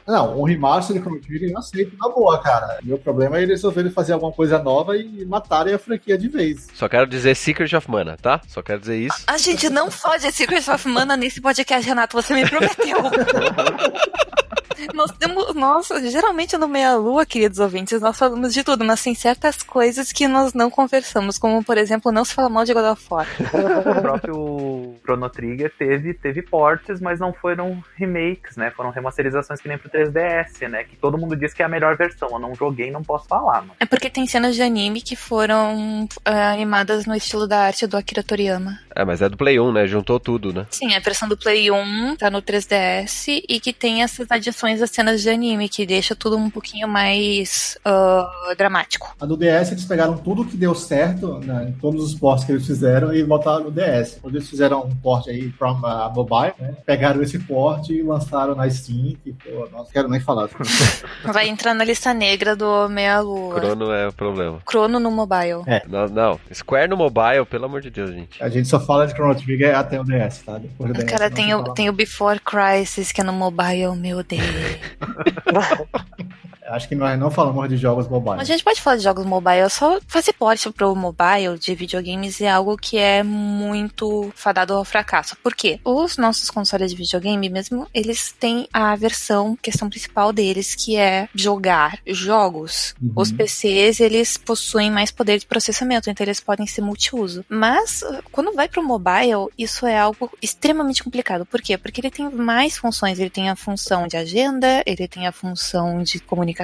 Não, 0.09 0.41
um 0.41 0.43
remaster 0.43 0.95
de 0.95 1.01
Chrono 1.03 1.21
Trigger 1.21 1.51
eu 1.51 1.57
aceito 1.59 1.95
na 1.95 2.09
boa, 2.09 2.41
cara. 2.41 2.79
Meu 2.81 2.97
problema 2.97 3.37
é 3.37 3.43
eles 3.43 3.59
resolverem 3.59 3.91
fazer 3.91 4.13
alguma 4.13 4.31
coisa 4.31 4.57
nova 4.57 4.97
e 4.97 5.23
matarem 5.23 5.71
a 5.71 5.77
franquia 5.77 6.17
de 6.17 6.27
vez. 6.27 6.67
Só 6.73 6.89
quero 6.89 7.05
dizer 7.05 7.35
Secret 7.35 7.75
of 7.75 7.89
Mana, 7.91 8.17
tá? 8.19 8.41
Só 8.47 8.63
quero 8.63 8.79
dizer 8.79 8.97
isso. 8.97 9.23
A 9.27 9.37
gente 9.37 9.69
não 9.69 9.91
fala 9.91 10.17
de 10.17 10.31
Secret 10.31 10.67
of 10.67 10.87
Mana 10.87 11.15
nesse 11.15 11.39
podcast, 11.39 11.87
Renato, 11.87 12.19
você 12.19 12.33
me 12.33 12.49
prometeu. 12.49 12.97
Nós 14.93 15.11
temos. 15.11 15.53
Nossa, 15.53 16.09
geralmente 16.09 16.57
no 16.57 16.67
Meia 16.67 16.95
Lua, 16.95 17.25
queridos 17.25 17.59
ouvintes, 17.59 17.99
nós 18.01 18.17
falamos 18.29 18.53
de 18.53 18.63
tudo, 18.63 18.85
mas 18.85 19.03
tem 19.03 19.13
certas 19.13 19.61
coisas 19.63 20.11
que 20.11 20.27
nós 20.27 20.53
não 20.53 20.69
conversamos, 20.69 21.37
como 21.37 21.63
por 21.63 21.77
exemplo, 21.77 22.11
não 22.11 22.23
se 22.23 22.33
fala 22.33 22.49
mal 22.49 22.63
de 22.63 22.73
God 22.73 22.85
of 22.85 23.05
War. 23.09 23.27
o 23.97 24.01
próprio 24.01 24.95
Chrono 25.03 25.29
Trigger 25.29 25.73
teve, 25.77 26.13
teve 26.13 26.41
portes, 26.41 26.99
mas 26.99 27.19
não 27.19 27.33
foram 27.33 27.83
remakes, 27.95 28.55
né? 28.55 28.71
Foram 28.71 28.89
remasterizações 28.89 29.59
que 29.59 29.67
nem 29.67 29.77
pro 29.77 29.89
3DS, 29.89 30.67
né? 30.69 30.83
Que 30.83 30.95
todo 30.95 31.17
mundo 31.17 31.35
diz 31.35 31.53
que 31.53 31.61
é 31.61 31.65
a 31.65 31.69
melhor 31.69 31.97
versão. 31.97 32.29
Eu 32.31 32.39
não 32.39 32.55
joguei, 32.55 32.91
não 32.91 33.03
posso 33.03 33.27
falar, 33.27 33.61
mano. 33.61 33.75
É 33.79 33.85
porque 33.85 34.09
tem 34.09 34.25
cenas 34.25 34.55
de 34.55 34.61
anime 34.61 35.01
que 35.01 35.15
foram 35.15 36.05
uh, 36.05 36.53
animadas 36.53 37.05
no 37.05 37.15
estilo 37.15 37.47
da 37.47 37.59
arte 37.59 37.87
do 37.87 37.97
Akira 37.97 38.23
Toriyama. 38.23 38.79
É, 38.95 39.03
mas 39.03 39.21
é 39.21 39.29
do 39.29 39.37
Play 39.37 39.59
1, 39.59 39.71
né? 39.71 39.87
Juntou 39.87 40.19
tudo, 40.19 40.53
né? 40.53 40.65
Sim, 40.69 40.93
a 40.95 40.99
versão 40.99 41.27
do 41.27 41.37
Play 41.37 41.71
1 41.71 42.15
tá 42.17 42.29
no 42.29 42.41
3DS 42.41 43.43
e 43.47 43.59
que 43.59 43.73
tem 43.73 44.03
essas 44.03 44.29
adições 44.29 44.79
das 44.79 44.91
cenas 44.91 45.21
de 45.21 45.29
anime. 45.29 45.39
anime, 45.39 45.69
que 45.69 45.85
deixa 45.85 46.15
tudo 46.15 46.37
um 46.37 46.49
pouquinho 46.49 46.87
mais 46.87 47.77
uh, 47.85 48.18
dramático. 48.57 49.15
A 49.19 49.25
do 49.25 49.37
DS 49.37 49.71
eles 49.71 49.85
pegaram 49.85 50.17
tudo 50.17 50.45
que 50.45 50.57
deu 50.57 50.73
certo, 50.75 51.39
né, 51.39 51.67
em 51.69 51.71
todos 51.73 52.03
os 52.03 52.15
ports 52.15 52.45
que 52.45 52.51
eles 52.51 52.65
fizeram 52.65 53.13
e 53.13 53.23
botaram 53.23 53.65
no 53.65 53.71
DS. 53.71 54.19
Quando 54.21 54.35
eles 54.35 54.49
fizeram 54.49 54.85
um 54.85 54.95
port 54.95 55.27
aí 55.27 55.51
from 55.51 55.79
uh, 55.81 56.13
mobile, 56.13 56.53
né, 56.59 56.75
pegaram 56.85 57.21
esse 57.21 57.39
port 57.39 57.89
e 57.89 58.01
lançaram 58.01 58.55
na 58.55 58.69
Steam, 58.69 59.15
que, 59.23 59.33
pô, 59.33 59.67
não 59.71 59.85
quero 59.85 60.07
nem 60.07 60.19
falar. 60.19 60.49
Vai 61.23 61.47
entrar 61.47 61.73
na 61.73 61.83
lista 61.83 62.13
negra 62.13 62.55
do 62.55 62.87
Meia 62.89 63.19
Lua. 63.19 63.55
Crono 63.55 63.91
é 63.91 64.07
o 64.07 64.13
problema. 64.13 64.59
Crono 64.65 64.99
no 64.99 65.11
mobile. 65.11 65.63
É. 65.65 65.83
Não, 65.87 66.07
não, 66.07 66.39
Square 66.53 66.89
no 66.89 66.97
mobile, 66.97 67.45
pelo 67.45 67.65
amor 67.65 67.81
de 67.81 67.89
Deus, 67.89 68.11
gente. 68.11 68.41
A 68.41 68.49
gente 68.49 68.67
só 68.67 68.79
fala 68.79 69.07
de 69.07 69.13
Chrono 69.13 69.35
Trigger 69.35 69.77
até 69.77 69.99
o 69.99 70.03
DS, 70.03 70.39
tá? 70.39 70.57
Depois 70.57 70.93
do 70.93 70.99
DS, 70.99 71.09
Cara, 71.09 71.29
não 71.29 71.35
tem 71.35 71.53
o, 71.53 71.63
tem 71.73 71.89
o 71.89 71.93
Before 71.93 72.39
Crisis, 72.39 73.11
que 73.11 73.21
é 73.21 73.23
no 73.23 73.33
mobile, 73.33 73.95
meu 73.95 74.23
Deus. 74.23 74.41
Acho 76.69 76.87
que 76.87 76.95
nós 76.95 77.19
não 77.19 77.31
falamos 77.31 77.67
de 77.69 77.77
jogos 77.77 78.07
mobile. 78.07 78.39
A 78.39 78.43
gente 78.43 78.63
pode 78.63 78.81
falar 78.81 78.97
de 78.97 79.03
jogos 79.03 79.25
mobile, 79.25 79.69
só 79.69 79.99
fazer 80.07 80.33
porte 80.33 80.69
pro 80.71 80.95
mobile 80.95 81.57
de 81.59 81.73
videogames 81.75 82.41
é 82.41 82.49
algo 82.49 82.77
que 82.77 82.97
é 82.97 83.23
muito 83.23 84.31
fadado 84.35 84.73
ao 84.73 84.85
fracasso. 84.85 85.35
Por 85.43 85.55
quê? 85.55 85.79
Os 85.83 86.17
nossos 86.17 86.49
consoles 86.49 86.91
de 86.91 86.97
videogame, 86.97 87.49
mesmo, 87.49 87.87
eles 87.93 88.31
têm 88.31 88.67
a 88.71 88.95
versão, 88.95 89.55
questão 89.55 89.89
principal 89.89 90.31
deles, 90.31 90.75
que 90.75 90.95
é 90.95 91.27
jogar 91.33 91.99
jogos. 92.05 92.93
Uhum. 93.01 93.13
Os 93.15 93.31
PCs, 93.31 93.99
eles 93.99 94.37
possuem 94.37 94.91
mais 94.91 95.11
poder 95.11 95.39
de 95.39 95.45
processamento, 95.45 96.09
então 96.09 96.25
eles 96.25 96.39
podem 96.39 96.67
ser 96.67 96.81
multiuso. 96.81 97.43
Mas, 97.49 98.03
quando 98.31 98.53
vai 98.53 98.67
pro 98.67 98.83
mobile, 98.83 99.47
isso 99.57 99.85
é 99.85 99.97
algo 99.97 100.29
extremamente 100.41 101.03
complicado. 101.03 101.45
Por 101.45 101.61
quê? 101.61 101.77
Porque 101.77 102.01
ele 102.01 102.11
tem 102.11 102.29
mais 102.29 102.77
funções. 102.77 103.19
Ele 103.19 103.29
tem 103.29 103.49
a 103.49 103.55
função 103.55 104.07
de 104.07 104.17
agenda, 104.17 104.83
ele 104.85 105.07
tem 105.07 105.27
a 105.27 105.31
função 105.31 106.03
de 106.03 106.19
comunicação, 106.19 106.58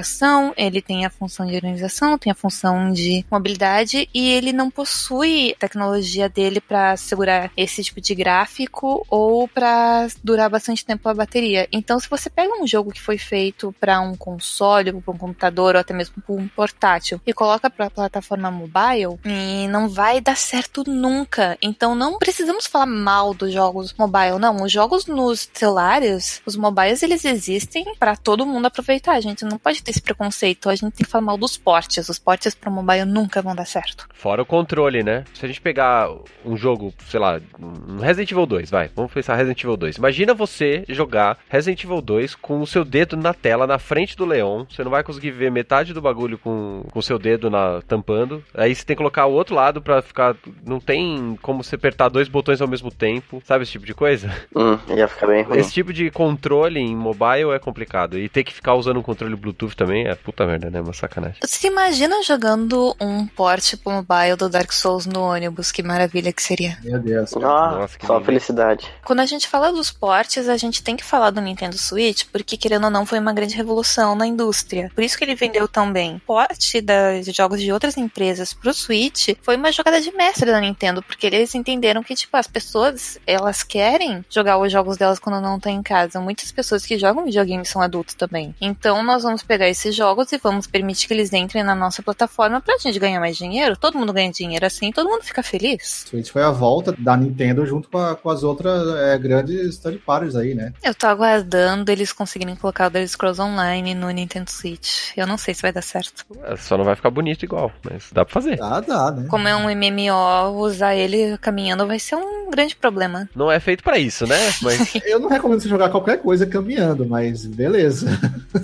ele 0.56 0.82
tem 0.82 1.04
a 1.04 1.10
função 1.10 1.46
de 1.46 1.54
organização, 1.54 2.18
tem 2.18 2.30
a 2.30 2.34
função 2.34 2.92
de 2.92 3.24
mobilidade 3.30 4.08
e 4.12 4.28
ele 4.28 4.52
não 4.52 4.70
possui 4.70 5.54
tecnologia 5.58 6.28
dele 6.28 6.60
para 6.60 6.96
segurar 6.96 7.50
esse 7.56 7.82
tipo 7.82 8.00
de 8.00 8.14
gráfico 8.14 9.06
ou 9.08 9.48
para 9.48 10.08
durar 10.22 10.50
bastante 10.50 10.84
tempo 10.84 11.08
a 11.08 11.14
bateria. 11.14 11.68
Então, 11.72 11.98
se 11.98 12.08
você 12.08 12.28
pega 12.28 12.60
um 12.60 12.66
jogo 12.66 12.92
que 12.92 13.00
foi 13.00 13.18
feito 13.18 13.74
para 13.80 14.00
um 14.00 14.16
console, 14.16 14.92
para 14.92 15.14
um 15.14 15.18
computador 15.18 15.74
ou 15.74 15.80
até 15.80 15.94
mesmo 15.94 16.22
para 16.22 16.34
um 16.34 16.48
portátil 16.48 17.20
e 17.26 17.32
coloca 17.32 17.70
para 17.70 17.86
a 17.86 17.90
plataforma 17.90 18.50
mobile, 18.50 19.18
e 19.24 19.68
não 19.68 19.88
vai 19.88 20.20
dar 20.20 20.36
certo 20.36 20.84
nunca. 20.86 21.56
Então, 21.60 21.94
não 21.94 22.18
precisamos 22.18 22.66
falar 22.66 22.86
mal 22.86 23.34
dos 23.34 23.52
jogos 23.52 23.94
mobile, 23.98 24.38
não. 24.38 24.62
Os 24.62 24.72
jogos 24.72 25.06
nos 25.06 25.48
celulares, 25.52 26.42
os 26.46 26.56
mobiles, 26.56 27.02
eles 27.02 27.24
existem 27.24 27.94
para 27.98 28.16
todo 28.16 28.46
mundo 28.46 28.66
aproveitar. 28.66 29.12
A 29.12 29.20
gente 29.20 29.44
não 29.44 29.58
pode 29.58 29.82
ter 29.86 29.90
esse 29.90 30.02
preconceito. 30.02 30.68
A 30.68 30.74
gente 30.74 30.92
tem 30.92 31.04
que 31.04 31.10
falar 31.10 31.24
mal 31.24 31.38
dos 31.38 31.56
portes. 31.56 32.08
Os 32.08 32.18
portes 32.18 32.54
para 32.54 32.70
mobile 32.70 33.04
nunca 33.04 33.40
vão 33.40 33.54
dar 33.54 33.64
certo. 33.64 34.08
Fora 34.12 34.42
o 34.42 34.46
controle, 34.46 35.02
né? 35.02 35.24
Se 35.32 35.44
a 35.44 35.48
gente 35.48 35.60
pegar 35.60 36.10
um 36.44 36.56
jogo, 36.56 36.92
sei 37.08 37.20
lá, 37.20 37.40
um 37.58 37.98
Resident 37.98 38.30
Evil 38.30 38.46
2, 38.46 38.70
vai, 38.70 38.90
vamos 38.94 39.12
pensar 39.12 39.36
Resident 39.36 39.62
Evil 39.62 39.76
2. 39.76 39.96
Imagina 39.96 40.34
você 40.34 40.84
jogar 40.88 41.38
Resident 41.48 41.84
Evil 41.84 42.00
2 42.00 42.34
com 42.34 42.60
o 42.60 42.66
seu 42.66 42.84
dedo 42.84 43.16
na 43.16 43.32
tela, 43.32 43.66
na 43.66 43.78
frente 43.78 44.16
do 44.16 44.24
Leon. 44.24 44.64
Você 44.68 44.82
não 44.82 44.90
vai 44.90 45.02
conseguir 45.02 45.30
ver 45.30 45.50
metade 45.50 45.94
do 45.94 46.02
bagulho 46.02 46.38
com 46.38 46.84
o 46.94 47.02
seu 47.02 47.18
dedo 47.18 47.48
na, 47.48 47.80
tampando. 47.86 48.44
Aí 48.54 48.74
você 48.74 48.84
tem 48.84 48.96
que 48.96 48.98
colocar 48.98 49.26
o 49.26 49.32
outro 49.32 49.54
lado 49.54 49.80
pra 49.80 50.02
ficar. 50.02 50.36
Não 50.64 50.80
tem 50.80 51.38
como 51.42 51.62
você 51.62 51.76
apertar 51.76 52.08
dois 52.08 52.28
botões 52.28 52.60
ao 52.60 52.68
mesmo 52.68 52.90
tempo. 52.90 53.40
Sabe 53.44 53.62
esse 53.62 53.72
tipo 53.72 53.86
de 53.86 53.94
coisa? 53.94 54.34
Hum, 54.54 54.78
ia 54.94 55.06
ficar 55.06 55.26
bem 55.26 55.42
ruim. 55.42 55.58
Esse 55.58 55.72
tipo 55.72 55.92
de 55.92 56.10
controle 56.10 56.80
em 56.80 56.96
mobile 56.96 57.50
é 57.54 57.58
complicado. 57.58 58.18
E 58.18 58.28
ter 58.28 58.42
que 58.42 58.52
ficar 58.52 58.74
usando 58.74 58.98
um 58.98 59.02
controle 59.02 59.36
Bluetooth 59.36 59.65
também 59.74 60.06
é 60.06 60.14
puta 60.14 60.46
merda, 60.46 60.70
né? 60.70 60.80
Uma 60.80 60.92
sacanagem. 60.92 61.38
Você 61.42 61.66
imagina 61.66 62.22
jogando 62.22 62.94
um 63.00 63.26
porte 63.26 63.76
pro 63.76 63.92
mobile 63.92 64.36
do 64.36 64.48
Dark 64.48 64.72
Souls 64.72 65.06
no 65.06 65.20
ônibus? 65.22 65.72
Que 65.72 65.82
maravilha 65.82 66.32
que 66.32 66.42
seria. 66.42 66.78
Meu 66.82 66.98
Deus. 67.00 67.34
Ah, 67.36 67.40
Nossa, 67.78 67.98
que 67.98 68.06
só 68.06 68.14
lindo. 68.14 68.26
felicidade. 68.26 68.86
Quando 69.04 69.20
a 69.20 69.26
gente 69.26 69.48
fala 69.48 69.72
dos 69.72 69.90
portes, 69.90 70.48
a 70.48 70.56
gente 70.56 70.82
tem 70.82 70.96
que 70.96 71.04
falar 71.04 71.30
do 71.30 71.40
Nintendo 71.40 71.76
Switch, 71.78 72.24
porque 72.30 72.56
querendo 72.56 72.84
ou 72.84 72.90
não, 72.90 73.06
foi 73.06 73.18
uma 73.18 73.32
grande 73.32 73.54
revolução 73.56 74.14
na 74.14 74.26
indústria. 74.26 74.90
Por 74.94 75.02
isso 75.02 75.16
que 75.16 75.24
ele 75.24 75.34
vendeu 75.34 75.66
tão 75.66 75.90
bem. 75.92 76.20
Porte 76.26 76.80
da- 76.80 77.20
de 77.20 77.32
jogos 77.32 77.60
de 77.60 77.72
outras 77.72 77.96
empresas 77.96 78.52
pro 78.52 78.72
Switch 78.74 79.28
foi 79.42 79.56
uma 79.56 79.72
jogada 79.72 80.00
de 80.00 80.12
mestre 80.12 80.50
da 80.50 80.60
Nintendo, 80.60 81.02
porque 81.02 81.26
eles 81.26 81.54
entenderam 81.54 82.02
que, 82.02 82.14
tipo, 82.14 82.36
as 82.36 82.46
pessoas, 82.46 83.18
elas 83.26 83.62
querem 83.62 84.24
jogar 84.30 84.58
os 84.58 84.70
jogos 84.70 84.96
delas 84.96 85.18
quando 85.18 85.40
não 85.40 85.56
estão 85.56 85.72
em 85.72 85.82
casa. 85.82 86.20
Muitas 86.20 86.52
pessoas 86.52 86.84
que 86.84 86.98
jogam 86.98 87.24
videogame 87.24 87.64
são 87.64 87.80
adultos 87.80 88.14
também. 88.14 88.54
Então, 88.60 89.02
nós 89.02 89.22
vamos 89.22 89.42
pegar 89.42 89.55
esses 89.64 89.94
jogos 89.94 90.30
e 90.32 90.38
vamos 90.38 90.66
permitir 90.66 91.06
que 91.08 91.14
eles 91.14 91.32
entrem 91.32 91.62
na 91.62 91.74
nossa 91.74 92.02
plataforma 92.02 92.60
pra 92.60 92.76
gente 92.78 92.98
ganhar 92.98 93.20
mais 93.20 93.36
dinheiro. 93.36 93.76
Todo 93.76 93.98
mundo 93.98 94.12
ganha 94.12 94.30
dinheiro 94.30 94.64
assim, 94.66 94.90
todo 94.92 95.08
mundo 95.08 95.22
fica 95.22 95.42
feliz. 95.42 96.04
Switch 96.08 96.30
foi 96.30 96.42
a 96.42 96.50
volta 96.50 96.94
da 96.98 97.16
Nintendo 97.16 97.64
junto 97.66 97.88
com, 97.88 97.98
a- 97.98 98.14
com 98.16 98.28
as 98.30 98.42
outras 98.42 98.86
é, 98.98 99.16
grandes 99.18 99.78
third 99.78 99.98
parties 99.98 100.36
aí, 100.36 100.54
né? 100.54 100.72
Eu 100.82 100.94
tô 100.94 101.06
aguardando 101.06 101.90
eles 101.90 102.12
conseguirem 102.12 102.54
colocar 102.56 102.88
o 102.88 102.90
The 102.90 103.06
Scrolls 103.06 103.40
Online 103.40 103.94
no 103.94 104.10
Nintendo 104.10 104.50
Switch. 104.50 105.12
Eu 105.16 105.26
não 105.26 105.38
sei 105.38 105.54
se 105.54 105.62
vai 105.62 105.72
dar 105.72 105.82
certo. 105.82 106.24
É, 106.44 106.56
Só 106.56 106.76
não 106.76 106.84
vai 106.84 106.94
ficar 106.96 107.10
bonito 107.10 107.44
igual, 107.44 107.72
mas 107.84 108.10
dá 108.12 108.24
pra 108.24 108.34
fazer. 108.34 108.56
Dá, 108.56 108.80
dá, 108.80 109.10
né? 109.10 109.26
Como 109.28 109.46
é 109.48 109.56
um 109.56 109.68
MMO, 109.70 110.58
usar 110.60 110.94
ele 110.94 111.36
caminhando 111.38 111.86
vai 111.86 111.98
ser 111.98 112.16
um 112.16 112.45
grande 112.50 112.76
problema. 112.76 113.28
Não 113.34 113.50
é 113.50 113.60
feito 113.60 113.82
pra 113.82 113.98
isso, 113.98 114.26
né? 114.26 114.36
Mas 114.62 114.94
Eu 115.04 115.18
não 115.18 115.28
recomendo 115.28 115.60
você 115.60 115.68
jogar 115.68 115.90
qualquer 115.90 116.18
coisa 116.18 116.46
caminhando, 116.46 117.06
mas 117.06 117.44
beleza. 117.46 118.06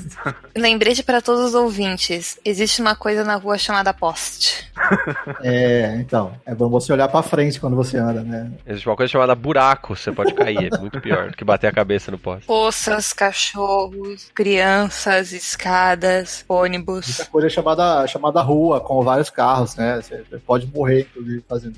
Lembrete 0.56 1.02
para 1.02 1.20
todos 1.20 1.46
os 1.46 1.54
ouvintes: 1.54 2.38
existe 2.44 2.80
uma 2.80 2.94
coisa 2.94 3.24
na 3.24 3.36
rua 3.36 3.58
chamada 3.58 3.92
poste. 3.92 4.70
É, 5.42 5.96
então, 5.96 6.32
é 6.46 6.54
bom 6.54 6.68
você 6.68 6.92
olhar 6.92 7.08
pra 7.08 7.22
frente 7.22 7.58
quando 7.58 7.74
você 7.74 7.96
anda, 7.96 8.22
né? 8.22 8.50
existe 8.66 8.88
uma 8.88 8.96
coisa 8.96 9.10
chamada 9.10 9.34
buraco, 9.34 9.96
você 9.96 10.12
pode 10.12 10.34
cair. 10.34 10.72
É 10.72 10.78
muito 10.78 11.00
pior 11.00 11.30
do 11.30 11.36
que 11.36 11.44
bater 11.44 11.66
a 11.66 11.72
cabeça 11.72 12.10
no 12.10 12.18
poste. 12.18 12.46
Poças, 12.46 13.12
cachorros, 13.12 14.30
crianças, 14.34 15.32
escadas, 15.32 16.44
ônibus. 16.48 17.06
Muita 17.06 17.26
coisa 17.26 17.48
chamada, 17.48 18.06
chamada 18.06 18.40
rua, 18.40 18.80
com 18.80 19.02
vários 19.02 19.30
carros, 19.30 19.76
né? 19.76 20.00
Você 20.00 20.22
pode 20.46 20.66
morrer, 20.66 21.08
inclusive, 21.10 21.44
fazendo. 21.48 21.76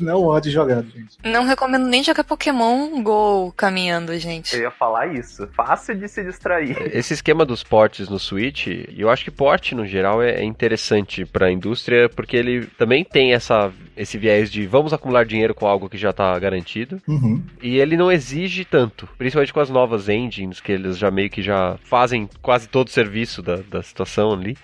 não 0.00 0.30
ande 0.30 0.50
jogando, 0.50 0.90
gente. 0.90 1.18
Não 1.24 1.41
recomendo 1.44 1.86
nem 1.86 2.02
jogar 2.02 2.24
Pokémon 2.24 3.02
Go 3.02 3.52
caminhando, 3.56 4.16
gente. 4.18 4.54
Eu 4.56 4.62
ia 4.62 4.70
falar 4.70 5.06
isso. 5.08 5.48
Fácil 5.54 5.94
de 5.96 6.08
se 6.08 6.22
distrair. 6.22 6.76
Esse 6.94 7.14
esquema 7.14 7.44
dos 7.44 7.62
portes 7.62 8.08
no 8.08 8.18
Switch, 8.18 8.66
e 8.66 8.94
eu 8.98 9.08
acho 9.10 9.24
que 9.24 9.30
porte 9.30 9.74
no 9.74 9.86
geral 9.86 10.22
é, 10.22 10.42
interessante 10.42 11.24
pra 11.24 11.50
indústria, 11.50 12.08
porque 12.08 12.36
ele 12.36 12.66
também 12.78 13.04
tem 13.04 13.32
essa, 13.34 13.72
esse 13.96 14.18
viés 14.18 14.50
de 14.50 14.66
vamos 14.66 14.92
acumular 14.92 15.24
dinheiro 15.24 15.54
com 15.54 15.66
algo 15.66 15.88
que 15.88 15.98
já 15.98 16.12
tá 16.12 16.38
garantido, 16.38 17.00
Uhum. 17.08 17.42
e 17.62 17.78
ele 17.78 17.96
não 17.96 18.10
exige 18.10 18.64
tanto, 18.64 19.08
principalmente 19.18 19.52
com 19.52 19.60
as 19.60 19.70
novas 19.70 20.08
engines, 20.08 20.60
que 20.60 20.72
eles 20.72 20.96
já 20.98 21.10
meio 21.10 21.30
que 21.30 21.42
já 21.42 21.76
fazem 21.84 22.28
quase 22.40 22.68
todo 22.68 22.88
o 22.88 22.90
serviço 22.90 23.42
da, 23.42 23.56
da 23.56 23.82
situação 23.82 24.32
ali. 24.32 24.56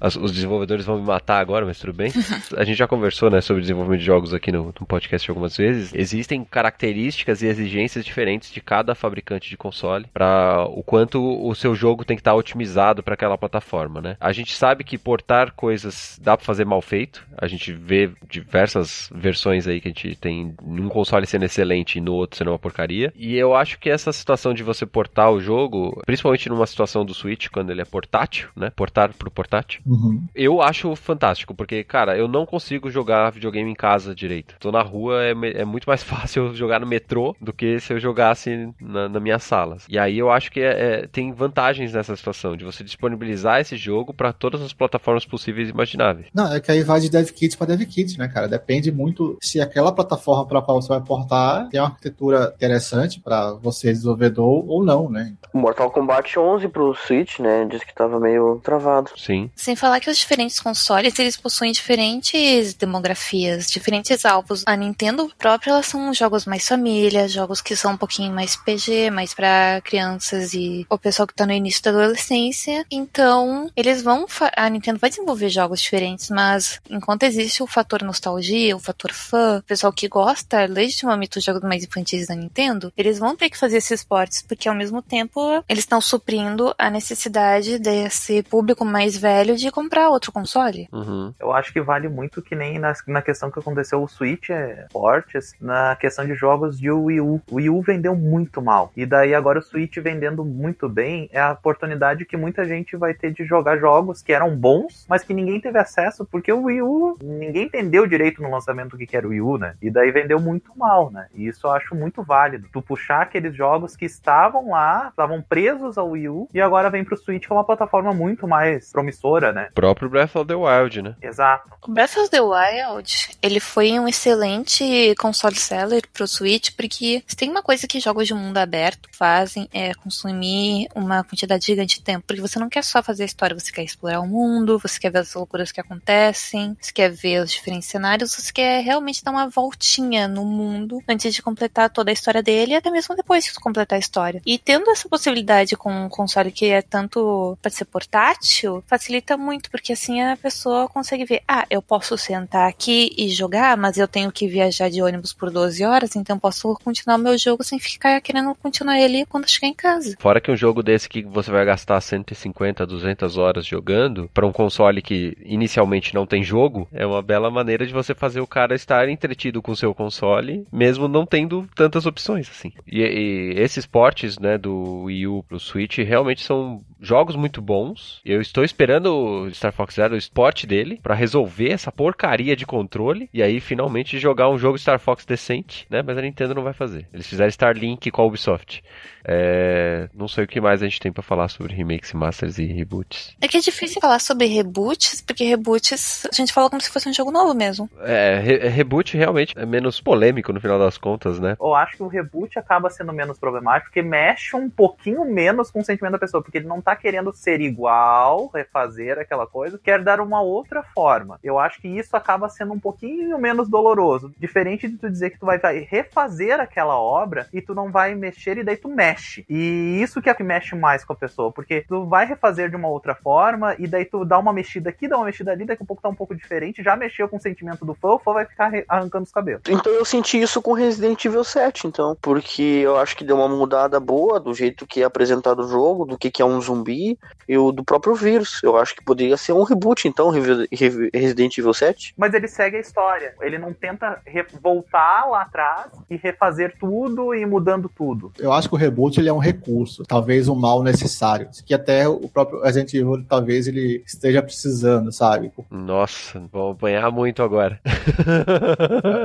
As- 0.00 0.16
os 0.16 0.32
desenvolvedores 0.32 0.84
vão 0.84 0.98
me 0.98 1.06
matar 1.06 1.38
agora, 1.40 1.66
mas 1.66 1.78
tudo 1.78 1.92
bem. 1.92 2.10
A 2.56 2.64
gente 2.64 2.76
já 2.78 2.86
conversou 2.86 3.30
né, 3.30 3.40
sobre 3.40 3.62
desenvolvimento 3.62 4.00
de 4.00 4.06
jogos 4.06 4.32
aqui 4.34 4.50
no, 4.50 4.66
no 4.78 4.86
podcast 4.86 5.30
algumas 5.30 5.56
vezes. 5.56 5.92
Existem 5.94 6.44
características 6.44 7.42
e 7.42 7.46
exigências 7.46 8.04
diferentes 8.04 8.50
de 8.52 8.60
cada 8.60 8.94
fabricante 8.94 9.48
de 9.50 9.56
console 9.56 10.06
para 10.12 10.64
o 10.68 10.82
quanto 10.82 11.20
o 11.20 11.54
seu 11.54 11.74
jogo 11.74 12.04
tem 12.04 12.16
que 12.16 12.20
estar 12.20 12.34
otimizado 12.34 13.02
para 13.02 13.14
aquela 13.14 13.36
plataforma, 13.36 14.00
né? 14.00 14.16
A 14.20 14.32
gente 14.32 14.54
sabe 14.54 14.84
que 14.84 14.96
portar 14.96 15.52
coisas 15.52 16.18
dá 16.22 16.36
para 16.36 16.46
fazer 16.46 16.64
mal 16.64 16.80
feito. 16.80 17.22
A 17.36 17.46
gente 17.46 17.72
vê 17.72 18.10
diversas 18.28 19.10
versões 19.14 19.66
aí 19.66 19.80
que 19.80 19.88
a 19.88 19.90
gente 19.90 20.16
tem 20.16 20.54
num 20.62 20.88
console 20.88 21.26
sendo 21.26 21.44
excelente 21.44 21.96
e 21.98 22.00
no 22.00 22.14
outro 22.14 22.38
sendo 22.38 22.50
uma 22.50 22.58
porcaria. 22.58 23.12
E 23.16 23.36
eu 23.36 23.54
acho 23.54 23.78
que 23.78 23.90
essa 23.90 24.12
situação 24.12 24.54
de 24.54 24.62
você 24.62 24.86
portar 24.86 25.30
o 25.30 25.40
jogo, 25.40 26.00
principalmente 26.06 26.48
numa 26.48 26.66
situação 26.66 27.04
do 27.04 27.14
Switch 27.14 27.48
quando 27.48 27.70
ele 27.70 27.80
é 27.82 27.84
portátil, 27.84 28.48
né? 28.56 28.70
Portar 28.70 29.12
pro 29.14 29.30
portátil. 29.30 29.82
Uhum. 29.90 30.22
Eu 30.34 30.62
acho 30.62 30.94
fantástico, 30.94 31.52
porque, 31.54 31.82
cara, 31.82 32.16
eu 32.16 32.28
não 32.28 32.46
consigo 32.46 32.88
jogar 32.90 33.30
videogame 33.30 33.70
em 33.70 33.74
casa 33.74 34.14
direito. 34.14 34.54
Tô 34.60 34.70
na 34.70 34.82
rua, 34.82 35.22
é, 35.24 35.32
é 35.60 35.64
muito 35.64 35.88
mais 35.88 36.02
fácil 36.04 36.46
eu 36.46 36.54
jogar 36.54 36.78
no 36.80 36.86
metrô 36.86 37.34
do 37.40 37.52
que 37.52 37.80
se 37.80 37.92
eu 37.92 37.98
jogasse 37.98 38.72
na, 38.80 39.08
na 39.08 39.18
minha 39.20 39.38
sala. 39.38 39.78
E 39.88 39.98
aí 39.98 40.18
eu 40.18 40.30
acho 40.30 40.50
que 40.52 40.60
é- 40.60 41.00
é- 41.02 41.06
tem 41.06 41.32
vantagens 41.32 41.92
nessa 41.92 42.14
situação, 42.14 42.56
de 42.56 42.64
você 42.64 42.84
disponibilizar 42.84 43.60
esse 43.60 43.76
jogo 43.76 44.14
para 44.14 44.32
todas 44.32 44.62
as 44.62 44.72
plataformas 44.72 45.24
possíveis 45.24 45.68
e 45.68 45.72
imagináveis. 45.72 46.26
Não, 46.32 46.52
é 46.52 46.60
que 46.60 46.70
aí 46.70 46.82
vai 46.82 47.00
de 47.00 47.10
dev 47.10 47.28
kit 47.30 47.56
pra 47.56 47.66
dev 47.66 47.80
kit, 47.86 48.18
né, 48.18 48.28
cara? 48.28 48.46
Depende 48.48 48.92
muito 48.92 49.36
se 49.42 49.60
aquela 49.60 49.92
plataforma 49.92 50.46
para 50.46 50.62
qual 50.62 50.80
você 50.80 50.88
vai 50.88 51.00
portar 51.00 51.68
tem 51.68 51.80
uma 51.80 51.88
arquitetura 51.88 52.52
interessante 52.54 53.20
para 53.20 53.52
você, 53.54 53.90
desenvolvedor, 53.92 54.64
ou 54.68 54.84
não, 54.84 55.10
né? 55.10 55.34
Mortal 55.52 55.90
Kombat 55.90 56.38
11 56.38 56.68
pro 56.68 56.94
Switch, 56.94 57.38
né? 57.40 57.66
Disse 57.68 57.84
que 57.86 57.94
tava 57.94 58.20
meio 58.20 58.60
travado. 58.62 59.10
Sim. 59.16 59.50
Sem 59.56 59.74
falar 59.80 59.98
que 59.98 60.10
os 60.10 60.18
diferentes 60.18 60.60
consoles, 60.60 61.18
eles 61.18 61.38
possuem 61.38 61.72
diferentes 61.72 62.74
demografias, 62.74 63.66
diferentes 63.70 64.26
alvos. 64.26 64.62
A 64.66 64.76
Nintendo 64.76 65.32
própria, 65.38 65.70
elas 65.70 65.86
são 65.86 66.12
jogos 66.12 66.44
mais 66.44 66.68
família, 66.68 67.26
jogos 67.26 67.62
que 67.62 67.74
são 67.74 67.92
um 67.92 67.96
pouquinho 67.96 68.32
mais 68.32 68.56
PG, 68.56 69.10
mais 69.10 69.32
para 69.32 69.80
crianças 69.82 70.52
e 70.52 70.86
o 70.90 70.98
pessoal 70.98 71.26
que 71.26 71.34
tá 71.34 71.46
no 71.46 71.52
início 71.52 71.82
da 71.82 71.90
adolescência. 71.90 72.84
Então, 72.90 73.70
eles 73.74 74.02
vão, 74.02 74.26
a 74.54 74.68
Nintendo 74.68 74.98
vai 74.98 75.08
desenvolver 75.08 75.48
jogos 75.48 75.80
diferentes, 75.80 76.28
mas 76.28 76.78
enquanto 76.90 77.22
existe 77.22 77.62
o 77.62 77.66
fator 77.66 78.02
nostalgia, 78.02 78.76
o 78.76 78.80
fator 78.80 79.12
fã, 79.12 79.58
o 79.58 79.62
pessoal 79.62 79.92
que 79.92 80.08
gosta 80.08 80.66
legitimamente 80.66 81.38
dos 81.38 81.44
jogos 81.44 81.62
mais 81.62 81.82
infantis 81.84 82.26
da 82.26 82.34
Nintendo, 82.34 82.92
eles 82.96 83.18
vão 83.18 83.34
ter 83.34 83.48
que 83.48 83.56
fazer 83.56 83.78
esses 83.78 84.04
portes, 84.04 84.42
porque 84.42 84.68
ao 84.68 84.74
mesmo 84.74 85.00
tempo 85.00 85.64
eles 85.66 85.84
estão 85.84 86.02
suprindo 86.02 86.74
a 86.76 86.90
necessidade 86.90 87.78
desse 87.78 88.42
público 88.42 88.84
mais 88.84 89.16
velho 89.16 89.56
de 89.56 89.69
comprar 89.72 90.08
outro 90.08 90.32
console. 90.32 90.88
Uhum. 90.92 91.34
Eu 91.38 91.52
acho 91.52 91.72
que 91.72 91.80
vale 91.80 92.08
muito 92.08 92.42
que 92.42 92.54
nem 92.54 92.78
na, 92.78 92.92
na 93.06 93.22
questão 93.22 93.50
que 93.50 93.58
aconteceu 93.58 94.02
o 94.02 94.08
Switch 94.08 94.50
é 94.50 94.86
fortes, 94.92 95.54
na 95.60 95.96
questão 95.96 96.24
de 96.24 96.34
jogos 96.34 96.78
de 96.78 96.90
Wii 96.90 97.20
U. 97.20 97.40
O 97.50 97.56
Wii 97.56 97.70
U 97.70 97.82
vendeu 97.82 98.14
muito 98.14 98.62
mal. 98.62 98.92
E 98.96 99.04
daí 99.04 99.34
agora 99.34 99.58
o 99.58 99.62
Switch 99.62 99.96
vendendo 99.98 100.44
muito 100.44 100.88
bem 100.88 101.28
é 101.32 101.40
a 101.40 101.52
oportunidade 101.52 102.24
que 102.24 102.36
muita 102.36 102.64
gente 102.64 102.96
vai 102.96 103.14
ter 103.14 103.32
de 103.32 103.44
jogar 103.44 103.78
jogos 103.78 104.22
que 104.22 104.32
eram 104.32 104.56
bons, 104.56 105.06
mas 105.08 105.24
que 105.24 105.34
ninguém 105.34 105.60
teve 105.60 105.78
acesso, 105.78 106.24
porque 106.24 106.52
o 106.52 106.64
Wii 106.64 106.82
U, 106.82 107.18
ninguém 107.22 107.64
entendeu 107.64 108.06
direito 108.06 108.42
no 108.42 108.50
lançamento 108.50 108.94
o 108.94 108.98
que 108.98 109.16
era 109.16 109.26
o 109.26 109.30
Wii 109.30 109.40
U, 109.40 109.58
né? 109.58 109.74
E 109.82 109.90
daí 109.90 110.10
vendeu 110.10 110.40
muito 110.40 110.72
mal, 110.76 111.10
né? 111.10 111.26
E 111.34 111.46
isso 111.46 111.66
eu 111.66 111.72
acho 111.72 111.94
muito 111.94 112.22
válido. 112.22 112.68
Tu 112.72 112.80
puxar 112.80 113.22
aqueles 113.22 113.54
jogos 113.54 113.96
que 113.96 114.04
estavam 114.04 114.70
lá, 114.70 115.08
estavam 115.10 115.42
presos 115.42 115.98
ao 115.98 116.10
Wii 116.10 116.28
U, 116.28 116.48
e 116.54 116.60
agora 116.60 116.90
vem 116.90 117.04
pro 117.04 117.16
Switch 117.16 117.40
que 117.40 117.52
é 117.52 117.56
uma 117.56 117.64
plataforma 117.64 118.12
muito 118.12 118.46
mais 118.46 118.92
promissora, 118.92 119.52
né? 119.52 119.59
O 119.70 119.74
próprio 119.74 120.08
Breath 120.08 120.36
of 120.36 120.46
the 120.46 120.54
Wild, 120.54 121.02
né? 121.02 121.14
Exato. 121.22 121.70
O 121.82 121.90
Breath 121.90 122.16
of 122.16 122.30
the 122.30 122.40
Wild, 122.40 123.30
ele 123.42 123.60
foi 123.60 123.98
um 123.98 124.06
excelente 124.08 125.14
console 125.18 125.56
seller 125.56 126.02
pro 126.12 126.26
Switch, 126.26 126.70
porque 126.76 127.22
se 127.26 127.36
tem 127.36 127.50
uma 127.50 127.62
coisa 127.62 127.86
que 127.86 128.00
jogos 128.00 128.26
de 128.26 128.34
mundo 128.34 128.58
aberto 128.58 129.08
fazem 129.12 129.68
é 129.72 129.94
consumir 129.94 130.88
uma 130.94 131.24
quantidade 131.24 131.66
gigante 131.66 131.98
de 131.98 132.04
tempo, 132.04 132.24
porque 132.26 132.40
você 132.40 132.58
não 132.58 132.68
quer 132.68 132.84
só 132.84 133.02
fazer 133.02 133.22
a 133.24 133.26
história, 133.26 133.58
você 133.58 133.72
quer 133.72 133.82
explorar 133.82 134.20
o 134.20 134.26
mundo, 134.26 134.78
você 134.78 134.98
quer 134.98 135.10
ver 135.10 135.18
as 135.20 135.34
loucuras 135.34 135.72
que 135.72 135.80
acontecem, 135.80 136.76
você 136.80 136.92
quer 136.92 137.10
ver 137.10 137.42
os 137.42 137.50
diferentes 137.50 137.88
cenários, 137.88 138.34
você 138.34 138.52
quer 138.52 138.82
realmente 138.82 139.24
dar 139.24 139.30
uma 139.30 139.48
voltinha 139.48 140.28
no 140.28 140.44
mundo 140.44 141.02
antes 141.08 141.34
de 141.34 141.42
completar 141.42 141.90
toda 141.90 142.10
a 142.10 142.12
história 142.12 142.42
dele, 142.42 142.72
e 142.72 142.76
até 142.76 142.90
mesmo 142.90 143.14
depois 143.16 143.48
que 143.48 143.60
completar 143.60 143.96
a 143.96 144.00
história. 144.00 144.40
E 144.44 144.58
tendo 144.58 144.90
essa 144.90 145.08
possibilidade 145.08 145.76
com 145.76 146.06
um 146.06 146.08
console 146.08 146.52
que 146.52 146.66
é 146.66 146.82
tanto 146.82 147.56
para 147.60 147.70
ser 147.70 147.84
portátil, 147.84 148.82
facilita 148.86 149.36
muito, 149.36 149.49
porque 149.70 149.92
assim 149.92 150.20
a 150.20 150.36
pessoa 150.36 150.88
consegue 150.88 151.24
ver, 151.24 151.42
ah, 151.48 151.66
eu 151.70 151.80
posso 151.80 152.16
sentar 152.16 152.68
aqui 152.68 153.12
e 153.16 153.28
jogar, 153.28 153.76
mas 153.76 153.96
eu 153.96 154.06
tenho 154.06 154.30
que 154.30 154.46
viajar 154.46 154.88
de 154.90 155.02
ônibus 155.02 155.32
por 155.32 155.50
12 155.50 155.84
horas, 155.84 156.14
então 156.14 156.38
posso 156.38 156.78
continuar 156.84 157.16
o 157.16 157.22
meu 157.22 157.36
jogo 157.38 157.64
sem 157.64 157.78
ficar 157.78 158.20
querendo 158.20 158.54
continuar 158.54 159.00
ele 159.00 159.26
quando 159.26 159.48
chegar 159.48 159.68
em 159.68 159.74
casa. 159.74 160.16
Fora 160.18 160.40
que 160.40 160.50
um 160.50 160.56
jogo 160.56 160.82
desse 160.82 161.08
que 161.08 161.22
você 161.22 161.50
vai 161.50 161.64
gastar 161.64 162.00
150, 162.00 162.86
200 162.86 163.36
horas 163.38 163.66
jogando, 163.66 164.30
para 164.32 164.46
um 164.46 164.52
console 164.52 165.02
que 165.02 165.36
inicialmente 165.44 166.14
não 166.14 166.26
tem 166.26 166.42
jogo, 166.42 166.88
é 166.92 167.06
uma 167.06 167.22
bela 167.22 167.50
maneira 167.50 167.86
de 167.86 167.92
você 167.92 168.14
fazer 168.14 168.40
o 168.40 168.46
cara 168.46 168.74
estar 168.74 169.08
entretido 169.08 169.62
com 169.62 169.72
o 169.72 169.76
seu 169.76 169.94
console, 169.94 170.66
mesmo 170.72 171.08
não 171.08 171.24
tendo 171.26 171.68
tantas 171.74 172.06
opções 172.06 172.50
assim. 172.50 172.72
E, 172.86 173.00
e 173.00 173.54
esses 173.56 173.86
portes, 173.86 174.38
né, 174.38 174.58
do 174.58 175.04
Wii 175.04 175.26
U 175.26 175.42
pro 175.42 175.58
Switch 175.58 175.98
realmente 175.98 176.42
são 176.42 176.82
jogos 177.00 177.36
muito 177.36 177.60
bons. 177.60 178.20
Eu 178.24 178.40
estou 178.40 178.62
esperando 178.64 179.06
o 179.14 179.54
Star 179.54 179.72
Fox 179.72 179.94
Zero, 179.94 180.14
o 180.14 180.18
esporte 180.18 180.66
dele, 180.66 181.00
para 181.02 181.14
resolver 181.14 181.70
essa 181.70 181.90
porcaria 181.90 182.54
de 182.54 182.66
controle 182.66 183.28
e 183.32 183.42
aí 183.42 183.60
finalmente 183.60 184.18
jogar 184.18 184.48
um 184.48 184.58
jogo 184.58 184.78
Star 184.78 184.98
Fox 184.98 185.24
decente, 185.24 185.86
né? 185.90 186.02
Mas 186.02 186.18
a 186.18 186.22
Nintendo 186.22 186.54
não 186.54 186.62
vai 186.62 186.72
fazer. 186.72 187.08
Eles 187.12 187.26
fizeram 187.26 187.48
Starlink 187.48 188.10
com 188.10 188.22
a 188.22 188.24
Ubisoft. 188.26 188.82
É... 189.24 190.08
Não 190.14 190.28
sei 190.28 190.44
o 190.44 190.48
que 190.48 190.60
mais 190.60 190.82
a 190.82 190.86
gente 190.86 191.00
tem 191.00 191.12
para 191.12 191.22
falar 191.22 191.48
sobre 191.48 191.74
remakes, 191.74 192.12
masters 192.12 192.58
e 192.58 192.64
reboots. 192.64 193.36
É 193.40 193.48
que 193.48 193.56
é 193.56 193.60
difícil 193.60 194.00
falar 194.00 194.18
sobre 194.18 194.46
reboots, 194.46 195.20
porque 195.20 195.44
reboots 195.44 196.26
a 196.26 196.34
gente 196.34 196.52
fala 196.52 196.68
como 196.68 196.80
se 196.80 196.90
fosse 196.90 197.08
um 197.08 197.12
jogo 197.12 197.30
novo 197.30 197.54
mesmo. 197.54 197.88
É, 198.00 198.40
re 198.40 198.68
reboot 198.68 199.16
realmente 199.16 199.54
é 199.56 199.66
menos 199.66 200.00
polêmico 200.00 200.52
no 200.52 200.60
final 200.60 200.78
das 200.78 200.96
contas, 200.96 201.38
né? 201.38 201.56
Eu 201.60 201.74
acho 201.74 201.96
que 201.96 202.02
o 202.02 202.08
reboot 202.08 202.58
acaba 202.58 202.90
sendo 202.90 203.12
menos 203.12 203.38
problemático, 203.38 203.90
porque 203.90 204.02
mexe 204.02 204.56
um 204.56 204.68
pouquinho 204.68 205.24
menos 205.24 205.70
com 205.70 205.80
o 205.80 205.84
sentimento 205.84 206.12
da 206.12 206.18
pessoa, 206.18 206.42
porque 206.42 206.58
ele 206.58 206.66
não 206.66 206.80
tá 206.80 206.89
querendo 206.96 207.32
ser 207.32 207.60
igual, 207.60 208.50
refazer 208.54 209.18
aquela 209.18 209.46
coisa, 209.46 209.78
quer 209.82 210.02
dar 210.02 210.20
uma 210.20 210.40
outra 210.40 210.82
forma. 210.82 211.38
Eu 211.42 211.58
acho 211.58 211.80
que 211.80 211.88
isso 211.88 212.16
acaba 212.16 212.48
sendo 212.48 212.72
um 212.72 212.80
pouquinho 212.80 213.38
menos 213.38 213.68
doloroso. 213.68 214.32
Diferente 214.38 214.88
de 214.88 214.96
tu 214.96 215.10
dizer 215.10 215.30
que 215.30 215.38
tu 215.38 215.46
vai 215.46 215.58
refazer 215.88 216.60
aquela 216.60 216.98
obra 216.98 217.48
e 217.52 217.60
tu 217.60 217.74
não 217.74 217.90
vai 217.90 218.14
mexer 218.14 218.58
e 218.58 218.64
daí 218.64 218.76
tu 218.76 218.88
mexe. 218.88 219.44
E 219.48 220.00
isso 220.02 220.20
que 220.20 220.30
é 220.30 220.34
que 220.34 220.42
mexe 220.42 220.74
mais 220.74 221.04
com 221.04 221.12
a 221.12 221.16
pessoa, 221.16 221.52
porque 221.52 221.84
tu 221.88 222.06
vai 222.06 222.26
refazer 222.26 222.70
de 222.70 222.76
uma 222.76 222.88
outra 222.88 223.14
forma 223.14 223.74
e 223.78 223.86
daí 223.86 224.04
tu 224.04 224.24
dá 224.24 224.38
uma 224.38 224.52
mexida 224.52 224.90
aqui, 224.90 225.08
dá 225.08 225.16
uma 225.16 225.26
mexida 225.26 225.52
ali, 225.52 225.64
daqui 225.64 225.82
a 225.82 225.86
pouco 225.86 226.02
tá 226.02 226.08
um 226.08 226.14
pouco 226.14 226.34
diferente, 226.34 226.82
já 226.82 226.96
mexeu 226.96 227.28
com 227.28 227.36
o 227.36 227.40
sentimento 227.40 227.84
do 227.84 227.94
fã, 227.94 228.08
o 228.08 228.18
fã 228.18 228.32
vai 228.32 228.46
ficar 228.46 228.72
arrancando 228.88 229.24
os 229.24 229.32
cabelos. 229.32 229.62
Então 229.68 229.92
eu 229.92 230.04
senti 230.04 230.40
isso 230.40 230.60
com 230.62 230.72
Resident 230.72 231.24
Evil 231.24 231.44
7, 231.44 231.86
então, 231.86 232.16
porque 232.20 232.62
eu 232.62 232.96
acho 232.96 233.16
que 233.16 233.24
deu 233.24 233.36
uma 233.36 233.48
mudada 233.48 233.98
boa 234.00 234.40
do 234.40 234.54
jeito 234.54 234.86
que 234.86 235.02
é 235.02 235.04
apresentado 235.04 235.60
o 235.60 235.68
jogo, 235.68 236.04
do 236.04 236.18
que, 236.18 236.30
que 236.30 236.42
é 236.42 236.44
um 236.44 236.60
zumbi 236.60 236.79
e 236.88 237.18
o 237.58 237.72
do 237.72 237.84
próprio 237.84 238.14
vírus. 238.14 238.60
Eu 238.62 238.76
acho 238.76 238.94
que 238.94 239.04
poderia 239.04 239.36
ser 239.36 239.52
um 239.52 239.62
reboot, 239.62 240.06
então, 240.06 240.30
Resident 240.30 241.58
Evil 241.58 241.74
7. 241.74 242.14
Mas 242.16 242.32
ele 242.34 242.48
segue 242.48 242.76
a 242.76 242.80
história. 242.80 243.34
Ele 243.40 243.58
não 243.58 243.72
tenta 243.72 244.20
voltar 244.62 245.26
lá 245.28 245.42
atrás 245.42 245.90
e 246.08 246.16
refazer 246.16 246.76
tudo 246.78 247.34
e 247.34 247.44
mudando 247.44 247.88
tudo. 247.88 248.32
Eu 248.38 248.52
acho 248.52 248.68
que 248.68 248.74
o 248.74 248.78
reboot 248.78 249.18
ele 249.18 249.28
é 249.28 249.32
um 249.32 249.38
recurso, 249.38 250.04
talvez 250.04 250.48
um 250.48 250.54
mal 250.54 250.82
necessário, 250.82 251.48
que 251.64 251.74
até 251.74 252.08
o 252.08 252.28
próprio 252.28 252.62
Resident 252.62 252.94
Evil 252.94 253.24
talvez 253.28 253.66
ele 253.66 254.02
esteja 254.06 254.42
precisando, 254.42 255.12
sabe? 255.12 255.52
Nossa, 255.70 256.40
vou 256.52 256.72
apanhar 256.72 257.10
muito 257.10 257.42
agora. 257.42 257.80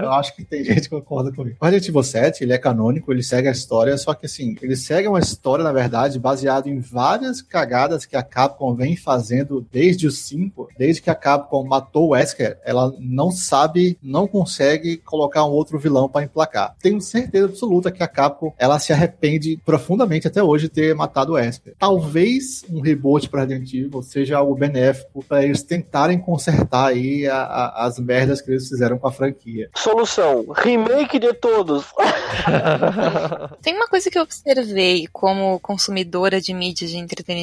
eu 0.02 0.12
acho 0.12 0.36
que 0.36 0.44
tem 0.44 0.64
gente 0.64 0.84
que 0.84 0.90
concorda 0.90 1.32
comigo. 1.32 1.58
O 1.60 1.66
Resident 1.66 1.90
Evil 1.90 2.04
7, 2.04 2.44
ele 2.44 2.54
é 2.54 2.58
canônico, 2.58 3.12
ele 3.12 3.24
segue 3.24 3.48
a 3.48 3.52
história, 3.52 3.98
só 3.98 4.14
que 4.14 4.26
assim, 4.26 4.56
ele 4.62 4.76
segue 4.76 5.08
uma 5.08 5.20
história, 5.20 5.64
na 5.64 5.72
verdade, 5.72 6.20
baseado 6.20 6.68
em 6.68 6.80
várias 6.80 7.42
cagadas 7.46 8.06
que 8.06 8.16
a 8.16 8.24
Capcom 8.24 8.76
vem 8.76 8.96
fazendo 8.96 9.66
desde 9.72 10.08
os 10.08 10.20
5, 10.20 10.70
desde 10.78 11.02
que 11.02 11.10
a 11.10 11.16
Capcom 11.16 11.64
matou 11.64 12.08
o 12.08 12.10
Wesker, 12.10 12.58
ela 12.64 12.94
não 13.00 13.32
sabe, 13.32 13.98
não 14.02 14.28
consegue 14.28 14.98
colocar 14.98 15.46
um 15.46 15.52
outro 15.52 15.80
vilão 15.80 16.10
para 16.10 16.26
emplacar. 16.26 16.76
Tenho 16.82 17.00
certeza 17.02 17.46
absoluta 17.46 17.92
que 17.92 18.04
a 18.04 18.08
Capcom, 18.08 18.54
ela 18.58 18.80
se 18.80 18.92
arrepende 18.92 19.60
profundamente 19.66 20.28
até 20.28 20.44
hoje 20.44 20.66
de 20.66 20.70
ter 20.70 20.96
matado 20.96 21.34
o 21.34 21.36
Wesker. 21.36 21.76
Talvez 21.78 22.64
um 22.70 22.82
reboot 22.82 23.30
para 23.30 23.42
Resident 23.42 23.74
Evil 23.74 24.02
seja 24.02 24.38
algo 24.38 24.56
benéfico 24.56 25.24
para 25.24 25.44
eles 25.44 25.64
tentarem 25.64 26.20
consertar 26.20 26.88
aí 26.88 27.28
a, 27.28 27.38
a, 27.38 27.86
as 27.86 28.00
merdas 28.00 28.42
que 28.42 28.52
eles 28.52 28.68
fizeram 28.68 28.98
com 28.98 29.08
a 29.08 29.12
franquia. 29.12 29.70
Solução: 29.76 30.46
remake 30.56 31.20
de 31.20 31.34
todos. 31.34 31.86
Tem 33.62 33.76
uma 33.76 33.88
coisa 33.88 34.10
que 34.10 34.18
eu 34.18 34.24
observei 34.24 35.08
como 35.12 35.60
consumidora 35.60 36.42
de 36.42 36.54
mídia 36.54 36.88
de 36.88 36.98
entretenimento 36.98 37.35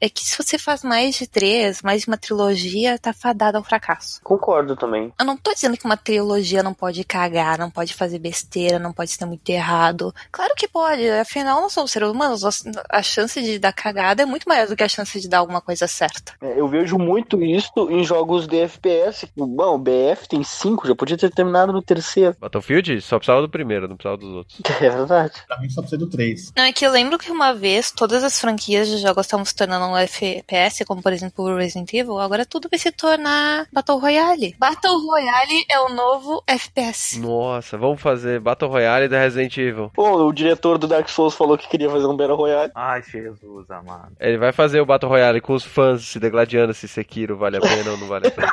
é 0.00 0.08
que 0.08 0.24
se 0.24 0.36
você 0.36 0.58
faz 0.58 0.82
mais 0.82 1.16
de 1.16 1.26
três, 1.26 1.82
mais 1.82 2.02
de 2.02 2.08
uma 2.08 2.16
trilogia, 2.16 2.98
tá 2.98 3.12
fadada 3.12 3.58
ao 3.58 3.64
fracasso. 3.64 4.20
Concordo 4.22 4.76
também. 4.76 5.12
Eu 5.18 5.26
não 5.26 5.36
tô 5.36 5.52
dizendo 5.52 5.76
que 5.76 5.84
uma 5.84 5.96
trilogia 5.96 6.62
não 6.62 6.74
pode 6.74 7.02
cagar, 7.04 7.58
não 7.58 7.70
pode 7.70 7.94
fazer 7.94 8.18
besteira, 8.18 8.78
não 8.78 8.92
pode 8.92 9.10
ser 9.10 9.26
muito 9.26 9.48
errado. 9.50 10.14
Claro 10.30 10.54
que 10.56 10.68
pode, 10.68 11.08
afinal 11.10 11.60
nós 11.60 11.72
somos 11.72 11.90
seres 11.90 12.08
humanos, 12.08 12.42
a 12.88 13.02
chance 13.02 13.40
de 13.42 13.58
dar 13.58 13.72
cagada 13.72 14.22
é 14.22 14.26
muito 14.26 14.48
maior 14.48 14.66
do 14.66 14.76
que 14.76 14.82
a 14.82 14.88
chance 14.88 15.20
de 15.20 15.28
dar 15.28 15.38
alguma 15.38 15.60
coisa 15.60 15.86
certa. 15.86 16.32
É, 16.40 16.60
eu 16.60 16.68
vejo 16.68 16.98
muito 16.98 17.42
isso 17.42 17.90
em 17.90 18.04
jogos 18.04 18.46
de 18.46 18.60
FPS. 18.60 19.28
Bom, 19.36 19.74
o 19.74 19.78
BF 19.78 20.28
tem 20.28 20.42
cinco, 20.42 20.86
já 20.86 20.94
podia 20.94 21.16
ter 21.16 21.30
terminado 21.30 21.72
no 21.72 21.82
terceiro. 21.82 22.36
Battlefield 22.40 23.00
só 23.00 23.18
precisava 23.18 23.42
do 23.42 23.48
primeiro, 23.48 23.88
não 23.88 23.96
precisava 23.96 24.16
dos 24.16 24.34
outros. 24.34 24.60
É 24.80 24.90
verdade. 24.90 25.42
Pra 25.46 25.58
mim 25.58 25.68
só 25.68 25.80
precisa 25.80 25.98
do 25.98 26.08
três. 26.08 26.52
Não, 26.56 26.64
é 26.64 26.72
que 26.72 26.86
eu 26.86 26.90
lembro 26.90 27.18
que 27.18 27.30
uma 27.30 27.52
vez 27.52 27.90
todas 27.90 28.22
as 28.22 28.40
franquias 28.40 28.88
de 28.88 28.98
jogos 29.08 29.26
estavam 29.26 29.44
se 29.44 29.54
tornando 29.54 29.86
um 29.86 29.96
FPS, 29.96 30.84
como 30.84 31.02
por 31.02 31.12
exemplo 31.12 31.44
o 31.44 31.56
Resident 31.56 31.92
Evil, 31.94 32.18
agora 32.18 32.44
tudo 32.44 32.68
vai 32.70 32.78
se 32.78 32.92
tornar 32.92 33.66
Battle 33.72 33.98
Royale. 33.98 34.54
Battle 34.58 34.98
Royale 35.00 35.64
é 35.70 35.80
o 35.80 35.88
novo 35.88 36.42
FPS. 36.46 37.18
Nossa, 37.18 37.78
vamos 37.78 38.00
fazer 38.00 38.38
Battle 38.38 38.70
Royale 38.70 39.08
da 39.08 39.18
Resident 39.18 39.56
Evil. 39.56 39.90
Pô, 39.94 40.26
o 40.26 40.32
diretor 40.32 40.76
do 40.76 40.86
Dark 40.86 41.08
Souls 41.08 41.34
falou 41.34 41.56
que 41.56 41.68
queria 41.68 41.88
fazer 41.88 42.06
um 42.06 42.16
Battle 42.16 42.36
Royale. 42.36 42.70
Ai, 42.74 43.02
Jesus, 43.02 43.70
amado. 43.70 44.12
Ele 44.20 44.36
vai 44.36 44.52
fazer 44.52 44.80
o 44.80 44.86
Battle 44.86 45.10
Royale 45.10 45.40
com 45.40 45.54
os 45.54 45.64
fãs 45.64 46.04
se 46.04 46.20
degladiando 46.20 46.74
se 46.74 46.86
Sekiro 46.86 47.36
vale 47.36 47.56
a 47.56 47.60
pena 47.60 47.92
ou 47.92 47.96
não 47.96 48.06
vale 48.06 48.28
a 48.28 48.30
pena. 48.30 48.52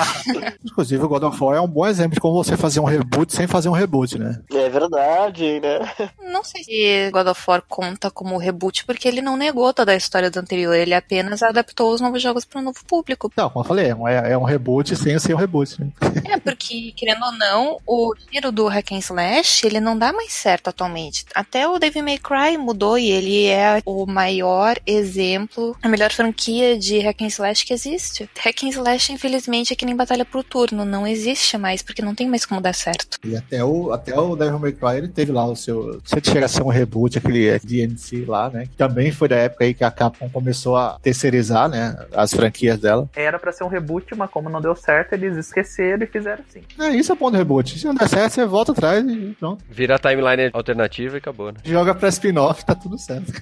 Inclusive, 0.64 1.04
o 1.04 1.08
God 1.08 1.24
of 1.24 1.42
War 1.42 1.56
é 1.56 1.60
um 1.60 1.68
bom 1.68 1.86
exemplo 1.86 2.14
de 2.14 2.20
como 2.20 2.42
você 2.42 2.56
fazer 2.56 2.80
um 2.80 2.84
reboot 2.84 3.34
sem 3.34 3.46
fazer 3.46 3.68
um 3.68 3.72
reboot, 3.72 4.18
né? 4.18 4.40
É 4.52 4.68
verdade, 4.68 5.60
né? 5.60 5.78
Não 6.22 6.42
sei 6.42 6.64
se 6.64 7.10
God 7.10 7.26
of 7.26 7.42
War 7.46 7.62
conta 7.68 8.10
como 8.10 8.38
reboot, 8.38 8.84
porque 8.86 9.06
ele 9.06 9.20
não 9.20 9.36
negou 9.36 9.72
toda 9.74 9.89
da 9.90 9.96
história 9.96 10.30
do 10.30 10.38
anterior, 10.38 10.74
ele 10.74 10.94
apenas 10.94 11.42
adaptou 11.42 11.92
os 11.92 12.00
novos 12.00 12.22
jogos 12.22 12.44
para 12.44 12.60
um 12.60 12.64
novo 12.64 12.78
público. 12.86 13.30
Não, 13.36 13.50
como 13.50 13.64
eu 13.64 13.68
falei, 13.68 13.88
é 13.88 13.94
um, 13.94 14.08
é 14.08 14.38
um 14.38 14.44
reboot 14.44 14.94
sem 14.94 15.18
ser 15.18 15.34
um 15.34 15.38
reboot, 15.38 15.80
né? 15.80 15.88
É, 16.24 16.38
porque, 16.38 16.92
querendo 16.96 17.24
ou 17.24 17.32
não, 17.32 17.78
o 17.86 18.14
gênero 18.30 18.52
do 18.52 18.68
hack 18.68 18.92
and 18.92 18.98
slash, 18.98 19.66
ele 19.66 19.80
não 19.80 19.98
dá 19.98 20.12
mais 20.12 20.32
certo 20.32 20.68
atualmente. 20.68 21.24
Até 21.34 21.66
o 21.66 21.78
Devil 21.78 22.04
May 22.04 22.18
Cry 22.18 22.56
mudou 22.56 22.96
e 22.96 23.10
ele 23.10 23.46
é 23.46 23.82
o 23.84 24.06
maior 24.06 24.76
exemplo, 24.86 25.76
a 25.82 25.88
melhor 25.88 26.12
franquia 26.12 26.78
de 26.78 27.00
hack 27.00 27.22
and 27.22 27.26
slash 27.26 27.64
que 27.64 27.72
existe. 27.72 28.30
Hack 28.38 28.62
and 28.62 28.68
slash, 28.68 29.12
infelizmente, 29.12 29.72
é 29.72 29.76
que 29.76 29.84
nem 29.84 29.96
batalha 29.96 30.24
por 30.24 30.44
turno, 30.44 30.84
não 30.84 31.06
existe 31.06 31.58
mais, 31.58 31.82
porque 31.82 32.02
não 32.02 32.14
tem 32.14 32.28
mais 32.28 32.46
como 32.46 32.60
dar 32.60 32.74
certo. 32.74 33.18
E 33.24 33.36
até 33.36 33.64
o, 33.64 33.92
até 33.92 34.16
o 34.18 34.36
Devil 34.36 34.58
May 34.60 34.72
Cry, 34.72 34.98
ele 34.98 35.08
teve 35.08 35.32
lá 35.32 35.44
o 35.46 35.56
seu... 35.56 36.00
Se 36.04 36.20
chega 36.22 36.46
a 36.46 36.48
ser 36.48 36.62
um 36.62 36.68
reboot, 36.68 37.18
aquele 37.18 37.58
DNC 37.58 38.24
lá, 38.26 38.48
né? 38.50 38.66
Que 38.66 38.76
também 38.76 39.10
foi 39.10 39.28
da 39.28 39.36
época 39.36 39.64
aí 39.64 39.74
que 39.80 39.84
a 39.84 39.90
Capcom 39.90 40.28
começou 40.28 40.76
a 40.76 40.98
terceirizar, 41.00 41.66
né? 41.66 41.96
As 42.12 42.34
franquias 42.34 42.78
dela. 42.78 43.08
Era 43.16 43.38
pra 43.38 43.50
ser 43.50 43.64
um 43.64 43.68
reboot, 43.68 44.14
mas 44.14 44.28
como 44.30 44.50
não 44.50 44.60
deu 44.60 44.76
certo, 44.76 45.14
eles 45.14 45.38
esqueceram 45.38 46.04
e 46.04 46.06
fizeram 46.06 46.44
assim. 46.46 46.62
É, 46.78 46.90
isso 46.90 47.10
é 47.10 47.16
ponto 47.16 47.34
reboot. 47.34 47.78
Se 47.78 47.86
não 47.86 47.94
der 47.94 48.06
certo, 48.06 48.32
você 48.34 48.44
volta 48.44 48.72
atrás 48.72 49.02
e 49.08 49.34
pronto. 49.40 49.64
Vira 49.70 49.94
a 49.94 49.98
timeline 49.98 50.50
alternativa 50.52 51.16
e 51.16 51.18
acabou, 51.18 51.50
né? 51.50 51.60
Joga 51.64 51.94
pra 51.94 52.10
spin-off, 52.10 52.62
tá 52.62 52.74
tudo 52.74 52.98
certo. 52.98 53.32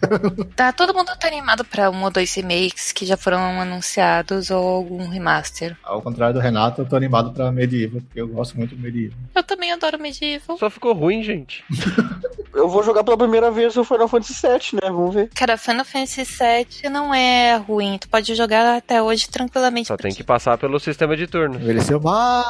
Tá, 0.55 0.73
todo 0.73 0.95
mundo 0.95 1.11
tá 1.19 1.27
animado 1.27 1.65
pra 1.65 1.91
um 1.91 2.05
ou 2.05 2.11
dois 2.11 2.33
remakes 2.35 2.93
que 2.93 3.05
já 3.05 3.17
foram 3.17 3.61
anunciados 3.61 4.49
ou 4.51 4.65
algum 4.65 5.09
remaster. 5.09 5.77
Ao 5.83 6.01
contrário 6.01 6.35
do 6.35 6.41
Renato, 6.41 6.83
eu 6.83 6.87
tô 6.87 6.95
animado 6.95 7.33
pra 7.33 7.51
Medieval, 7.51 8.01
porque 8.01 8.21
eu 8.21 8.29
gosto 8.29 8.57
muito 8.57 8.77
do 8.77 8.81
Medieval. 8.81 9.19
Eu 9.35 9.43
também 9.43 9.73
adoro 9.73 9.99
Medieval. 9.99 10.57
Só 10.57 10.71
ficou 10.71 10.93
ruim, 10.93 11.21
gente. 11.21 11.65
Eu 12.59 12.69
vou 12.69 12.83
jogar 12.83 13.05
pela 13.05 13.17
primeira 13.17 13.53
vez 13.53 13.77
o 13.77 13.85
Final 13.85 14.09
Fantasy 14.09 14.35
VII, 14.43 14.81
né? 14.83 14.91
Vamos 14.91 15.15
ver. 15.15 15.29
Cara, 15.33 15.57
Final 15.57 15.85
Fantasy 15.85 16.25
VII 16.39 16.91
não 16.91 17.15
é 17.15 17.57
ruim. 17.57 17.99
Tu 17.99 18.09
pode 18.09 18.35
jogar 18.35 18.77
até 18.77 19.03
hoje 19.03 19.29
tranquilamente. 19.29 19.89
Só 19.89 19.97
tem 19.97 20.15
que 20.15 20.25
passar 20.25 20.59
pelo 20.59 20.79
sistema 20.79 21.17
de 21.17 21.27
turno. 21.27 21.57
Envelheceu 21.57 22.01
mal. 22.01 22.45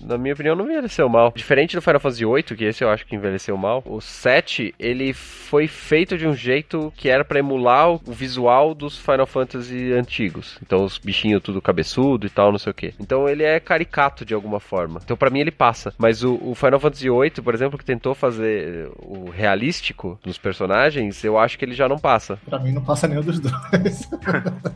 Na 0.00 0.16
minha 0.18 0.34
opinião, 0.34 0.56
não 0.56 0.64
envelheceu 0.64 1.08
mal. 1.08 1.32
Diferente 1.34 1.76
do 1.76 1.82
Final 1.82 2.00
Fantasy 2.00 2.24
VIII, 2.24 2.42
que 2.42 2.64
esse 2.64 2.84
eu 2.84 2.90
acho 2.90 3.06
que 3.06 3.14
envelheceu 3.14 3.56
mal, 3.56 3.82
o 3.86 4.00
7, 4.00 4.74
ele 4.78 5.12
foi 5.12 5.66
feito 5.66 6.16
de 6.16 6.26
um 6.26 6.34
jeito 6.34 6.92
que 6.96 7.08
era 7.08 7.24
pra 7.24 7.38
emular 7.38 7.90
o 7.90 8.00
visual 8.06 8.74
dos 8.74 8.98
Final 8.98 9.26
Fantasy 9.26 9.92
antigos. 9.92 10.58
Então 10.62 10.84
os 10.84 10.98
bichinhos 10.98 11.42
tudo 11.42 11.60
cabeçudo 11.60 12.26
e 12.26 12.30
tal, 12.30 12.50
não 12.50 12.58
sei 12.58 12.70
o 12.70 12.74
que. 12.74 12.94
Então 12.98 13.28
ele 13.28 13.42
é 13.42 13.58
caricato 13.60 14.24
de 14.24 14.34
alguma 14.34 14.60
forma. 14.60 15.00
Então 15.04 15.16
pra 15.16 15.30
mim 15.30 15.40
ele 15.40 15.50
passa. 15.50 15.92
Mas 15.98 16.22
o, 16.22 16.38
o 16.42 16.54
Final 16.54 16.80
Fantasy 16.80 17.08
VIII, 17.08 17.42
por 17.42 17.54
exemplo, 17.54 17.78
que 17.78 17.84
tentou 17.84 18.14
fazer 18.14 18.90
o 18.98 19.30
realístico 19.30 20.18
dos 20.22 20.38
personagens, 20.38 21.22
eu 21.24 21.38
acho 21.38 21.58
que 21.58 21.64
ele 21.64 21.74
já 21.74 21.88
não 21.88 21.98
passa. 21.98 22.38
Pra 22.46 22.58
mim 22.58 22.72
não 22.72 22.82
passa 22.82 23.01
nenhum 23.08 23.22
dos 23.22 23.38
dois. 23.40 24.08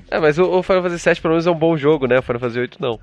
É, 0.08 0.20
mas 0.20 0.38
o, 0.38 0.44
o 0.44 0.62
Final 0.62 0.82
Fantasy 0.84 1.08
VII 1.10 1.20
pelo 1.20 1.32
menos 1.34 1.46
é 1.46 1.50
um 1.50 1.54
bom 1.58 1.76
jogo, 1.76 2.06
né? 2.06 2.18
O 2.18 2.22
Final 2.22 2.40
Fantasy 2.40 2.60
VIII 2.60 2.70
não. 2.78 2.98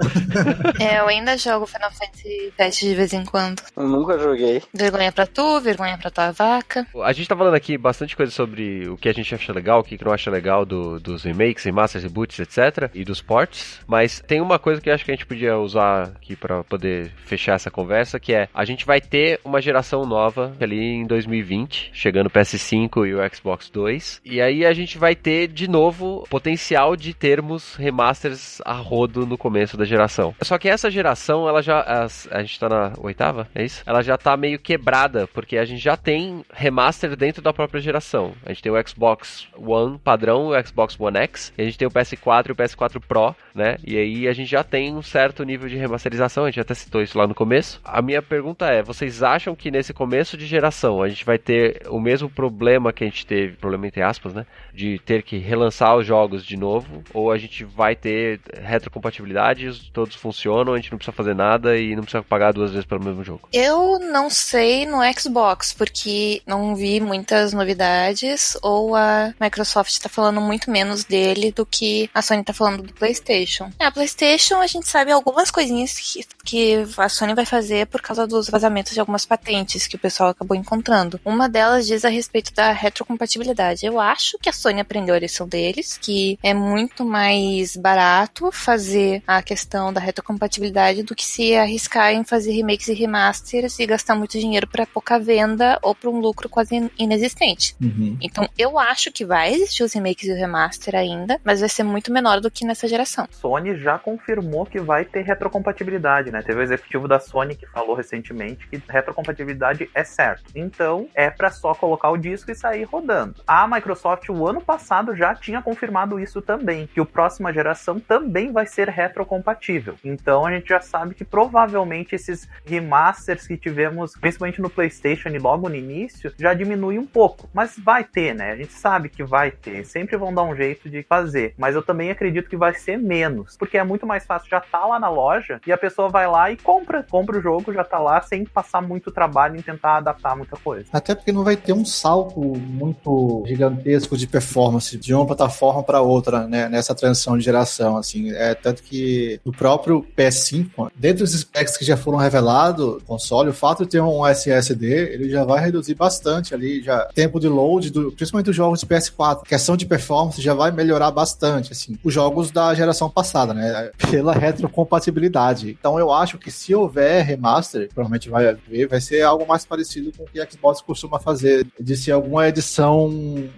É, 0.80 0.99
eu 0.99 1.07
ainda 1.07 1.38
jogo 1.38 1.65
Final 1.65 1.91
Fantasy 1.91 2.53
VII 2.57 2.69
de 2.89 2.95
vez 2.95 3.13
em 3.13 3.26
quando. 3.26 3.61
Eu 3.76 3.88
nunca 3.88 4.17
joguei. 4.17 4.61
Vergonha 4.74 5.11
pra 5.11 5.28
tu, 5.28 5.59
vergonha 5.59 5.97
pra 5.97 6.09
tua 6.09 6.32
vaca. 6.32 6.88
A 7.03 7.11
gente 7.13 7.28
tá 7.28 7.36
falando 7.36 7.55
aqui 7.55 7.78
bastante 7.78 8.15
coisa 8.15 8.32
sobre 8.32 8.88
o 8.88 8.95
que 8.97 9.09
a 9.09 9.13
gente 9.13 9.34
acha 9.36 9.51
legal, 9.53 9.80
o 9.82 9.84
que 9.84 10.01
não 10.03 10.13
acha 10.13 10.32
legal 10.32 10.65
do- 10.65 10.99
dos 10.99 11.24
remakes, 11.24 11.63
remasters, 11.63 12.03
reboots, 12.03 12.39
etc. 12.39 12.89
E 12.93 13.03
dos 13.03 13.21
ports. 13.21 13.80
Mas 13.86 14.21
tem 14.26 14.39
uma 14.41 14.57
coisa 14.57 14.80
que 14.82 14.89
eu 14.89 14.93
acho 14.93 15.03
que 15.03 15.11
a 15.11 15.15
gente 15.15 15.26
podia 15.26 15.57
usar 15.57 16.03
aqui 16.15 16.36
pra 16.36 16.63
poder 16.63 17.11
fechar 17.26 17.55
essa 17.55 17.69
conversa, 17.69 18.19
que 18.19 18.34
é 18.34 18.47
a 18.53 18.63
gente 18.65 18.86
vai 18.86 19.01
ter 19.01 19.39
uma 19.43 19.61
geração 19.61 20.05
nova 20.05 20.55
ali 20.59 20.80
em 20.80 21.05
2020, 21.05 21.91
chegando 21.93 22.28
o 22.28 22.32
PS5 22.32 23.05
e 23.07 23.13
o 23.13 23.36
Xbox 23.36 23.69
2. 23.69 24.21
E 24.26 24.41
aí 24.41 24.65
a 24.65 24.74
gente 24.74 24.97
vai 24.97 25.12
ter 25.16 25.47
de 25.47 25.68
novo 25.68 26.26
potencial 26.30 26.95
de 26.95 27.14
termos 27.14 27.76
remasters 27.76 28.61
a 28.66 28.74
rodo 28.74 29.26
no 29.26 29.38
começo 29.38 29.78
da 29.78 29.86
geração. 29.86 30.34
Só 30.41 30.57
que 30.57 30.68
essa 30.70 30.89
geração, 30.89 31.47
ela 31.47 31.61
já. 31.61 31.82
as- 31.82 32.28
a 32.32 32.41
gente 32.41 32.59
tá 32.59 32.68
na 32.70 32.93
oitava, 32.99 33.47
é 33.53 33.64
isso? 33.64 33.84
Ela 33.86 34.01
já 34.01 34.18
tá 34.18 34.36
meio 34.38 34.59
quebrada, 34.59 35.28
porque 35.28 35.57
a 35.57 35.66
gente 35.66 35.82
já 35.82 35.95
tem 35.97 36.43
remaster 36.53 37.16
dentro 37.16 37.41
da 37.41 37.53
própria 37.53 37.82
geração. 37.82 38.34
A 38.45 38.49
gente 38.49 38.61
tem 38.64 38.72
o 38.72 38.88
Xbox 38.88 39.47
One 39.57 39.97
padrão, 39.97 40.47
o 40.47 40.66
Xbox 40.68 40.99
One 40.99 41.18
X, 41.20 41.53
a 41.57 41.64
gente 41.64 41.78
tem 41.78 41.88
o 41.88 41.91
PS4 41.91 42.49
e 42.49 42.51
o 42.51 42.55
PS4 42.55 42.99
Pro, 43.07 43.36
né? 43.53 43.78
E 43.86 43.97
aí 43.97 44.28
a 44.28 44.34
gente 44.34 44.49
já 44.49 44.64
tem 44.64 44.95
um 44.95 45.01
certo 45.01 45.43
nível 45.43 45.68
de 45.70 45.76
remasterização, 45.76 46.43
a 46.45 46.49
gente 46.49 46.59
até 46.59 46.74
citou 46.74 47.01
isso 47.01 47.18
lá 47.18 47.28
no 47.28 47.36
começo. 47.36 47.80
A 47.84 48.01
minha 48.01 48.22
pergunta 48.22 48.66
é: 48.68 48.82
vocês 48.82 49.22
acham 49.24 49.55
que 49.55 49.72
nesse 49.72 49.93
começo 49.93 50.38
de 50.38 50.45
geração 50.45 51.01
a 51.01 51.09
gente 51.09 51.26
vai 51.26 51.38
ter 51.38 51.82
o 51.89 51.99
mesmo 51.99 52.30
problema 52.30 52.91
que 52.93 53.03
a 53.03 53.07
gente 53.07 53.26
teve, 53.26 53.53
problema 53.57 53.88
entre 53.88 54.01
aspas, 54.01 54.34
né? 54.34 54.45
De 54.74 54.99
ter 55.06 55.24
que 55.24 55.38
relançar 55.38 55.95
os 55.95 56.06
jogos 56.06 56.45
de 56.45 56.58
novo, 56.58 57.04
ou 57.14 57.32
a 57.32 57.38
gente 57.38 57.64
vai 57.64 57.95
ter 57.95 58.39
retrocompatibilidade, 58.62 59.91
todos 59.91 60.16
funcionam, 60.16 60.74
a 60.74 60.78
gente 60.78 60.91
não 60.91 60.97
precisa 60.97 61.16
fazer 61.16 61.36
nada 61.36 61.78
e 61.78 61.95
não 61.95 62.04
precisa 62.04 62.24
pagar 62.24 62.54
duas 62.54 62.72
vezes 62.72 62.86
pelo 62.86 63.04
mesmo 63.04 63.24
jogo? 63.24 63.47
Eu 63.51 63.99
não 63.99 64.30
sei 64.30 64.86
no 64.86 64.99
Xbox, 65.18 65.74
porque 65.74 66.41
não 66.45 66.76
vi 66.76 66.99
muitas 66.99 67.54
novidades, 67.54 68.58
ou 68.62 68.95
a 68.95 69.34
Microsoft 69.39 69.97
tá 69.99 70.10
falando 70.10 70.39
muito 70.39 70.72
menos 70.72 71.04
dele 71.04 71.51
do 71.51 71.66
que 71.66 72.10
a 72.14 72.22
Sony 72.22 72.43
tá 72.43 72.54
falando 72.54 72.84
do 72.84 72.93
PlayStation. 72.93 73.70
É, 73.80 73.86
a 73.86 73.91
PlayStation 73.91 74.56
a 74.56 74.68
gente 74.68 74.88
sabe 74.88 75.12
algumas 75.12 75.51
coisinhas 75.51 75.93
que, 75.93 76.26
que 76.43 76.86
a 76.97 77.10
Sony 77.10 77.34
vai 77.34 77.45
fazer 77.45 77.88
por 77.88 78.01
causa 78.01 78.26
dos 78.26 78.49
vazamentos 78.49 78.93
de 78.93 78.99
algumas 78.99 79.26
patentes 79.26 79.88
que 79.88 79.95
o 79.95 79.99
pessoal 79.99 80.30
acabou 80.30 80.56
encontrando. 80.56 81.20
Uma 81.24 81.49
delas 81.49 81.86
diz 81.88 82.06
a 82.06 82.10
respeito 82.10 82.54
da 82.54 82.72
retrocompatibilidade. 82.72 83.86
Eu 83.86 83.99
acho 83.99 84.38
que 84.39 84.49
a 84.49 84.54
Sony 84.54 84.82
aprendeu 84.94 85.16
a 85.16 85.20
lição 85.20 85.48
deles, 85.48 85.98
que 85.98 86.38
é 86.44 86.54
muito 86.54 87.04
mais 87.04 87.76
barato 87.76 88.52
fazer 88.52 89.24
a 89.26 89.41
questão 89.41 89.91
da 89.91 90.00
retrocompatibilidade 90.00 91.02
do 91.02 91.16
que 91.16 91.26
se 91.26 91.56
arriscar 91.56 92.12
em 92.14 92.24
fazer 92.24 92.52
remakes 92.52 92.88
e 92.89 92.94
remasters 92.94 93.80
e 93.80 93.88
gastar 93.88 94.14
muito 94.14 94.39
dinheiro 94.39 94.68
para 94.68 94.86
pouca 94.86 95.18
venda 95.18 95.80
ou 95.82 95.96
para 95.96 96.12
um 96.12 96.20
lucro 96.20 96.48
quase 96.48 96.76
in- 96.76 96.91
inexistente. 97.00 97.76
Uhum. 97.82 98.16
Então, 98.22 98.48
eu 98.56 98.78
acho 98.78 99.12
que 99.12 99.26
vai 99.26 99.52
existir 99.54 99.84
os 99.84 99.94
remakes 99.94 100.28
e 100.28 100.32
o 100.32 100.36
remaster 100.36 100.96
ainda, 100.96 101.39
mas 101.44 101.62
vai 101.62 101.70
ser 101.70 101.84
muito 101.84 102.14
menor 102.14 102.39
do 102.39 102.52
que 102.52 102.64
nessa 102.64 102.88
geração. 102.88 103.28
Sony 103.32 103.76
já 103.80 103.98
confirmou 103.98 104.66
que 104.66 104.80
vai 104.80 105.06
ter 105.06 105.24
retrocompatibilidade, 105.24 106.30
né? 106.32 106.44
Teve 106.44 106.60
o 106.60 106.64
executivo 106.64 107.08
da 107.08 107.20
Sony 107.20 107.56
que 107.56 107.66
falou 107.66 107.96
recentemente 107.96 108.68
que 108.68 108.80
retrocompatibilidade 108.88 109.89
é 109.96 110.04
certo. 110.04 110.44
Então, 110.54 111.08
é 111.16 111.32
pra 111.32 111.50
só 111.50 111.74
colocar 111.74 112.12
o 112.12 112.18
disco 112.18 112.52
e 112.52 112.56
sair 112.56 112.84
rodando. 112.84 113.36
A 113.48 113.68
Microsoft, 113.68 114.30
o 114.30 114.48
ano 114.48 114.62
passado, 114.62 114.72
já 115.15 115.36
tinha 115.36 115.61
confirmado 115.61 116.19
isso 116.19 116.41
também, 116.41 116.88
que 116.88 117.01
o 117.01 117.05
próxima 117.05 117.53
geração 117.53 117.99
também 117.99 118.51
vai 118.51 118.65
ser 118.65 118.89
retrocompatível. 118.89 119.95
Então, 120.03 120.45
a 120.45 120.51
gente 120.51 120.69
já 120.69 120.80
sabe 120.80 121.13
que 121.13 121.24
provavelmente 121.24 122.15
esses 122.15 122.47
remasters 122.65 123.47
que 123.47 123.57
tivemos, 123.57 124.13
principalmente 124.19 124.61
no 124.61 124.69
PlayStation 124.69 125.30
e 125.30 125.39
logo 125.39 125.69
no 125.69 125.76
início, 125.76 126.34
já 126.38 126.53
diminui 126.53 126.97
um 126.97 127.05
pouco. 127.05 127.49
Mas 127.53 127.78
vai 127.78 128.03
ter, 128.03 128.34
né? 128.34 128.51
A 128.51 128.55
gente 128.55 128.74
sabe 128.74 129.09
que 129.09 129.24
vai 129.24 129.51
ter. 129.51 129.86
Sempre 129.86 130.17
vão 130.17 130.34
dar 130.34 130.43
um 130.43 130.55
jeito 130.55 130.89
de 130.89 131.03
fazer. 131.03 131.53
Mas 131.57 131.76
eu 131.76 131.84
também 131.84 132.09
acredito 132.11 132.49
que 132.49 132.57
vai 132.57 132.74
ser 132.74 132.97
menos. 132.97 133.55
Porque 133.57 133.78
é 133.78 133.84
muito 133.84 134.05
mais 134.07 134.26
fácil 134.26 134.49
já 134.49 134.59
tá 134.59 134.86
lá 134.86 134.99
na 134.99 135.09
loja 135.09 135.59
e 135.65 135.71
a 135.71 135.78
pessoa 135.78 136.09
vai 136.09 136.28
lá 136.28 136.51
e 136.51 136.57
compra. 136.57 137.03
Compra 137.03 137.38
o 137.38 137.41
jogo, 137.41 137.74
já 137.74 137.84
tá 137.84 137.99
lá, 137.99 138.21
sem 138.21 138.45
passar 138.45 138.82
muito 138.82 139.11
trabalho 139.11 139.55
em 139.57 139.61
tentar 139.61 139.97
adaptar 139.97 140.36
muita 140.36 140.57
coisa. 140.57 140.88
Até 140.91 141.15
porque 141.15 141.32
não 141.32 141.43
vai 141.43 141.55
ter 141.55 141.74
um 141.74 141.86
salto 141.86 142.39
muito 142.39 143.43
gigantesco 143.45 144.17
de 144.17 144.28
performance 144.28 144.62
de 144.99 145.14
uma 145.14 145.26
plataforma 145.26 145.84
para 145.84 146.01
outra, 146.01 146.47
né, 146.47 146.70
nessa 146.70 146.93
transição 146.93 147.38
de 147.38 147.43
geração, 147.43 147.97
assim. 147.97 148.32
É 148.32 148.53
tanto 148.53 148.84
que 148.84 149.39
no 149.45 149.51
próprio 149.51 150.05
PS5, 150.18 150.89
dentro 150.95 151.24
dos 151.24 151.34
specs 151.34 151.78
que 151.78 151.86
já 151.86 151.97
foram 151.97 152.18
revelados, 152.18 153.01
console, 153.03 153.49
o 153.49 153.53
fato 153.53 153.84
de 153.84 153.91
ter 153.91 154.01
um 154.01 154.26
SSD, 154.26 155.14
ele 155.14 155.30
já 155.30 155.43
vai 155.43 155.64
reduzir 155.64 155.95
bastante 155.95 156.53
ali, 156.53 156.82
já 156.82 157.05
tempo 157.14 157.39
de 157.39 157.47
load, 157.47 157.91
do, 157.91 158.11
principalmente 158.11 158.49
os 158.49 158.55
jogos 158.55 158.80
de 158.80 158.86
PS4, 158.86 159.43
questão 159.43 159.76
de 159.76 159.86
performance 159.86 160.41
já 160.41 160.53
vai 160.53 160.72
melhorar 160.72 161.11
bastante, 161.11 161.72
assim. 161.72 161.97
Os 162.03 162.14
jogos 162.14 162.51
da 162.51 162.74
geração 162.74 163.09
passada, 163.09 163.53
né, 163.53 163.91
pela 164.09 164.34
retrocompatibilidade. 164.34 165.70
Então 165.70 165.99
eu 165.99 166.11
acho 166.11 166.38
que 166.38 166.51
se 166.51 166.74
houver 166.74 167.24
remaster, 167.24 167.89
provavelmente 167.93 168.30
vai 168.30 168.47
haver, 168.47 168.88
vai 168.88 169.01
ser 169.01 169.22
algo 169.22 169.45
mais 169.47 169.66
parecido 169.66 170.11
com 170.16 170.24
o 170.24 170.28
que 170.28 170.39
a 170.39 170.49
Xbox 170.49 170.82
costuma 170.82 171.20
fazer, 171.20 171.66
de 171.80 171.95
ser 171.95 172.11
alguma 172.11 172.47
edição 172.47 173.11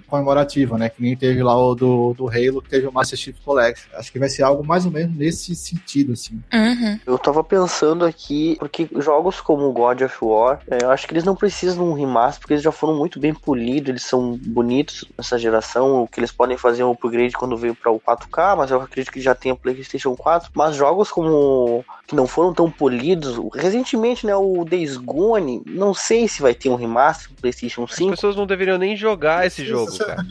comemorativa, 0.07 0.77
né? 0.77 0.89
Que 0.95 1.01
nem 1.01 1.15
teve 1.15 1.43
lá 1.43 1.57
o 1.57 1.75
do, 1.75 2.13
do 2.13 2.27
Halo, 2.27 2.61
que 2.61 2.69
teve 2.69 2.87
o 2.87 2.91
Master 2.91 3.17
Chief 3.17 3.35
Collection. 3.43 3.89
Acho 3.95 4.11
que 4.11 4.19
vai 4.19 4.29
ser 4.29 4.43
algo 4.43 4.65
mais 4.65 4.85
ou 4.85 4.91
menos 4.91 5.15
nesse 5.15 5.55
sentido, 5.55 6.13
assim. 6.13 6.41
Uhum. 6.53 6.99
Eu 7.05 7.17
tava 7.17 7.43
pensando 7.43 8.05
aqui, 8.05 8.55
porque 8.59 8.87
jogos 8.97 9.41
como 9.41 9.71
God 9.71 10.01
of 10.01 10.17
War, 10.21 10.61
é, 10.69 10.83
eu 10.83 10.91
acho 10.91 11.07
que 11.07 11.13
eles 11.13 11.23
não 11.23 11.35
precisam 11.35 11.83
de 11.83 11.89
um 11.89 11.93
remaster, 11.93 12.39
porque 12.39 12.53
eles 12.53 12.63
já 12.63 12.71
foram 12.71 12.95
muito 12.95 13.19
bem 13.19 13.33
polidos, 13.33 13.89
eles 13.89 14.03
são 14.03 14.39
bonitos 14.41 15.05
nessa 15.17 15.37
geração. 15.37 16.03
O 16.03 16.07
que 16.07 16.19
eles 16.19 16.31
podem 16.31 16.57
fazer 16.57 16.83
é 16.83 16.85
um 16.85 16.91
upgrade 16.91 17.33
quando 17.33 17.57
veio 17.57 17.75
para 17.75 17.91
o 17.91 17.99
4K, 17.99 18.57
mas 18.57 18.71
eu 18.71 18.81
acredito 18.81 19.11
que 19.11 19.21
já 19.21 19.35
tem 19.35 19.51
a 19.51 19.55
PlayStation 19.55 20.15
4. 20.15 20.51
Mas 20.53 20.75
jogos 20.75 21.11
como 21.11 21.83
que 22.07 22.15
não 22.15 22.27
foram 22.27 22.53
tão 22.53 22.69
polidos, 22.69 23.39
recentemente, 23.53 24.25
né, 24.25 24.35
o 24.35 24.63
Days 24.63 24.97
Gone, 24.97 25.61
não 25.65 25.93
sei 25.93 26.27
se 26.27 26.41
vai 26.41 26.53
ter 26.53 26.69
um 26.69 26.75
remaster 26.75 27.29
pro 27.29 27.41
PlayStation 27.41 27.83
As 27.83 27.95
5. 27.95 28.11
pessoas 28.11 28.35
não 28.35 28.45
deveriam 28.45 28.77
nem 28.77 28.95
jogar 28.95 29.45
esse 29.45 29.65
jogo, 29.65 29.97
cara. 29.97 30.25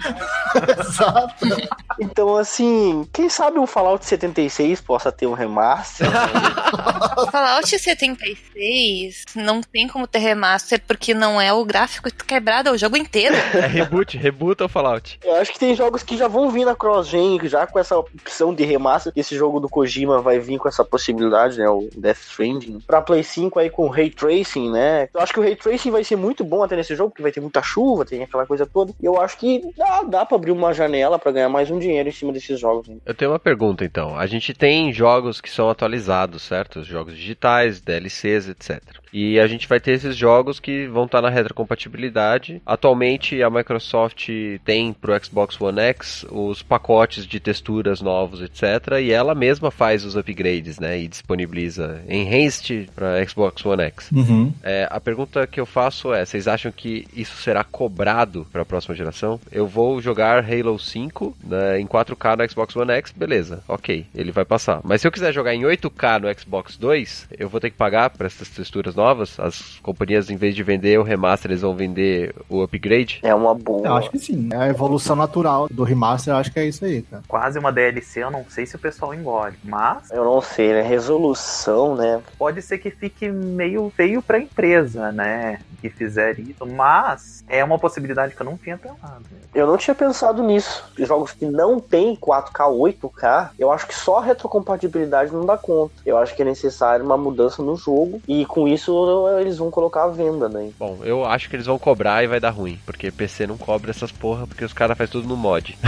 Exato. 0.79 1.47
Então, 1.99 2.37
assim, 2.37 3.09
quem 3.13 3.29
sabe 3.29 3.59
o 3.59 3.67
Fallout 3.67 4.05
76 4.05 4.81
possa 4.81 5.11
ter 5.11 5.27
um 5.27 5.33
remaster? 5.33 6.07
Fallout 7.31 7.67
76 7.69 9.25
não 9.35 9.61
tem 9.61 9.89
como 9.89 10.07
ter 10.07 10.19
remaster 10.19 10.81
porque 10.87 11.13
não 11.13 11.41
é 11.41 11.53
o 11.53 11.65
gráfico 11.65 12.09
quebrado, 12.11 12.69
é 12.69 12.73
o 12.73 12.79
jogo 12.79 12.97
inteiro. 12.97 13.35
É 13.55 13.67
reboot, 13.67 14.17
rebuta 14.19 14.65
o 14.65 14.69
Fallout. 14.69 15.19
Eu 15.25 15.37
acho 15.37 15.53
que 15.53 15.59
tem 15.59 15.75
jogos 15.75 16.03
que 16.03 16.17
já 16.17 16.29
vão 16.29 16.51
vir 16.51 16.65
na 16.65 16.75
cross-gen, 16.75 17.41
já 17.45 17.67
com 17.67 17.79
essa 17.79 17.97
opção 17.97 18.53
de 18.53 18.65
remaster. 18.65 19.13
Esse 19.17 19.37
jogo 19.37 19.59
do 19.59 19.69
Kojima 19.69 20.21
vai 20.21 20.39
vir 20.39 20.59
com 20.59 20.69
essa 20.69 20.85
possibilidade, 20.85 21.59
né? 21.59 21.64
O 21.69 21.89
Death 21.97 22.19
Stranding. 22.19 22.81
Pra 22.87 23.03
Play 23.03 23.23
5 23.23 23.59
aí 23.59 23.71
com 23.71 23.89
Ray 23.89 24.11
Tracing, 24.11 24.71
né? 24.71 25.09
Eu 25.13 25.21
acho 25.21 25.33
que 25.33 25.41
o 25.41 25.43
Ray 25.43 25.57
Tracing 25.57 25.91
vai 25.91 26.05
ser 26.05 26.17
muito 26.17 26.45
bom 26.45 26.63
até 26.63 26.77
nesse 26.77 26.95
jogo, 26.95 27.11
porque 27.11 27.23
vai 27.23 27.33
ter 27.33 27.41
muita 27.41 27.63
chuva, 27.63 28.05
tem 28.05 28.23
aquela 28.23 28.47
coisa 28.47 28.67
toda. 28.67 28.93
E 29.01 29.05
eu 29.05 29.21
acho 29.21 29.39
que 29.39 29.63
dá, 29.77 30.03
dá 30.03 30.27
pra 30.27 30.37
abrir 30.37 30.51
uma 30.51 30.73
janela 30.73 31.19
pra 31.19 31.33
ganhar 31.33 31.49
mais 31.49 31.71
um 31.71 31.79
dinheiro 31.79 32.09
em 32.09 32.13
cima 32.13 32.33
desses 32.33 32.59
jogos. 32.61 32.89
Né? 32.89 32.97
Eu 33.05 33.15
tenho 33.15 33.31
uma 33.31 33.39
pergunta 33.39 33.85
então. 33.85 34.17
A 34.17 34.27
gente 34.27 34.53
tem 34.55 34.93
jogos 34.93 35.41
que 35.41 35.51
são 35.51 35.71
atualizados, 35.71 36.43
certo? 36.43 36.83
Jogos 36.83 37.17
digitais, 37.17 37.81
DLCs, 37.81 38.49
etc. 38.49 38.81
E 39.13 39.39
a 39.39 39.47
gente 39.47 39.69
vai 39.69 39.79
ter 39.79 39.93
esses 39.93 40.17
jogos 40.17 40.59
que 40.59 40.89
vão 40.89 41.05
estar 41.05 41.23
na 41.23 41.31
retrocompatibilidade. 41.31 42.61
Atualmente 42.67 43.41
a 43.43 43.49
Microsoft 43.49 44.29
tem 44.65 44.93
pro 44.93 45.25
Xbox 45.25 45.61
One 45.61 45.81
X 45.81 46.27
os 46.31 46.63
pacotes 46.63 47.25
de 47.25 47.39
texturas 47.39 48.03
novos, 48.03 48.43
etc. 48.43 48.99
E 49.01 49.13
ela 49.13 49.35
mesma 49.35 49.71
faz 49.71 50.05
os 50.05 50.17
upgrades, 50.17 50.81
né? 50.81 50.99
E 50.99 51.07
disponibiliza 51.07 51.54
Enhanced 52.09 52.91
para 52.95 53.27
Xbox 53.27 53.65
One 53.65 53.83
X. 53.83 54.11
Uhum. 54.11 54.53
É, 54.63 54.89
a 54.91 55.01
pergunta 55.01 55.47
que 55.47 55.61
eu 55.61 55.67
faço 55.67 56.13
é: 56.13 56.25
vocês 56.25 56.49
acham 56.49 56.73
que 56.73 57.07
isso 57.15 57.37
será 57.37 57.65
cobrado 57.65 58.47
para 58.53 58.63
a 58.63 58.65
próxima 58.65 58.95
geração? 58.95 59.41
Eu 59.51 59.67
vou 59.67 60.01
jogar 60.01 60.45
Halo 60.45 60.79
5 60.79 61.37
né, 61.45 61.81
em 61.81 61.87
4K 61.87 62.37
no 62.37 62.51
Xbox 62.51 62.77
One 62.77 62.93
X, 62.93 63.13
beleza, 63.13 63.63
ok, 63.69 64.07
ele 64.15 64.33
vai 64.33 64.45
passar. 64.45 64.81
Mas 64.85 65.01
se 65.01 65.07
eu 65.07 65.13
quiser 65.13 65.33
jogar 65.33 65.55
em 65.55 65.63
8K 65.63 66.21
no 66.21 66.41
Xbox 66.41 66.77
2, 66.77 67.29
eu 67.39 67.49
vou 67.49 67.61
ter 67.61 67.71
que 67.71 67.77
pagar 67.77 68.11
para 68.11 68.27
essas 68.27 68.49
texturas 68.49 68.95
novas? 68.95 69.39
As 69.39 69.79
companhias, 69.83 70.31
em 70.31 70.37
vez 70.37 70.55
de 70.55 70.63
vender 70.63 70.99
o 70.99 71.03
remaster, 71.03 71.51
eles 71.51 71.63
vão 71.63 71.75
vender 71.75 72.35
o 72.49 72.63
upgrade? 72.63 73.21
É 73.23 73.35
uma 73.35 73.55
boa. 73.55 73.87
Eu 73.87 73.95
acho 73.95 74.11
que 74.11 74.19
sim. 74.19 74.49
É 74.53 74.57
a 74.57 74.69
evolução 74.69 75.17
natural 75.17 75.69
do 75.71 75.85
remaster, 75.85 76.33
eu 76.33 76.39
acho 76.39 76.53
que 76.53 76.59
é 76.59 76.67
isso 76.67 76.85
aí, 76.85 77.03
cara. 77.03 77.23
Quase 77.29 77.59
uma 77.59 77.73
DLC, 77.73 78.23
eu 78.23 78.31
não 78.31 78.45
sei 78.49 78.67
se 78.67 78.77
o 78.77 78.79
pessoal 78.79 79.15
engole. 79.15 79.55
Mas 79.63 80.11
Eu 80.11 80.25
não 80.25 80.41
sei, 80.41 80.73
né? 80.73 80.83
Resolução, 80.83 81.44
né? 81.97 82.23
pode 82.39 82.63
ser 82.63 82.79
que 82.79 82.91
fique 82.91 83.29
meio 83.29 83.91
feio 83.97 84.23
pra 84.23 84.39
empresa, 84.39 85.13
né? 85.13 85.61
Que 85.81 85.89
fizer 85.89 86.39
isso. 86.39 86.67
Mas 86.67 87.45
é 87.49 87.63
uma 87.63 87.79
possibilidade 87.79 88.35
que 88.35 88.41
eu 88.41 88.47
não 88.47 88.57
tinha 88.57 88.79
pensado. 88.79 89.25
Eu 89.55 89.67
não 89.67 89.77
tinha 89.77 89.95
pensado 89.95 90.43
nisso. 90.43 90.85
Jogos 90.99 91.33
que 91.33 91.47
não 91.47 91.79
tem 91.79 92.17
4K, 92.17 92.71
8K, 92.71 93.51
eu 93.59 93.71
acho 93.71 93.87
que 93.87 93.95
só 93.95 94.19
a 94.19 94.23
retrocompatibilidade 94.25 95.33
não 95.33 95.45
dá 95.45 95.57
conta. 95.57 95.95
Eu 96.05 96.19
acho 96.19 96.35
que 96.35 96.43
é 96.43 96.45
necessário 96.45 97.05
uma 97.05 97.17
mudança 97.17 97.63
no 97.63 97.77
jogo 97.77 98.21
e 98.27 98.45
com 98.47 98.67
isso 98.67 99.29
eles 99.39 99.59
vão 99.59 99.71
colocar 99.71 100.05
a 100.05 100.09
venda, 100.09 100.49
né? 100.49 100.71
Bom, 100.79 100.99
eu 101.03 101.25
acho 101.25 101.49
que 101.49 101.57
eles 101.57 101.67
vão 101.67 101.79
cobrar 101.79 102.23
e 102.25 102.27
vai 102.27 102.41
dar 102.41 102.51
ruim, 102.51 102.79
porque 102.85 103.11
PC 103.11 103.47
não 103.47 103.57
cobra 103.57 103.91
essas 103.91 104.11
porra, 104.11 104.47
porque 104.47 104.65
os 104.65 104.73
caras 104.73 104.97
fazem 104.97 105.13
tudo 105.13 105.29
no 105.29 105.37
mod. 105.37 105.79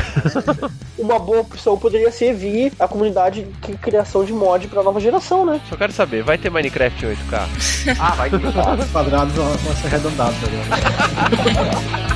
Uma 0.98 1.18
boa 1.18 1.40
opção 1.40 1.78
poderia 1.78 2.10
ser 2.10 2.34
vir 2.34 2.72
a 2.78 2.88
comunidade 2.88 3.42
de 3.42 3.76
criação 3.78 4.24
de 4.24 4.32
mod 4.32 4.66
pra 4.68 4.82
nova 4.82 5.00
geração, 5.00 5.44
né? 5.46 5.60
Só 5.68 5.76
quero 5.76 5.92
saber, 5.92 6.22
vai 6.22 6.36
ter 6.36 6.50
Minecraft 6.50 7.04
em 7.06 7.08
8K? 7.10 7.96
Ah, 7.98 8.14
vai 8.14 8.30
ter. 8.30 8.36
Os 8.36 8.90
quadrados 8.92 9.34
vão 9.34 9.46
vão 9.56 9.76
ser 9.76 9.86
arredondados 9.86 10.36
agora. 10.44 12.15